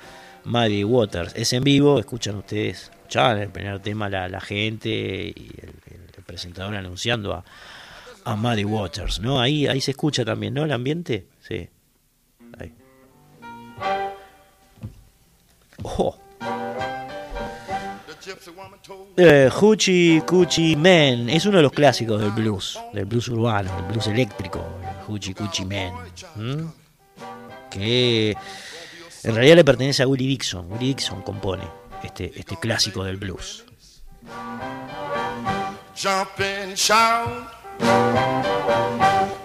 Maddie 0.45 0.85
Waters. 0.85 1.33
Es 1.37 1.53
en 1.53 1.65
vivo, 1.65 1.99
escuchan 1.99 2.37
ustedes, 2.37 2.91
escuchaban 2.91 3.39
el 3.39 3.51
primer 3.51 3.81
tema 3.81 4.09
la, 4.09 4.41
gente 4.41 4.89
y 4.91 5.53
el, 5.61 5.75
presentador 6.25 6.75
anunciando 6.75 7.35
a, 7.35 7.45
a 8.25 8.37
Maddie 8.37 8.65
Waters, 8.65 9.21
¿no? 9.21 9.41
Ahí, 9.41 9.67
ahí 9.67 9.81
se 9.81 9.93
escucha 9.93 10.25
también, 10.25 10.55
¿no? 10.55 10.65
El 10.65 10.73
ambiente, 10.73 11.29
sí. 11.41 11.69
Ahí. 12.59 12.73
Oh. 15.83 16.17
Eh, 19.17 19.51
Hoochie 19.53 20.23
Coochie 20.27 20.77
Man 20.77 21.29
es 21.29 21.45
uno 21.47 21.59
de 21.59 21.63
los 21.63 21.73
clásicos 21.73 22.21
del 22.21 22.31
blues, 22.31 22.81
del 22.93 23.05
blues 23.05 23.29
urbano, 23.29 23.75
del 23.77 23.85
blues 23.93 24.07
eléctrico, 24.07 24.65
Hoochie 25.07 25.35
Coochie 25.35 25.67
Man, 25.67 25.93
que 27.71 28.37
en 29.23 29.35
realidad 29.35 29.57
le 29.57 29.65
pertenece 29.65 30.03
a 30.03 30.07
Willie 30.07 30.29
Dixon. 30.29 30.71
Willie 30.73 30.89
Dixon 30.89 31.23
compone 31.23 31.65
este, 32.03 32.33
este 32.35 32.57
clásico 32.57 33.05
del 33.05 33.17
blues. 33.17 33.65
Jump 35.97 36.41
and 36.41 36.75
shout, 36.75 37.64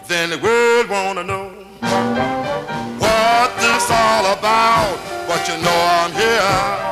then 0.07 0.29
the 0.29 0.37
world 0.41 0.89
wanna 0.89 1.23
know 1.23 1.49
what 2.99 3.57
this 3.57 3.89
all 3.91 4.33
about. 4.33 4.99
but 5.27 5.47
you 5.47 5.57
know 5.63 5.79
I'm 6.01 6.11
here. 6.13 6.88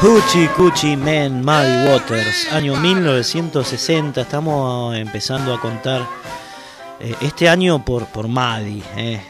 Hoochie 0.00 0.48
Coochie 0.56 0.96
Man, 0.96 1.44
Muddy 1.44 1.88
Waters, 1.90 2.52
año 2.52 2.76
1960. 2.76 4.20
Estamos 4.20 4.96
empezando 4.96 5.52
a 5.52 5.60
contar 5.60 6.06
eh, 7.00 7.16
este 7.20 7.48
año 7.48 7.84
por, 7.84 8.06
por 8.06 8.28
Maddie, 8.28 8.80
eh. 8.96 9.20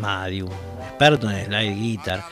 Maddie, 0.00 0.42
un 0.42 0.52
experto 0.80 1.30
en 1.30 1.44
slide 1.44 1.74
guitar. 1.74 2.24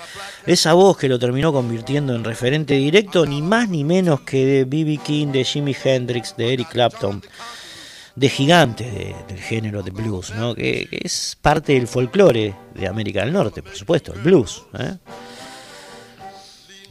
Esa 0.47 0.73
voz 0.73 0.97
que 0.97 1.07
lo 1.07 1.19
terminó 1.19 1.53
convirtiendo 1.53 2.17
en 2.17 2.25
referente 2.25 2.73
directo, 2.75 3.27
ni 3.27 3.43
más 3.43 3.69
ni 3.69 3.85
menos 3.85 4.23
que 4.23 4.47
de 4.47 4.65
B.B. 4.65 4.99
King, 5.05 5.27
de 5.27 5.45
Jimi 5.45 5.77
Hendrix, 5.85 6.35
de 6.35 6.55
Eric 6.55 6.71
Clapton, 6.71 7.23
de 8.17 8.29
gigantes 8.31 8.91
del 9.29 9.39
género 9.39 9.83
de 9.83 9.91
blues, 9.91 10.33
¿no? 10.35 10.55
que, 10.55 10.89
es 10.91 11.37
parte 11.43 11.75
del 11.75 11.87
folclore 11.87 12.55
de 12.75 12.89
América 12.89 13.21
del 13.21 13.35
Norte, 13.35 13.63
por 13.63 13.75
supuesto, 13.75 14.15
el 14.15 14.21
blues. 14.21 14.63
¿eh? 14.79 14.97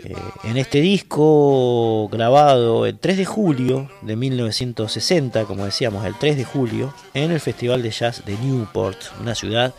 Eh, 0.03 0.15
en 0.43 0.57
este 0.57 0.81
disco 0.81 2.07
grabado 2.09 2.85
el 2.85 2.97
3 2.97 3.17
de 3.17 3.25
julio 3.25 3.89
de 4.01 4.15
1960, 4.15 5.45
como 5.45 5.65
decíamos, 5.65 6.05
el 6.05 6.15
3 6.15 6.37
de 6.37 6.45
julio, 6.45 6.93
en 7.13 7.31
el 7.31 7.39
Festival 7.39 7.83
de 7.83 7.91
Jazz 7.91 8.25
de 8.25 8.37
Newport, 8.37 8.97
una 9.19 9.35
ciudad 9.35 9.73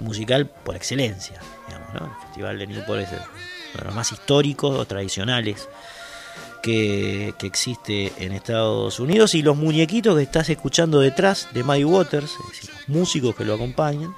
musical 0.00 0.46
por 0.46 0.76
excelencia. 0.76 1.40
El 1.68 2.10
Festival 2.26 2.58
de 2.58 2.66
Newport 2.66 3.00
es 3.00 3.08
uno 3.10 3.78
de 3.78 3.84
los 3.84 3.94
más 3.94 4.12
históricos 4.12 4.76
o 4.76 4.84
tradicionales 4.84 5.68
que, 6.62 7.34
existe 7.42 8.12
en 8.18 8.32
Estados 8.32 9.00
Unidos. 9.00 9.34
Y 9.34 9.42
los 9.42 9.56
muñequitos 9.56 10.16
que 10.16 10.22
estás 10.22 10.48
escuchando 10.50 11.00
detrás 11.00 11.48
de 11.52 11.62
Muddy 11.62 11.84
Waters, 11.84 12.32
es 12.32 12.48
decir, 12.52 12.70
los 12.74 12.88
músicos 12.88 13.34
que 13.34 13.44
lo 13.44 13.54
acompañan, 13.54 14.14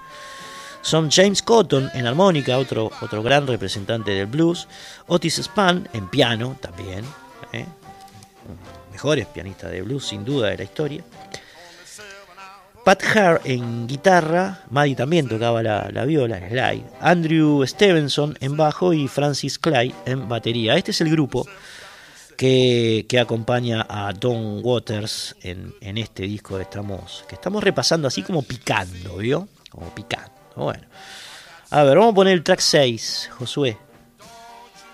son 0.83 1.11
James 1.11 1.43
Cotton 1.43 1.91
en 1.95 2.07
armónica, 2.07 2.59
otro, 2.59 2.91
otro 3.01 3.23
gran 3.23 3.47
representante 3.47 4.13
del 4.13 4.27
blues, 4.27 4.69
Otis 5.07 5.39
Spann 5.39 5.89
en 5.93 6.09
piano 6.09 6.57
también, 6.61 7.05
¿eh? 7.53 7.67
mejores 8.93 9.27
pianistas 9.27 9.71
de 9.71 9.83
blues 9.83 10.07
sin 10.07 10.25
duda 10.25 10.49
de 10.49 10.59
la 10.59 10.65
historia, 10.65 11.05
Pat 12.85 13.05
Hare 13.05 13.41
en 13.45 13.87
guitarra, 13.87 14.63
Maddie 14.71 14.97
también 14.97 15.29
tocaba 15.29 15.63
la, 15.63 16.05
viola, 16.07 16.39
el 16.39 16.49
slide, 16.49 16.85
Andrew 17.01 17.67
Stevenson 17.67 18.37
en 18.41 18.57
bajo 18.57 18.95
y 18.95 19.07
Francis 19.07 19.59
Clay 19.59 19.95
en 20.07 20.29
batería. 20.29 20.77
Este 20.77 20.91
es 20.93 21.01
el 21.03 21.11
grupo 21.11 21.47
que, 22.39 23.07
acompaña 23.21 23.87
a 23.87 24.13
Don 24.15 24.65
Waters 24.65 25.37
en, 25.43 25.99
este 25.99 26.23
disco 26.23 26.57
que 26.57 26.63
estamos, 26.63 27.25
que 27.29 27.35
estamos 27.35 27.63
repasando 27.63 28.09
así 28.09 28.23
como 28.23 28.43
picando, 28.43 29.19
¿vio? 29.19 29.47
Como 29.69 29.95
picando. 29.95 30.40
Bueno. 30.65 30.87
A 31.71 31.85
ver, 31.85 31.97
vamos 31.97 32.13
a 32.13 32.15
poner 32.17 32.35
el 32.35 32.43
track 32.43 32.61
6, 32.61 33.31
Josué. 33.39 33.79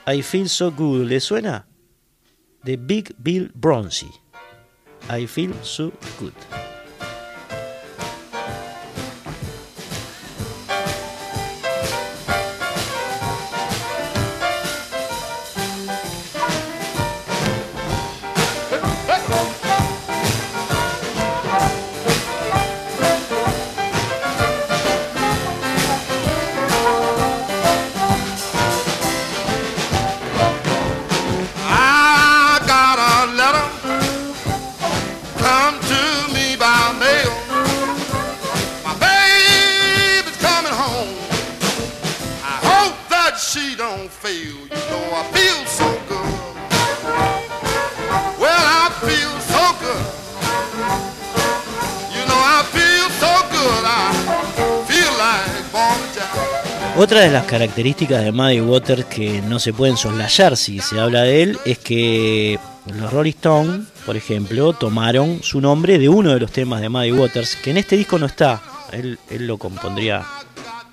I 0.07 0.23
Feel 0.23 0.49
So 0.49 0.71
Good, 0.71 1.07
¿le 1.07 1.21
suena? 1.21 1.67
De 2.63 2.77
Big 2.77 3.15
Bill 3.19 3.51
Bronzy. 3.55 4.11
I 5.11 5.27
Feel 5.27 5.55
So 5.63 5.93
Good. 6.21 6.76
Otra 56.99 57.21
de 57.21 57.31
las 57.31 57.45
características 57.45 58.25
de 58.25 58.33
Muddy 58.33 58.63
Waters 58.63 59.05
que 59.05 59.43
no 59.43 59.59
se 59.59 59.75
pueden 59.75 59.99
soslayar 59.99 60.57
si 60.57 60.81
se 60.81 60.99
habla 60.99 61.25
de 61.25 61.43
él 61.43 61.59
es 61.67 61.77
que 61.77 62.59
los 62.87 63.13
Rolling 63.13 63.33
Stones, 63.33 63.89
por 64.07 64.17
ejemplo, 64.17 64.73
tomaron 64.73 65.43
su 65.43 65.61
nombre 65.61 65.99
de 65.99 66.09
uno 66.09 66.33
de 66.33 66.41
los 66.41 66.51
temas 66.51 66.81
de 66.81 66.89
Muddy 66.89 67.13
Waters, 67.13 67.57
que 67.57 67.73
en 67.73 67.77
este 67.77 67.99
disco 67.99 68.19
no 68.19 68.25
está, 68.25 68.63
él, 68.93 69.19
lo 69.29 69.59
compondría 69.59 70.25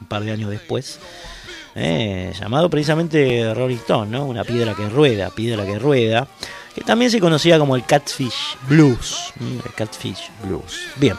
un 0.01 0.07
par 0.07 0.25
de 0.25 0.31
años 0.31 0.49
después, 0.49 0.99
eh, 1.73 2.34
llamado 2.38 2.69
precisamente 2.69 3.53
Rolling 3.53 3.77
Stone, 3.77 4.11
¿no? 4.11 4.25
una 4.25 4.43
piedra 4.43 4.75
que 4.75 4.89
rueda, 4.89 5.30
piedra 5.30 5.65
que 5.65 5.80
rueda, 5.80 6.27
que 6.75 6.81
también 6.81 7.11
se 7.11 7.21
conocía 7.21 7.57
como 7.57 7.77
el 7.77 7.85
Catfish 7.85 8.57
Blues, 8.67 9.31
el 9.39 9.73
Catfish 9.73 10.30
Blues. 10.43 10.80
Bien 10.97 11.15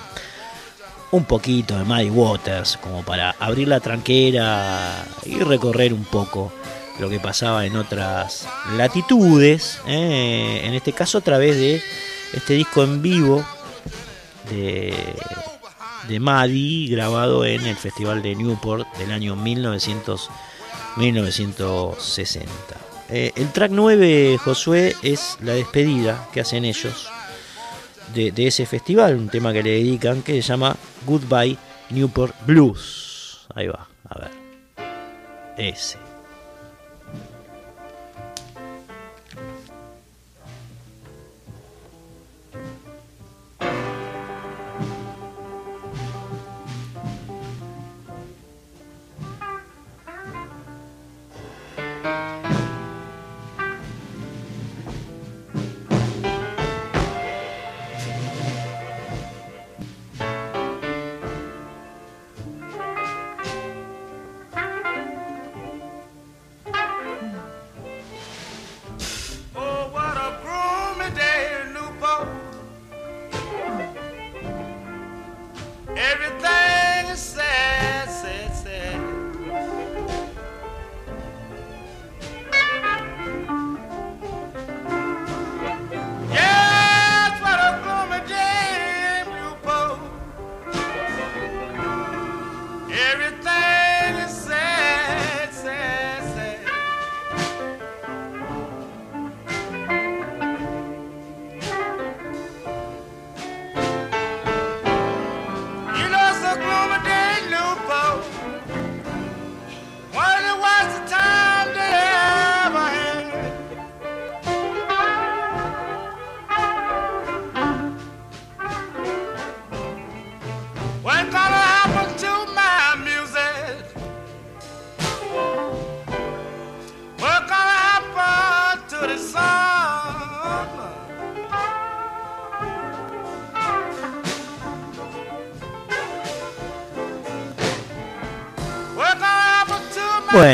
un 1.14 1.24
poquito 1.24 1.78
de 1.78 1.84
Muddy 1.84 2.10
Waters, 2.10 2.76
como 2.76 3.04
para 3.04 3.36
abrir 3.38 3.68
la 3.68 3.78
tranquera 3.78 5.04
y 5.24 5.38
recorrer 5.38 5.94
un 5.94 6.04
poco 6.04 6.52
lo 6.98 7.08
que 7.08 7.20
pasaba 7.20 7.64
en 7.66 7.76
otras 7.76 8.48
latitudes, 8.76 9.80
¿eh? 9.86 10.62
en 10.64 10.74
este 10.74 10.92
caso 10.92 11.18
a 11.18 11.20
través 11.20 11.56
de 11.56 11.80
este 12.32 12.54
disco 12.54 12.82
en 12.82 13.00
vivo 13.00 13.44
de, 14.50 14.92
de 16.08 16.18
Maddie, 16.18 16.88
grabado 16.88 17.44
en 17.44 17.64
el 17.64 17.76
Festival 17.76 18.20
de 18.20 18.34
Newport 18.34 18.84
del 18.96 19.12
año 19.12 19.36
1900, 19.36 20.30
1960. 20.96 22.50
Eh, 23.10 23.30
el 23.36 23.52
track 23.52 23.70
9, 23.70 24.38
Josué, 24.42 24.96
es 25.02 25.38
la 25.40 25.52
despedida 25.52 26.28
que 26.32 26.40
hacen 26.40 26.64
ellos 26.64 27.08
de, 28.12 28.46
ese 28.46 28.66
festival, 28.66 29.16
un 29.16 29.28
tema 29.28 29.52
que 29.52 29.62
le 29.62 29.70
dedican 29.70 30.22
que 30.22 30.34
se 30.34 30.42
llama 30.42 30.76
Goodbye 31.06 31.56
Newport 31.90 32.34
Blues. 32.46 33.46
Ahí 33.54 33.68
va, 33.68 33.86
a 34.08 34.18
ver. 34.18 34.30
Ese. 35.56 36.03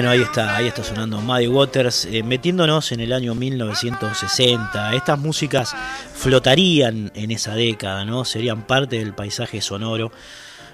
Bueno, 0.00 0.12
ahí 0.12 0.22
está, 0.22 0.56
ahí 0.56 0.66
está 0.66 0.82
sonando 0.82 1.20
Muddy 1.20 1.46
Waters, 1.46 2.06
eh, 2.06 2.22
metiéndonos 2.22 2.90
en 2.92 3.00
el 3.00 3.12
año 3.12 3.34
1960. 3.34 4.94
Estas 4.94 5.18
músicas 5.18 5.76
flotarían 6.14 7.12
en 7.14 7.30
esa 7.30 7.54
década, 7.54 8.06
¿no? 8.06 8.24
Serían 8.24 8.62
parte 8.62 8.98
del 8.98 9.12
paisaje 9.12 9.60
sonoro 9.60 10.10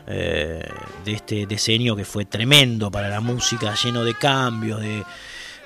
eh, 0.06 0.64
de 1.04 1.12
este 1.12 1.44
diseño 1.44 1.96
que 1.96 2.04
fue 2.04 2.26
tremendo 2.26 2.88
para 2.88 3.08
la 3.08 3.20
música, 3.20 3.74
lleno 3.74 4.04
de 4.04 4.14
cambios, 4.14 4.80
de, 4.80 5.02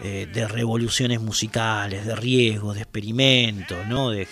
eh, 0.04 0.46
revoluciones 0.48 1.20
musicales, 1.20 2.06
de 2.06 2.16
riesgos, 2.16 2.76
de 2.76 2.80
experimentos, 2.80 3.86
¿no? 3.86 4.08
De, 4.08 4.26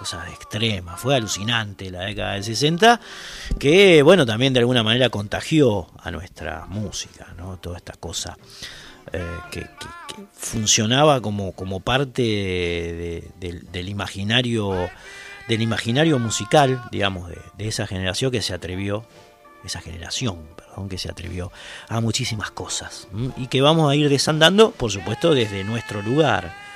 cosas 0.00 0.28
extremas. 0.32 0.98
Fue 0.98 1.14
alucinante 1.14 1.90
la 1.90 2.06
década 2.06 2.32
del 2.32 2.42
60, 2.42 2.98
que 3.58 4.00
bueno, 4.00 4.24
también 4.24 4.54
de 4.54 4.60
alguna 4.60 4.82
manera 4.82 5.10
contagió 5.10 5.88
a 6.02 6.10
nuestra 6.10 6.64
música, 6.66 7.34
¿no? 7.36 7.58
Toda 7.58 7.76
esta 7.76 7.92
cosa 7.92 8.38
eh, 9.12 9.22
que, 9.50 9.66
funcionaba 10.32 11.20
como, 11.20 11.52
como 11.52 11.80
parte 11.80 13.30
del 13.38 13.88
imaginario 13.90 14.88
del 15.48 15.60
imaginario 15.60 16.18
musical, 16.18 16.82
digamos, 16.90 17.28
de, 17.28 17.68
esa 17.68 17.86
generación 17.86 18.30
que 18.30 18.40
se 18.40 18.54
atrevió, 18.54 19.04
esa 19.64 19.82
generación, 19.82 20.46
perdón, 20.56 20.88
que 20.88 20.96
se 20.96 21.10
atrevió 21.10 21.52
a 21.88 22.00
muchísimas 22.00 22.52
cosas 22.52 23.08
y 23.36 23.48
que 23.48 23.60
vamos 23.60 23.90
a 23.90 23.96
ir 23.96 24.08
desandando, 24.08 24.70
por 24.70 24.90
supuesto, 24.90 25.34
desde 25.34 25.62
nuestro 25.64 26.00
lugar 26.00 26.69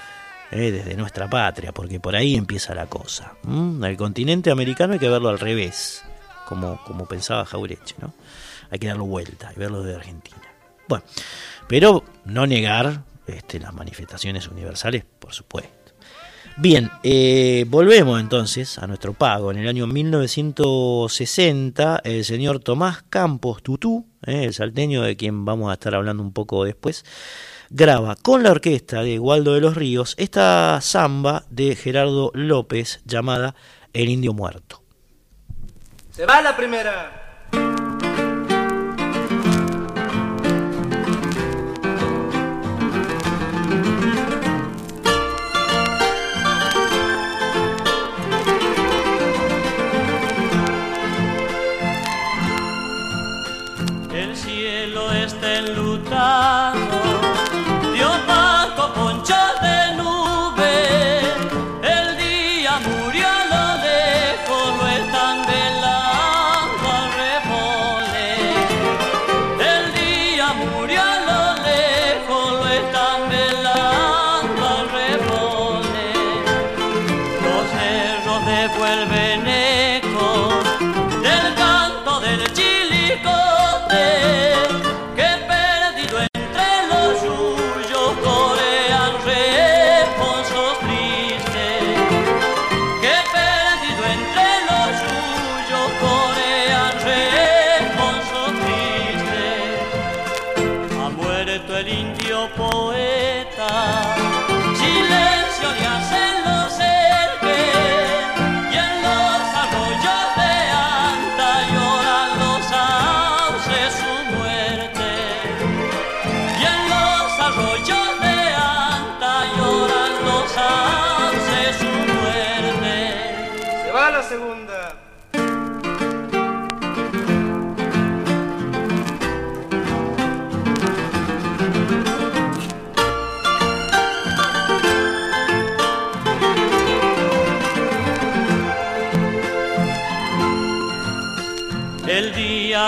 eh, 0.51 0.71
desde 0.71 0.97
nuestra 0.97 1.29
patria, 1.29 1.73
porque 1.73 2.01
por 2.01 2.17
ahí 2.17 2.35
empieza 2.35 2.75
la 2.75 2.87
cosa. 2.87 3.35
El 3.47 3.97
continente 3.97 4.51
americano 4.51 4.95
hay 4.95 4.99
que 4.99 5.09
verlo 5.09 5.29
al 5.29 5.39
revés, 5.39 6.03
como, 6.47 6.83
como 6.85 7.07
pensaba 7.07 7.45
Jaureche, 7.45 7.97
¿no? 8.01 8.15
Hay 8.71 8.79
que 8.79 8.87
darlo 8.87 9.05
vuelta 9.05 9.53
y 9.55 9.59
verlo 9.59 9.83
desde 9.83 9.97
Argentina. 9.97 10.43
Bueno, 10.89 11.05
pero 11.69 12.05
no 12.25 12.47
negar 12.47 13.03
este, 13.27 13.59
las 13.59 13.73
manifestaciones 13.73 14.49
universales, 14.49 15.05
por 15.19 15.33
supuesto. 15.33 15.85
Bien, 16.57 16.89
eh, 17.03 17.67
volvemos 17.69 18.21
entonces 18.21 18.79
a 18.79 18.87
nuestro 18.87 19.13
pago. 19.13 19.51
En 19.51 19.59
el 19.59 19.67
año 19.67 19.89
1960, 19.89 22.01
el 22.05 22.25
señor 22.25 22.61
Tomás 22.61 23.03
Campos 23.03 23.61
Tutú, 23.61 24.07
eh, 24.25 24.45
el 24.45 24.55
salteño 24.55 25.03
de 25.03 25.17
quien 25.17 25.45
vamos 25.45 25.71
a 25.71 25.73
estar 25.73 25.97
hablando 25.97 26.23
un 26.23 26.33
poco 26.33 26.65
después, 26.65 27.05
graba 27.71 28.17
con 28.17 28.43
la 28.43 28.51
orquesta 28.51 29.03
de 29.03 29.19
Waldo 29.19 29.55
de 29.55 29.61
los 29.61 29.77
Ríos 29.77 30.15
esta 30.19 30.81
samba 30.81 31.45
de 31.51 31.77
Gerardo 31.77 32.31
López 32.35 33.01
llamada 33.05 33.55
El 33.93 34.09
Indio 34.09 34.33
Muerto. 34.33 34.83
Se 36.11 36.27
va 36.27 36.41
la 36.43 36.57
primera. 36.57 37.24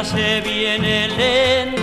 Se 0.04 0.42
viene 0.42 1.08
lento, 1.08 1.75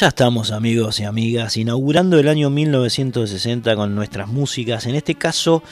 Ya 0.00 0.06
estamos 0.06 0.52
amigos 0.52 1.00
y 1.00 1.04
amigas 1.04 1.56
inaugurando 1.56 2.20
el 2.20 2.28
año 2.28 2.50
1960 2.50 3.74
con 3.74 3.96
nuestras 3.96 4.28
músicas, 4.28 4.86
en 4.86 4.94
este 4.94 5.16
caso 5.16 5.64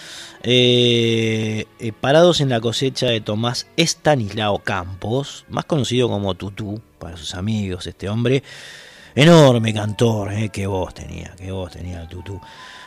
eh, 0.42 1.66
eh, 1.78 1.92
parados 1.92 2.40
en 2.40 2.48
la 2.48 2.60
cosecha 2.60 3.06
de 3.06 3.20
Tomás 3.20 3.68
Estanislao 3.76 4.58
Campos, 4.58 5.44
más 5.48 5.64
conocido 5.66 6.08
como 6.08 6.34
Tutú 6.34 6.80
para 6.98 7.16
sus 7.16 7.36
amigos, 7.36 7.86
este 7.86 8.08
hombre 8.08 8.42
enorme 9.14 9.72
cantor, 9.72 10.32
eh, 10.32 10.48
qué 10.48 10.66
voz 10.66 10.92
tenía, 10.92 11.32
qué 11.38 11.52
voz 11.52 11.70
tenía 11.70 12.08
Tutú. 12.08 12.40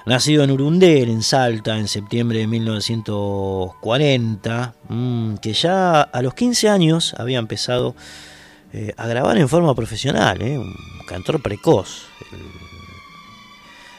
Nacido 0.08 0.44
en 0.44 0.52
Urundel, 0.52 1.08
en 1.08 1.24
Salta, 1.24 1.78
en 1.78 1.88
septiembre 1.88 2.40
de 2.40 2.48
1940, 2.48 4.76
mm, 4.90 5.36
que 5.36 5.54
ya 5.54 6.02
a 6.02 6.22
los 6.22 6.34
15 6.34 6.68
años 6.68 7.16
había 7.18 7.40
empezado 7.40 7.96
eh, 8.72 8.94
a 8.98 9.08
grabar 9.08 9.36
en 9.38 9.50
forma 9.50 9.74
profesional, 9.74 10.42
eh, 10.44 10.58
un 10.58 10.76
cantor 11.08 11.42
precoz, 11.42 12.06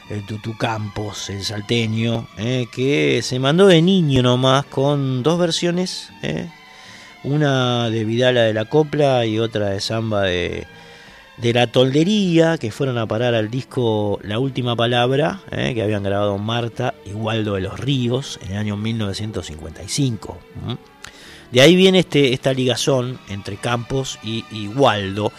el, 0.09 0.25
Tutu 0.25 0.57
Campos, 0.57 1.29
el 1.29 1.43
salteño, 1.43 2.27
eh, 2.37 2.67
que 2.71 3.21
se 3.21 3.37
mandó 3.39 3.67
de 3.67 3.81
niño 3.81 4.23
nomás 4.23 4.65
con 4.65 5.23
dos 5.23 5.37
versiones, 5.39 6.09
una 7.23 7.89
de 7.89 8.05
Vidala 8.05 8.43
de 8.43 8.53
la 8.53 8.65
Copla 8.65 9.25
y 9.25 9.39
otra 9.39 9.69
de 9.71 9.81
Samba 9.81 10.23
de, 10.23 10.67
de 11.35 11.53
la 11.53 11.67
Toldería, 11.67 12.57
que 12.57 12.71
fueron 12.71 12.97
a 12.97 13.07
parar 13.07 13.35
al 13.35 13.49
disco 13.49 14.19
La 14.23 14.39
Última 14.39 14.77
Palabra, 14.77 15.41
que 15.49 15.81
habían 15.81 16.03
grabado 16.03 16.37
Marta 16.37 16.93
y 17.05 17.11
Waldo 17.11 17.55
de 17.55 17.61
los 17.61 17.77
Ríos 17.77 18.39
en 18.43 18.51
el 18.51 18.57
año 18.57 18.77
1955. 18.77 20.37
¿m? 20.65 20.77
De 21.51 21.61
ahí 21.61 21.75
viene 21.75 21.99
este, 21.99 22.33
esta 22.33 22.51
ligazón 22.53 23.19
entre 23.27 23.57
Campos 23.57 24.17
y, 24.23 24.67
Waldo. 24.69 25.31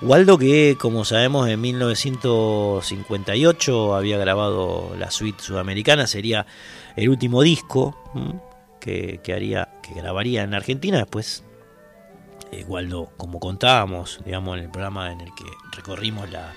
Waldo 0.00 0.38
que, 0.38 0.78
como 0.80 1.04
sabemos, 1.04 1.46
en 1.48 1.60
1958 1.60 3.94
había 3.94 4.16
grabado 4.18 4.96
la 4.98 5.10
suite 5.10 5.42
sudamericana, 5.42 6.06
sería 6.06 6.46
el 6.96 7.10
último 7.10 7.42
disco 7.42 7.94
que, 8.80 9.20
que 9.22 9.34
haría, 9.34 9.68
que 9.82 9.92
grabaría 9.94 10.42
en 10.42 10.54
Argentina. 10.54 10.96
Después, 10.96 11.44
eh, 12.50 12.64
Waldo, 12.66 13.10
como 13.18 13.38
contábamos, 13.38 14.20
digamos, 14.24 14.56
en 14.56 14.64
el 14.64 14.70
programa 14.70 15.12
en 15.12 15.20
el 15.20 15.34
que 15.34 15.44
recorrimos 15.76 16.30
la, 16.30 16.54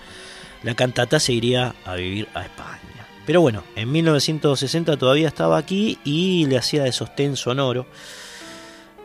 la 0.63 0.73
cantata, 0.73 1.19
se 1.19 1.33
iría 1.33 1.75
a 1.85 1.95
vivir 1.95 2.29
a 2.33 2.43
España. 2.43 2.79
Pero 3.25 3.41
bueno, 3.41 3.65
en 3.75 3.91
1960 3.91 4.95
todavía 4.97 5.27
estaba 5.27 5.57
aquí 5.57 5.99
y 6.03 6.45
le 6.45 6.57
hacía 6.57 6.83
de 6.83 6.93
sostén 6.93 7.35
sonoro 7.35 7.87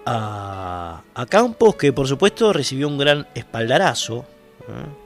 a, 0.06 1.02
a 1.14 1.26
Campos, 1.26 1.76
que 1.76 1.92
por 1.92 2.08
supuesto 2.08 2.52
recibió 2.52 2.88
un 2.88 2.98
gran 2.98 3.26
espaldarazo 3.34 4.24
¿eh? 4.68 5.00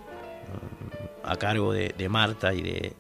a 1.24 1.36
cargo 1.36 1.72
de, 1.72 1.94
de 1.96 2.08
Marta 2.08 2.54
y 2.54 2.62
de, 2.62 2.92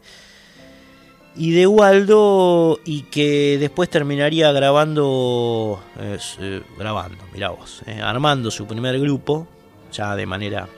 y 1.36 1.50
de 1.52 1.66
Waldo 1.66 2.78
y 2.84 3.02
que 3.02 3.58
después 3.58 3.88
terminaría 3.90 4.52
grabando 4.52 5.82
eh, 5.98 6.18
eh, 6.40 6.62
grabando 6.78 7.24
mira 7.32 7.50
vos 7.50 7.82
eh, 7.86 8.00
armando 8.00 8.50
su 8.50 8.66
primer 8.66 8.98
grupo 9.00 9.48
ya 9.92 10.14
de 10.14 10.26
manera 10.26 10.68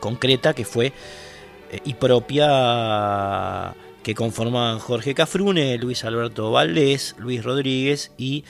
concreta 0.00 0.54
que 0.54 0.64
fue 0.64 0.92
y 1.84 1.94
propia 1.94 3.74
que 4.04 4.14
conformaban 4.14 4.78
Jorge 4.78 5.14
Cafrune, 5.14 5.78
Luis 5.78 6.04
Alberto 6.04 6.52
Valdés, 6.52 7.16
Luis 7.18 7.42
Rodríguez 7.42 8.12
y 8.18 8.44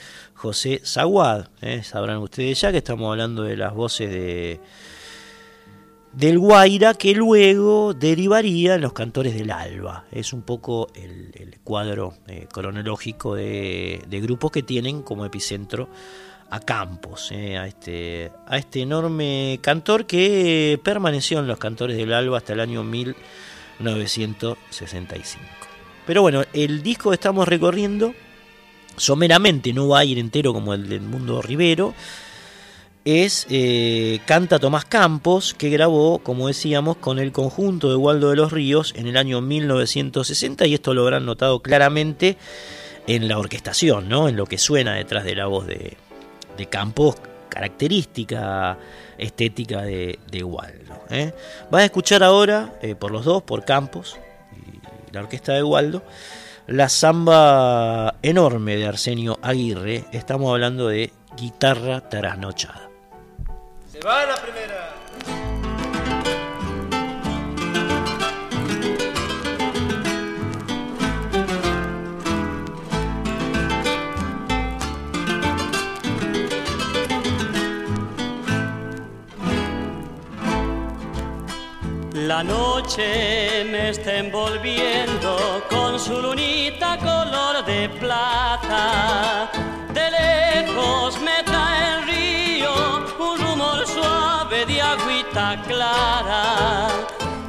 José 0.45 0.81
Zaguad. 0.85 1.47
¿eh? 1.59 1.81
Sabrán 1.81 2.17
ustedes 2.17 2.61
ya 2.61 2.71
que 2.71 2.77
estamos 2.77 3.09
hablando 3.09 3.41
de 3.41 3.57
las 3.57 3.73
voces 3.73 4.11
de 4.11 4.59
del 6.13 6.37
Guaira 6.37 6.93
que 6.93 7.15
luego 7.15 7.95
derivaría 7.95 8.75
en 8.75 8.81
los 8.81 8.93
cantores 8.93 9.33
del 9.33 9.49
Alba. 9.49 10.05
Es 10.11 10.33
un 10.33 10.43
poco 10.43 10.89
el, 10.93 11.57
cuadro 11.63 12.13
eh, 12.27 12.45
cronológico 12.53 13.33
de, 13.33 14.03
de, 14.07 14.21
grupos 14.21 14.51
que 14.51 14.61
tienen 14.61 15.01
como 15.01 15.25
epicentro 15.25 15.89
a 16.51 16.59
Campos, 16.59 17.31
eh, 17.31 17.57
a, 17.57 17.65
este, 17.65 18.31
a 18.45 18.59
este 18.59 18.81
enorme 18.81 19.57
cantor 19.63 20.05
que 20.05 20.79
permaneció 20.83 21.39
en 21.39 21.47
los 21.47 21.57
cantores 21.57 21.97
del 21.97 22.13
Alba 22.13 22.37
hasta 22.37 22.53
el 22.53 22.59
año 22.59 22.83
1965. 22.83 25.43
Pero 26.05 26.21
bueno, 26.21 26.43
el 26.53 26.83
disco 26.83 27.09
que 27.09 27.15
estamos 27.15 27.47
recorriendo 27.47 28.13
someramente 28.97 29.73
no 29.73 29.89
va 29.89 29.99
a 29.99 30.05
ir 30.05 30.19
entero 30.19 30.53
como 30.53 30.73
el 30.73 30.89
del 30.89 31.01
Mundo 31.01 31.41
Rivero 31.41 31.93
es 33.05 33.45
eh, 33.51 34.19
Canta 34.25 34.57
Tomás 34.57 34.85
Campos, 34.85 35.53
que 35.53 35.69
grabó, 35.69 36.19
como 36.19 36.47
decíamos, 36.47 36.97
con 36.97 37.19
el 37.19 37.31
conjunto 37.31 37.91
de 37.91 37.95
Waldo 37.95 38.31
de 38.31 38.35
los 38.35 38.51
Ríos 38.51 38.93
en 38.97 39.05
el 39.05 39.15
año 39.15 39.41
1960, 39.41 40.65
y 40.65 40.73
esto 40.73 40.95
lo 40.95 41.03
habrán 41.03 41.25
notado 41.25 41.61
claramente 41.61 42.35
en 43.05 43.27
la 43.27 43.37
orquestación, 43.37 44.09
¿no? 44.09 44.27
en 44.27 44.35
lo 44.35 44.47
que 44.47 44.57
suena 44.57 44.95
detrás 44.95 45.23
de 45.23 45.35
la 45.35 45.45
voz 45.45 45.67
de, 45.67 45.97
de 46.57 46.65
Campos, 46.65 47.15
característica 47.47 48.79
estética 49.19 49.83
de, 49.83 50.17
de 50.31 50.43
Waldo. 50.43 50.99
¿eh? 51.11 51.31
Vas 51.69 51.83
a 51.83 51.85
escuchar 51.85 52.23
ahora, 52.23 52.73
eh, 52.81 52.95
por 52.95 53.11
los 53.11 53.23
dos, 53.23 53.43
por 53.43 53.65
Campos 53.65 54.17
y 54.57 55.13
la 55.13 55.21
orquesta 55.21 55.53
de 55.53 55.61
Waldo, 55.61 56.03
la 56.67 56.89
samba 56.89 58.15
enorme 58.21 58.75
de 58.75 58.87
Arsenio 58.87 59.37
Aguirre, 59.41 60.05
estamos 60.11 60.51
hablando 60.51 60.87
de 60.87 61.11
guitarra 61.37 62.09
trasnochada. 62.09 62.89
Se 63.91 63.99
va 63.99 64.25
la 64.25 64.35
primera. 64.35 64.84
La 82.15 82.41
noche 82.41 83.65
me 83.69 83.89
está 83.89 84.15
envolviendo 84.15 85.61
con 85.69 85.99
su 85.99 86.21
lunita 86.21 86.97
color 86.97 87.65
de 87.65 87.89
plata. 87.89 89.51
De 89.93 90.11
lejos 90.11 91.19
me 91.19 91.43
trae 91.43 91.97
el 91.97 92.07
río 92.07 92.71
un 93.19 93.37
rumor 93.37 93.85
suave 93.85 94.65
de 94.65 94.81
agüita 94.81 95.61
clara. 95.67 96.87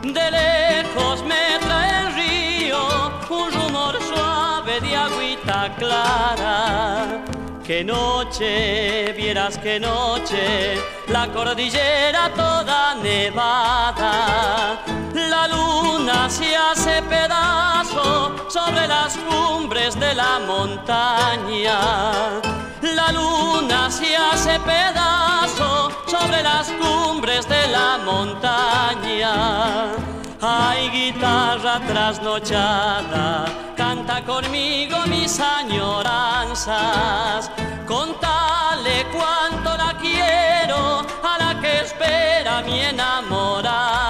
De 0.02 0.30
lejos 0.32 1.22
me 1.22 1.60
trae 1.60 2.00
el 2.00 2.14
río 2.16 3.12
un 3.30 3.52
rumor 3.52 3.96
suave 4.02 4.80
de 4.80 4.96
agüita 4.96 5.76
clara. 5.78 7.35
Qué 7.66 7.82
noche, 7.82 9.12
vieras 9.16 9.58
qué 9.58 9.80
noche, 9.80 10.76
la 11.08 11.26
cordillera 11.32 12.32
toda 12.32 12.94
nevada. 12.94 14.84
La 15.12 15.48
luna 15.48 16.30
se 16.30 16.56
hace 16.56 17.02
pedazo 17.02 18.36
sobre 18.48 18.86
las 18.86 19.16
cumbres 19.16 19.98
de 19.98 20.14
la 20.14 20.38
montaña. 20.46 21.80
La 22.82 23.10
luna 23.10 23.90
se 23.90 24.16
hace 24.16 24.60
pedazo 24.60 25.90
sobre 26.06 26.44
las 26.44 26.70
cumbres 26.70 27.48
de 27.48 27.66
la 27.66 27.98
montaña. 27.98 29.34
Hay 30.40 30.88
guitarra 30.90 31.80
trasnochada, 31.86 33.46
canta 33.74 34.22
conmigo 34.22 34.98
mis 35.06 35.40
añoranzas. 35.40 37.50
Contale 37.86 39.06
cuánto 39.12 39.76
la 39.76 39.96
quiero 39.98 41.06
a 41.22 41.38
la 41.38 41.60
que 41.60 41.80
espera 41.80 42.62
mi 42.62 42.80
enamorada. 42.80 44.05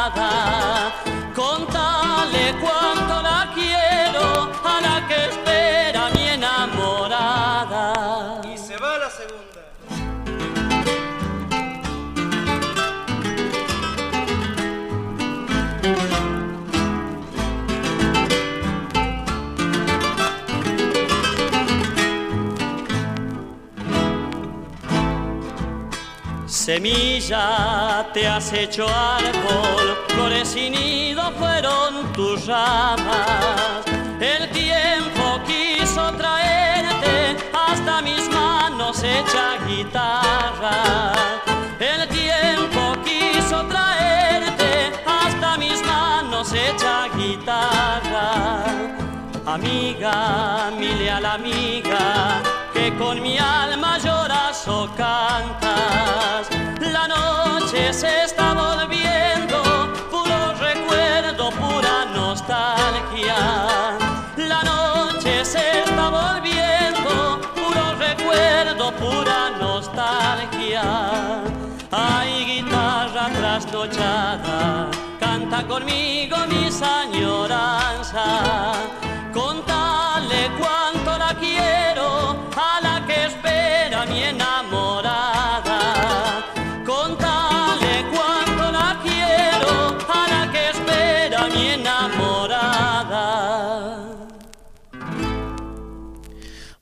Semilla 26.67 28.11
te 28.13 28.27
has 28.27 28.53
hecho 28.53 28.89
árbol, 28.89 29.97
flores 30.09 30.57
y 30.57 30.69
nido 30.69 31.31
fueron 31.39 32.13
tus 32.13 32.45
ramas. 32.45 33.85
El 34.19 34.51
tiempo 34.51 35.41
quiso 35.47 36.11
traerte 36.15 37.37
hasta 37.53 38.03
mis 38.03 38.29
manos 38.31 39.01
hecha 39.05 39.65
guitarra. 39.69 41.13
El 41.79 42.09
tiempo 42.09 42.97
quiso 43.05 43.65
traerte 43.67 44.91
hasta 45.07 45.57
mis 45.59 45.81
manos 45.87 46.53
hecha 46.53 47.07
guitarra. 47.17 48.65
Amiga, 49.47 50.73
mi 50.77 50.89
leal 50.95 51.27
amiga, 51.27 52.43
que 52.75 52.93
con 52.97 53.23
mi 53.23 53.39
alma 53.39 53.99
lloras 53.99 54.16
cantas. 54.97 56.49
La 56.81 57.07
noche 57.07 57.93
se 57.93 58.25
está 58.25 58.53
volviendo 58.53 59.63
puro 60.11 60.55
recuerdo, 60.59 61.51
pura 61.51 62.05
nostalgia. 62.13 63.97
La 64.37 64.63
noche 64.65 65.45
se 65.45 65.83
está 65.85 66.09
volviendo 66.09 67.41
puro 67.55 67.95
recuerdo, 67.99 68.93
pura 68.97 69.51
nostalgia. 69.61 70.83
Hay 71.93 72.45
guitarra 72.45 73.29
trasnochada, 73.39 74.91
canta 75.21 75.63
conmigo 75.67 76.37
mis 76.49 76.83
añoranzas. 76.83 77.16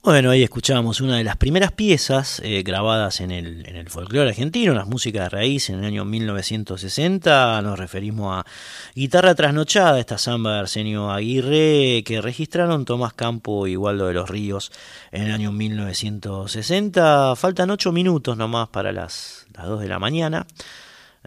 Bueno, 0.05 0.29
ahí 0.29 0.43
escuchábamos 0.43 1.01
una 1.01 1.17
de 1.17 1.23
las 1.23 1.35
primeras 1.35 1.71
piezas 1.71 2.39
eh, 2.45 2.61
grabadas 2.61 3.21
en 3.21 3.31
el, 3.31 3.67
en 3.67 3.75
el 3.75 3.89
folclore 3.89 4.29
argentino, 4.29 4.75
las 4.75 4.85
músicas 4.85 5.23
de 5.23 5.29
raíz 5.29 5.71
en 5.71 5.79
el 5.79 5.85
año 5.85 6.05
1960. 6.05 7.59
Nos 7.63 7.79
referimos 7.79 8.37
a 8.37 8.45
Guitarra 8.93 9.33
Trasnochada, 9.33 9.99
esta 9.99 10.19
samba 10.19 10.53
de 10.53 10.59
Arsenio 10.59 11.09
Aguirre, 11.09 12.03
que 12.03 12.21
registraron 12.21 12.85
Tomás 12.85 13.13
Campo 13.13 13.65
y 13.65 13.77
Waldo 13.77 14.05
de 14.05 14.13
los 14.13 14.29
Ríos 14.29 14.71
en 15.11 15.23
el 15.23 15.31
año 15.31 15.51
1960. 15.51 17.35
Faltan 17.35 17.71
ocho 17.71 17.91
minutos 17.91 18.37
nomás 18.37 18.69
para 18.69 18.91
las, 18.91 19.47
las 19.55 19.65
2 19.65 19.81
de 19.81 19.87
la 19.87 19.97
mañana. 19.97 20.45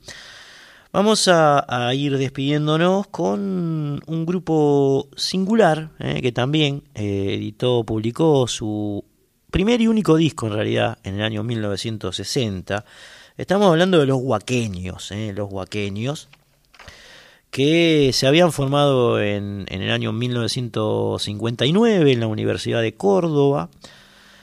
Vamos 0.92 1.28
a, 1.28 1.94
ir 1.94 2.18
despidiéndonos 2.18 3.06
con 3.06 4.02
un 4.04 4.26
grupo 4.26 5.08
singular 5.16 5.90
eh, 6.00 6.20
que 6.20 6.32
también 6.32 6.82
editó, 6.94 7.84
publicó 7.84 8.48
su 8.48 9.04
primer 9.50 9.80
y 9.80 9.88
único 9.88 10.16
disco 10.16 10.46
en 10.46 10.52
realidad 10.54 10.98
en 11.04 11.16
el 11.16 11.22
año 11.22 11.42
1960. 11.42 12.84
Estamos 13.36 13.68
hablando 13.68 13.98
de 13.98 14.06
los 14.06 14.18
huaqueños, 14.20 15.10
¿eh? 15.12 15.32
los 15.34 15.52
huaqueños, 15.52 16.28
que 17.50 18.10
se 18.12 18.26
habían 18.26 18.52
formado 18.52 19.20
en, 19.20 19.66
en, 19.68 19.82
el 19.82 19.90
año 19.90 20.12
1959 20.12 22.12
en 22.12 22.20
la 22.20 22.26
Universidad 22.26 22.82
de 22.82 22.94
Córdoba 22.94 23.70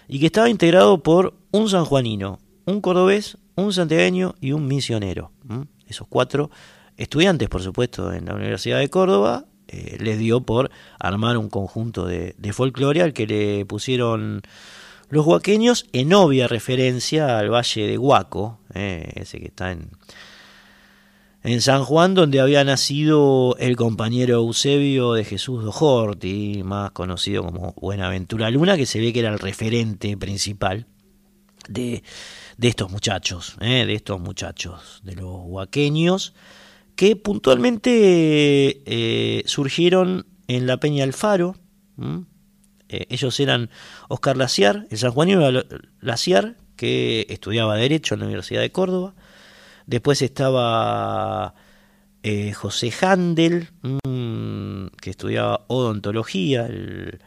y 0.07 0.19
que 0.19 0.27
estaba 0.27 0.49
integrado 0.49 1.03
por 1.03 1.33
un 1.51 1.69
sanjuanino, 1.69 2.39
un 2.65 2.81
cordobés, 2.81 3.37
un 3.55 3.73
santiagueño 3.73 4.35
y 4.39 4.51
un 4.51 4.67
misionero. 4.67 5.31
Esos 5.87 6.07
cuatro 6.07 6.51
estudiantes, 6.97 7.49
por 7.49 7.61
supuesto, 7.61 8.13
en 8.13 8.25
la 8.25 8.35
Universidad 8.35 8.79
de 8.79 8.89
Córdoba, 8.89 9.45
eh, 9.67 9.97
les 9.99 10.17
dio 10.17 10.41
por 10.41 10.71
armar 10.99 11.37
un 11.37 11.49
conjunto 11.49 12.05
de, 12.05 12.35
de 12.37 12.53
folclore 12.53 13.01
al 13.01 13.13
que 13.13 13.27
le 13.27 13.65
pusieron 13.65 14.41
los 15.09 15.25
huaqueños 15.25 15.85
en 15.93 16.13
obvia 16.13 16.47
referencia 16.47 17.39
al 17.39 17.49
valle 17.49 17.87
de 17.87 17.97
Huaco, 17.97 18.59
eh, 18.73 19.11
ese 19.15 19.39
que 19.39 19.47
está 19.47 19.71
en, 19.71 19.91
San 21.61 21.85
Juan, 21.85 22.13
donde 22.13 22.41
había 22.41 22.65
nacido 22.65 23.55
el 23.57 23.77
compañero 23.77 24.35
Eusebio 24.35 25.13
de 25.13 25.23
Jesús 25.23 25.63
Dojorti, 25.63 26.61
más 26.65 26.91
conocido 26.91 27.41
como 27.45 27.73
Buenaventura 27.79 28.49
Luna, 28.49 28.75
que 28.75 28.85
se 28.85 28.99
ve 28.99 29.13
que 29.13 29.21
era 29.21 29.29
el 29.29 29.39
referente 29.39 30.17
principal 30.17 30.87
de, 31.69 32.03
estos 32.61 32.91
muchachos, 32.91 33.55
eh, 33.61 33.85
de 33.85 33.93
estos 33.93 34.19
muchachos, 34.19 34.99
de 35.05 35.15
los 35.15 35.37
huaqueños, 35.45 36.33
que 36.97 37.15
puntualmente 37.15 38.81
eh, 38.85 39.43
surgieron 39.45 40.25
en 40.47 40.67
la 40.67 40.77
Peña 40.81 41.05
Alfaro. 41.05 41.55
Eh, 42.89 43.05
ellos 43.09 43.39
eran 43.39 43.69
Oscar 44.07 44.37
Laciar, 44.37 44.87
el 44.89 44.97
sanjuanino 44.97 45.49
Laciar, 46.01 46.55
que 46.75 47.25
estudiaba 47.29 47.75
Derecho 47.75 48.13
en 48.13 48.21
la 48.21 48.25
Universidad 48.27 48.61
de 48.61 48.71
Córdoba. 48.71 49.13
Después 49.85 50.21
estaba 50.21 51.55
eh, 52.23 52.53
José 52.53 52.93
Handel, 53.01 53.69
mmm, 53.81 54.87
que 55.01 55.09
estudiaba 55.09 55.65
odontología, 55.67 56.67
el, 56.67 57.19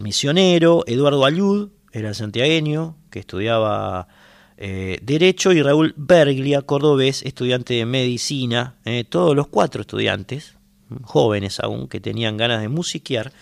misionero. 0.00 0.84
Eduardo 0.86 1.24
Alud, 1.24 1.70
era 1.92 2.14
santiagueño, 2.14 2.96
que 3.10 3.20
estudiaba 3.20 4.08
eh, 4.56 4.98
Derecho. 5.02 5.52
Y 5.52 5.62
Raúl 5.62 5.94
Berglia, 5.96 6.62
cordobés, 6.62 7.22
estudiante 7.22 7.74
de 7.74 7.86
medicina. 7.86 8.76
Todos 9.08 9.36
los 9.36 9.48
cuatro 9.48 9.82
estudiantes 9.82 10.59
jóvenes 11.02 11.60
aún 11.60 11.88
que 11.88 12.00
tenían 12.00 12.36
ganas 12.36 12.60
de 12.60 12.68
musiquear 12.68 13.32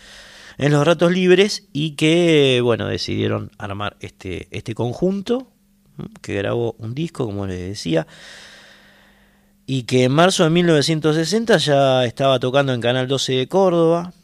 en 0.58 0.72
los 0.72 0.86
ratos 0.86 1.12
libres 1.12 1.68
y 1.72 1.92
que 1.92 2.60
bueno 2.62 2.86
decidieron 2.86 3.50
armar 3.58 3.96
este, 4.00 4.48
este 4.50 4.74
conjunto 4.74 5.50
que 6.20 6.34
grabó 6.34 6.76
un 6.78 6.94
disco 6.94 7.24
como 7.26 7.46
les 7.46 7.60
decía 7.60 8.06
y 9.70 9.82
que 9.82 10.04
en 10.04 10.12
marzo 10.12 10.44
de 10.44 10.50
1960 10.50 11.58
ya 11.58 12.06
estaba 12.06 12.40
tocando 12.40 12.72
en 12.72 12.80
Canal 12.80 13.06
12 13.06 13.34
de 13.34 13.48
Córdoba, 13.48 14.14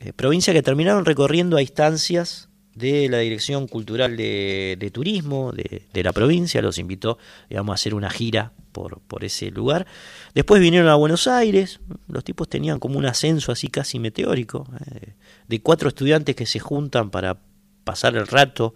eh, 0.00 0.12
provincia 0.12 0.52
que 0.52 0.62
terminaron 0.62 1.06
recorriendo 1.06 1.56
a 1.56 1.62
instancias 1.62 2.50
de 2.74 3.08
la 3.08 3.18
Dirección 3.18 3.66
Cultural 3.68 4.16
de, 4.16 4.90
Turismo 4.92 5.52
de, 5.52 6.02
la 6.02 6.12
provincia, 6.12 6.62
los 6.62 6.78
invitó 6.78 7.18
digamos, 7.48 7.72
a 7.72 7.74
hacer 7.74 7.94
una 7.94 8.10
gira 8.10 8.52
por, 8.72 9.00
por 9.00 9.24
ese 9.24 9.50
lugar. 9.50 9.86
Después 10.34 10.60
vinieron 10.60 10.88
a 10.88 10.94
Buenos 10.94 11.26
Aires, 11.26 11.80
los 12.08 12.24
tipos 12.24 12.48
tenían 12.48 12.78
como 12.78 12.98
un 12.98 13.06
ascenso 13.06 13.52
así 13.52 13.68
casi 13.68 13.98
meteórico, 13.98 14.66
eh, 14.94 15.14
de 15.48 15.60
cuatro 15.60 15.88
estudiantes 15.88 16.34
que 16.34 16.46
se 16.46 16.58
juntan 16.58 17.10
para 17.10 17.38
pasar 17.84 18.16
el 18.16 18.26
rato 18.26 18.74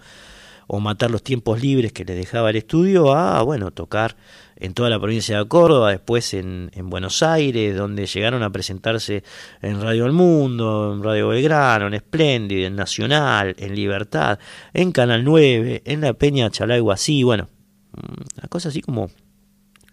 o 0.67 0.81
matar 0.81 1.11
los 1.11 1.23
tiempos 1.23 1.63
libres 1.63 1.93
que 1.93 2.05
les 2.05 2.17
dejaba 2.17 2.51
el 2.51 2.57
estudio 2.57 3.15
a, 3.15 3.43
bueno, 3.43 3.71
tocar 3.71 4.17
en 4.57 4.75
toda 4.75 4.89
la 4.91 4.99
provincia 4.99 5.39
de 5.39 5.47
Córdoba, 5.47 5.91
después 5.91 6.35
en, 6.35 6.71
en, 6.75 6.89
Buenos 6.89 7.23
Aires, 7.23 7.77
donde 7.77 8.07
llegaron 8.07 8.43
a 8.43 8.51
presentarse 8.51 9.23
en 9.61 9.81
Radio 9.81 10.07
El 10.07 10.13
Mundo, 10.13 10.95
en 10.95 11.03
Radio 11.03 11.29
Belgrano, 11.29 11.87
en 11.87 11.95
Espléndido, 11.95 12.67
en 12.67 12.75
Nacional, 12.75 13.55
en 13.59 13.75
Libertad, 13.75 14.39
en 14.73 14.93
Canal 14.93 15.25
9, 15.25 15.83
en 15.85 16.01
la 16.01 16.15
Peña 16.15 16.51
Chalay 16.51 16.83
así, 16.91 17.23
bueno, 17.23 17.49
mm, 17.93 18.39
una 18.39 18.49
cosa 18.49 18.71
así 18.71 18.81
como, 18.81 19.11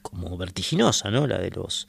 como 0.01 0.37
vertiginosa, 0.37 1.11
¿no? 1.11 1.27
La 1.27 1.37
de 1.37 1.51
los 1.51 1.87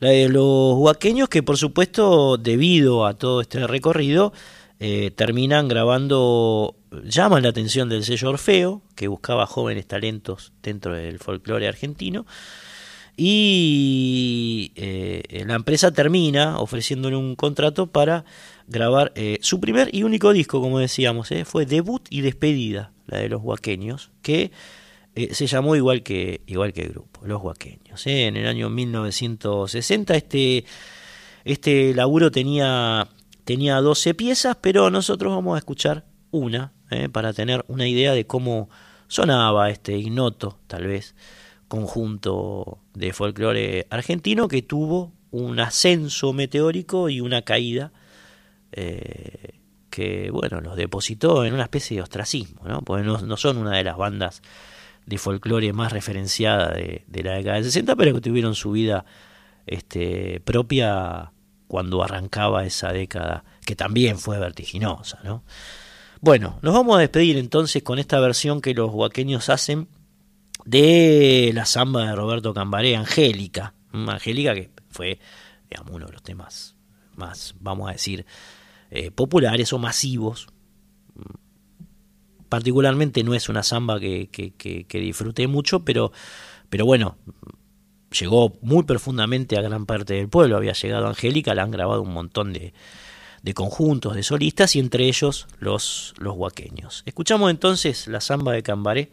la 0.00 0.10
de 0.10 0.28
los 0.28 0.74
huaqueños 0.76 1.28
que 1.28 1.42
por 1.42 1.56
supuesto 1.56 2.36
debido 2.36 3.04
a 3.04 3.14
todo 3.14 3.40
este 3.40 3.66
recorrido 3.66 4.32
eh, 4.80 5.10
terminan 5.10 5.66
grabando, 5.66 6.76
llaman 7.02 7.42
la 7.42 7.48
atención 7.48 7.88
del 7.88 8.04
sello 8.04 8.30
Orfeo, 8.30 8.82
que 8.94 9.08
buscaba 9.08 9.44
jóvenes 9.46 9.88
talentos 9.88 10.52
dentro 10.62 10.94
del 10.94 11.18
folclore 11.18 11.66
argentino, 11.66 12.26
y 13.16 14.70
eh, 14.76 15.42
la 15.44 15.56
empresa 15.56 15.90
termina 15.90 16.60
ofreciéndole 16.60 17.16
un 17.16 17.34
contrato 17.34 17.88
para 17.88 18.24
grabar 18.68 19.10
eh, 19.16 19.38
su 19.42 19.58
primer 19.58 19.92
y 19.92 20.04
único 20.04 20.32
disco, 20.32 20.60
como 20.60 20.78
decíamos, 20.78 21.28
fue 21.44 21.66
debut 21.66 22.06
y 22.10 22.20
despedida, 22.20 22.92
la 23.06 23.18
de 23.18 23.28
los 23.28 23.42
huaqueños, 23.42 24.10
que 24.22 24.52
se 25.32 25.48
llamó 25.48 25.74
igual 25.74 26.04
que, 26.04 26.42
igual 26.46 26.72
que 26.72 26.82
el 26.82 26.90
grupo, 26.90 27.22
los 27.24 27.42
huaqueños. 27.42 28.06
En 28.06 28.36
el 28.36 28.46
año 28.46 28.70
1960 28.70 30.14
este, 30.14 30.64
este 31.44 31.92
laburo 31.92 32.30
tenía 32.30 33.08
tenía 33.48 33.80
12 33.80 34.12
piezas, 34.12 34.58
pero 34.60 34.90
nosotros 34.90 35.34
vamos 35.34 35.54
a 35.54 35.58
escuchar 35.58 36.04
una 36.30 36.74
eh, 36.90 37.08
para 37.08 37.32
tener 37.32 37.64
una 37.66 37.88
idea 37.88 38.12
de 38.12 38.26
cómo 38.26 38.68
sonaba 39.06 39.70
este 39.70 39.96
ignoto, 39.96 40.58
tal 40.66 40.86
vez, 40.86 41.14
conjunto 41.66 42.76
de 42.92 43.14
folclore 43.14 43.86
argentino 43.88 44.48
que 44.48 44.60
tuvo 44.60 45.14
un 45.30 45.60
ascenso 45.60 46.34
meteórico 46.34 47.08
y 47.08 47.22
una 47.22 47.40
caída 47.40 47.90
eh, 48.72 49.54
que, 49.88 50.30
bueno, 50.30 50.60
los 50.60 50.76
depositó 50.76 51.46
en 51.46 51.54
una 51.54 51.62
especie 51.62 51.96
de 51.96 52.02
ostracismo, 52.02 52.60
¿no? 52.68 52.82
Porque 52.82 53.02
no, 53.02 53.36
son 53.38 53.56
una 53.56 53.78
de 53.78 53.84
las 53.84 53.96
bandas 53.96 54.42
de 55.06 55.16
folclore 55.16 55.72
más 55.72 55.94
referenciada 55.94 56.74
de, 56.74 57.02
de, 57.06 57.22
la 57.22 57.32
década 57.32 57.54
del 57.54 57.64
60, 57.64 57.96
pero 57.96 58.12
que 58.12 58.20
tuvieron 58.20 58.54
su 58.54 58.72
vida 58.72 59.06
este, 59.66 60.42
propia 60.44 61.32
cuando 61.68 62.02
arrancaba 62.02 62.64
esa 62.64 62.92
década, 62.92 63.44
que 63.64 63.76
también 63.76 64.18
fue 64.18 64.38
vertiginosa, 64.38 65.20
¿no? 65.22 65.44
Bueno, 66.20 66.58
nos 66.62 66.74
vamos 66.74 66.96
a 66.96 67.00
despedir 67.00 67.36
entonces 67.36 67.82
con 67.82 67.98
esta 68.00 68.18
versión 68.18 68.60
que 68.60 68.74
los 68.74 68.90
huaqueños 68.92 69.48
hacen 69.50 69.86
de 70.64 71.52
la 71.54 71.64
samba 71.64 72.06
de 72.06 72.16
Roberto 72.16 72.52
Cambaré, 72.52 72.96
Angélica. 72.96 73.74
Angélica 73.92 74.54
que 74.54 74.70
fue, 74.90 75.20
digamos, 75.70 75.94
uno 75.94 76.06
de 76.06 76.12
los 76.12 76.22
temas 76.22 76.74
más, 77.14 77.54
vamos 77.60 77.88
a 77.88 77.92
decir, 77.92 78.26
eh, 78.90 79.10
populares 79.12 79.72
o 79.72 79.78
masivos. 79.78 80.48
Particularmente 82.48 83.22
no 83.22 83.34
es 83.34 83.48
una 83.48 83.62
samba 83.62 84.00
que, 84.00 84.28
que, 84.30 84.52
que 84.54 84.98
disfruté 85.00 85.46
mucho, 85.46 85.84
pero, 85.84 86.10
pero 86.70 86.84
bueno, 86.86 87.16
llegó 88.10 88.56
muy 88.60 88.84
profundamente 88.84 89.58
a 89.58 89.62
gran 89.62 89.86
parte 89.86 90.14
del 90.14 90.28
pueblo, 90.28 90.56
había 90.56 90.72
llegado 90.72 91.06
Angélica, 91.06 91.54
la 91.54 91.62
han 91.62 91.70
grabado 91.70 92.02
un 92.02 92.12
montón 92.12 92.52
de, 92.52 92.72
de 93.42 93.54
conjuntos, 93.54 94.14
de 94.14 94.22
solistas, 94.22 94.76
y 94.76 94.78
entre 94.78 95.06
ellos 95.06 95.46
los, 95.58 96.14
los 96.18 96.36
huaqueños. 96.36 97.02
Escuchamos 97.06 97.50
entonces 97.50 98.06
la 98.06 98.20
samba 98.20 98.52
de 98.52 98.62
Cambaré, 98.62 99.10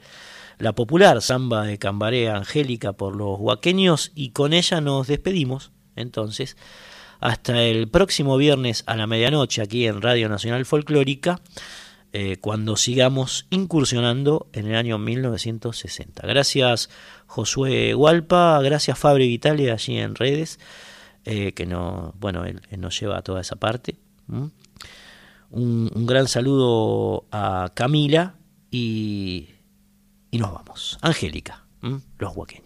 la 0.58 0.74
popular 0.74 1.22
samba 1.22 1.64
de 1.66 1.78
Cambaré 1.78 2.30
Angélica 2.30 2.94
por 2.94 3.16
los 3.16 3.40
huaqueños, 3.40 4.12
y 4.16 4.30
con 4.30 4.54
ella 4.54 4.82
nos 4.82 5.08
despedimos 5.08 5.72
entonces 5.96 6.58
hasta 7.20 7.62
el 7.64 7.88
próximo 7.88 8.38
viernes 8.38 8.84
a 8.88 8.96
la 8.96 9.08
medianoche 9.08 9.62
aquí 9.62 9.88
en 9.88 10.02
Radio 10.02 10.30
Nacional 10.30 10.66
Folclórica. 10.66 11.42
Eh, 12.18 12.38
cuando 12.38 12.78
sigamos 12.78 13.46
incursionando 13.50 14.48
en 14.54 14.68
el 14.68 14.76
año 14.78 14.98
1960. 14.98 16.26
Gracias 16.26 16.90
Josué 17.28 17.94
Hualpa, 17.94 18.62
gracias 18.62 18.98
Fabri 18.98 19.28
Vitale 19.28 19.70
allí 19.70 19.98
en 19.98 20.16
redes, 20.16 20.58
eh, 21.26 21.52
que 21.52 21.66
no, 21.66 22.14
bueno, 22.18 22.46
nos 22.78 22.98
lleva 22.98 23.18
a 23.18 23.22
toda 23.22 23.42
esa 23.42 23.58
parte. 23.58 23.98
Un, 25.50 25.92
gran 26.06 26.30
saludo 26.30 27.26
a 27.32 27.72
Camila 27.74 28.36
y, 28.72 29.50
y 30.32 30.38
nos 30.38 30.54
vamos. 30.54 30.98
Angélica, 31.02 31.66
los 32.18 32.34
huaqueños. 32.34 32.65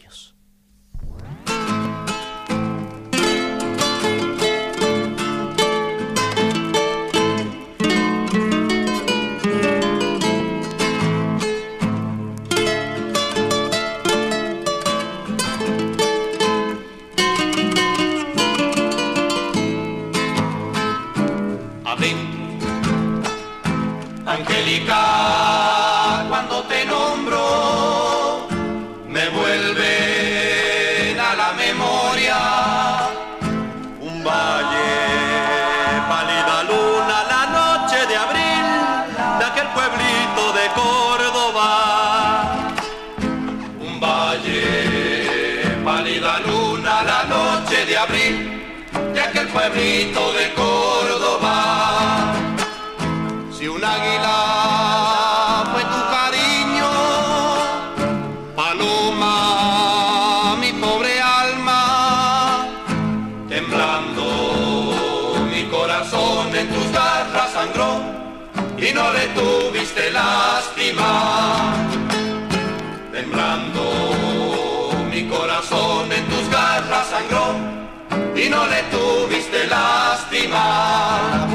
No 78.60 78.68
le 78.68 78.82
tuviste 78.96 79.68
lástima. 79.68 81.48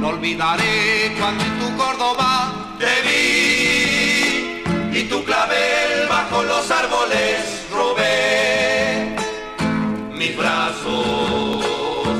No 0.00 0.08
olvidaré 0.08 1.14
cuando 1.18 1.44
en 1.44 1.58
tu 1.60 1.76
Córdoba 1.76 2.52
te 2.78 2.92
vi 3.06 4.62
y 4.98 5.02
tu 5.04 5.22
clavel 5.24 6.08
bajo 6.08 6.42
los 6.42 6.70
árboles 6.70 7.66
robé. 7.72 9.16
Mis 10.12 10.36
brazos 10.36 11.64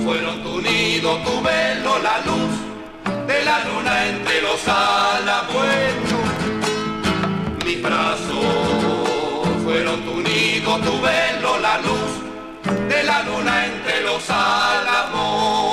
fueron 0.04 0.42
tu 0.44 0.60
nido, 0.60 1.16
tu 1.26 1.34
velo, 1.42 1.92
la 2.08 2.16
luz 2.28 2.54
de 3.26 3.44
la 3.48 3.58
luna 3.66 3.94
entre 4.12 4.42
los 4.42 4.60
álamos. 4.68 5.66
Mis 7.64 7.82
brazos 7.82 8.46
fueron 9.64 9.98
tu 10.02 10.20
nido, 10.28 10.70
tu 10.86 10.94
velo, 11.00 11.58
la 11.58 11.78
luz 11.78 12.27
de 12.88 13.02
la 13.04 13.22
luna 13.22 13.66
entre 13.66 14.02
los 14.02 14.28
álamos. 14.30 15.68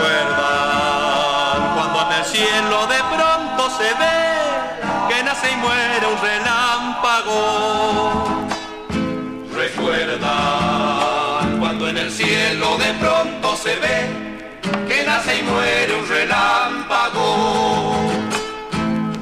recuerdan 0.00 1.74
cuando 1.74 2.00
en 2.02 2.12
el 2.18 2.24
cielo 2.24 2.86
de 2.86 2.98
pronto 3.14 3.70
se 3.76 3.92
ve 4.00 4.30
que 5.08 5.22
nace 5.22 5.52
y 5.52 5.56
muere 5.56 6.06
un 6.06 6.18
relámpago. 6.20 7.34
Recuerdan 9.54 10.28
cuando 11.58 11.88
en 11.88 11.98
el 11.98 12.10
cielo 12.10 12.78
de 12.78 12.94
pronto 12.94 13.56
se 13.56 13.76
ve 13.76 14.08
que 14.88 15.04
nace 15.04 15.38
y 15.38 15.42
muere 15.42 15.94
un 15.96 16.08
relámpago. 16.08 17.96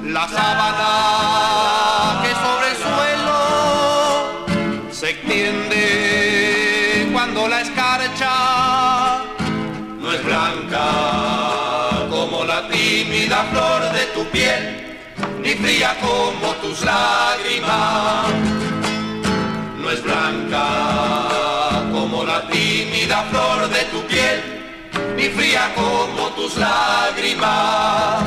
La 0.05 0.29
sábana 0.29 1.28
flor 13.45 13.93
de 13.93 14.05
tu 14.15 14.25
piel, 14.31 14.97
ni 15.43 15.51
fría 15.55 15.97
como 16.01 16.53
tus 16.63 16.83
lágrimas. 16.83 18.27
No 19.79 19.91
es 19.91 20.03
blanca 20.03 20.67
como 21.93 22.25
la 22.25 22.47
tímida 22.49 23.23
flor 23.31 23.69
de 23.69 23.85
tu 23.87 24.03
piel 24.07 24.59
ni 25.19 25.29
fría 25.31 25.73
como 25.75 26.29
tus 26.37 26.57
lágrimas. 26.57 28.23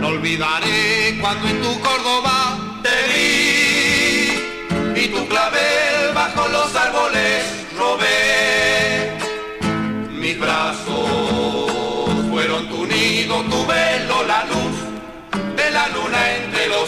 No 0.00 0.08
olvidaré 0.08 1.18
cuando 1.20 1.48
en 1.48 1.60
tu 1.62 1.80
Córdoba 1.80 2.58
te 2.82 2.96
vi 3.10 5.02
y 5.04 5.08
tu 5.08 5.26
clavel 5.28 6.14
bajo 6.14 6.48
los 6.48 6.74
árboles 6.74 7.44
robé. 7.78 9.18
Mis 10.10 10.38
brazos 10.40 10.81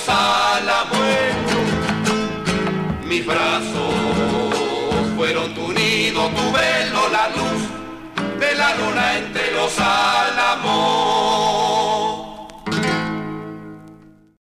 álamos. 0.08 0.98
Mis 3.04 3.24
brazos 3.26 3.94
fueron 5.16 5.54
tu 5.54 5.72
nido, 5.72 6.28
tu 6.28 6.52
velo, 6.52 7.08
la 7.10 7.28
luz 7.28 7.62
de 8.38 8.54
la 8.54 8.74
luna 8.76 9.18
entre 9.18 9.52
los 9.52 9.78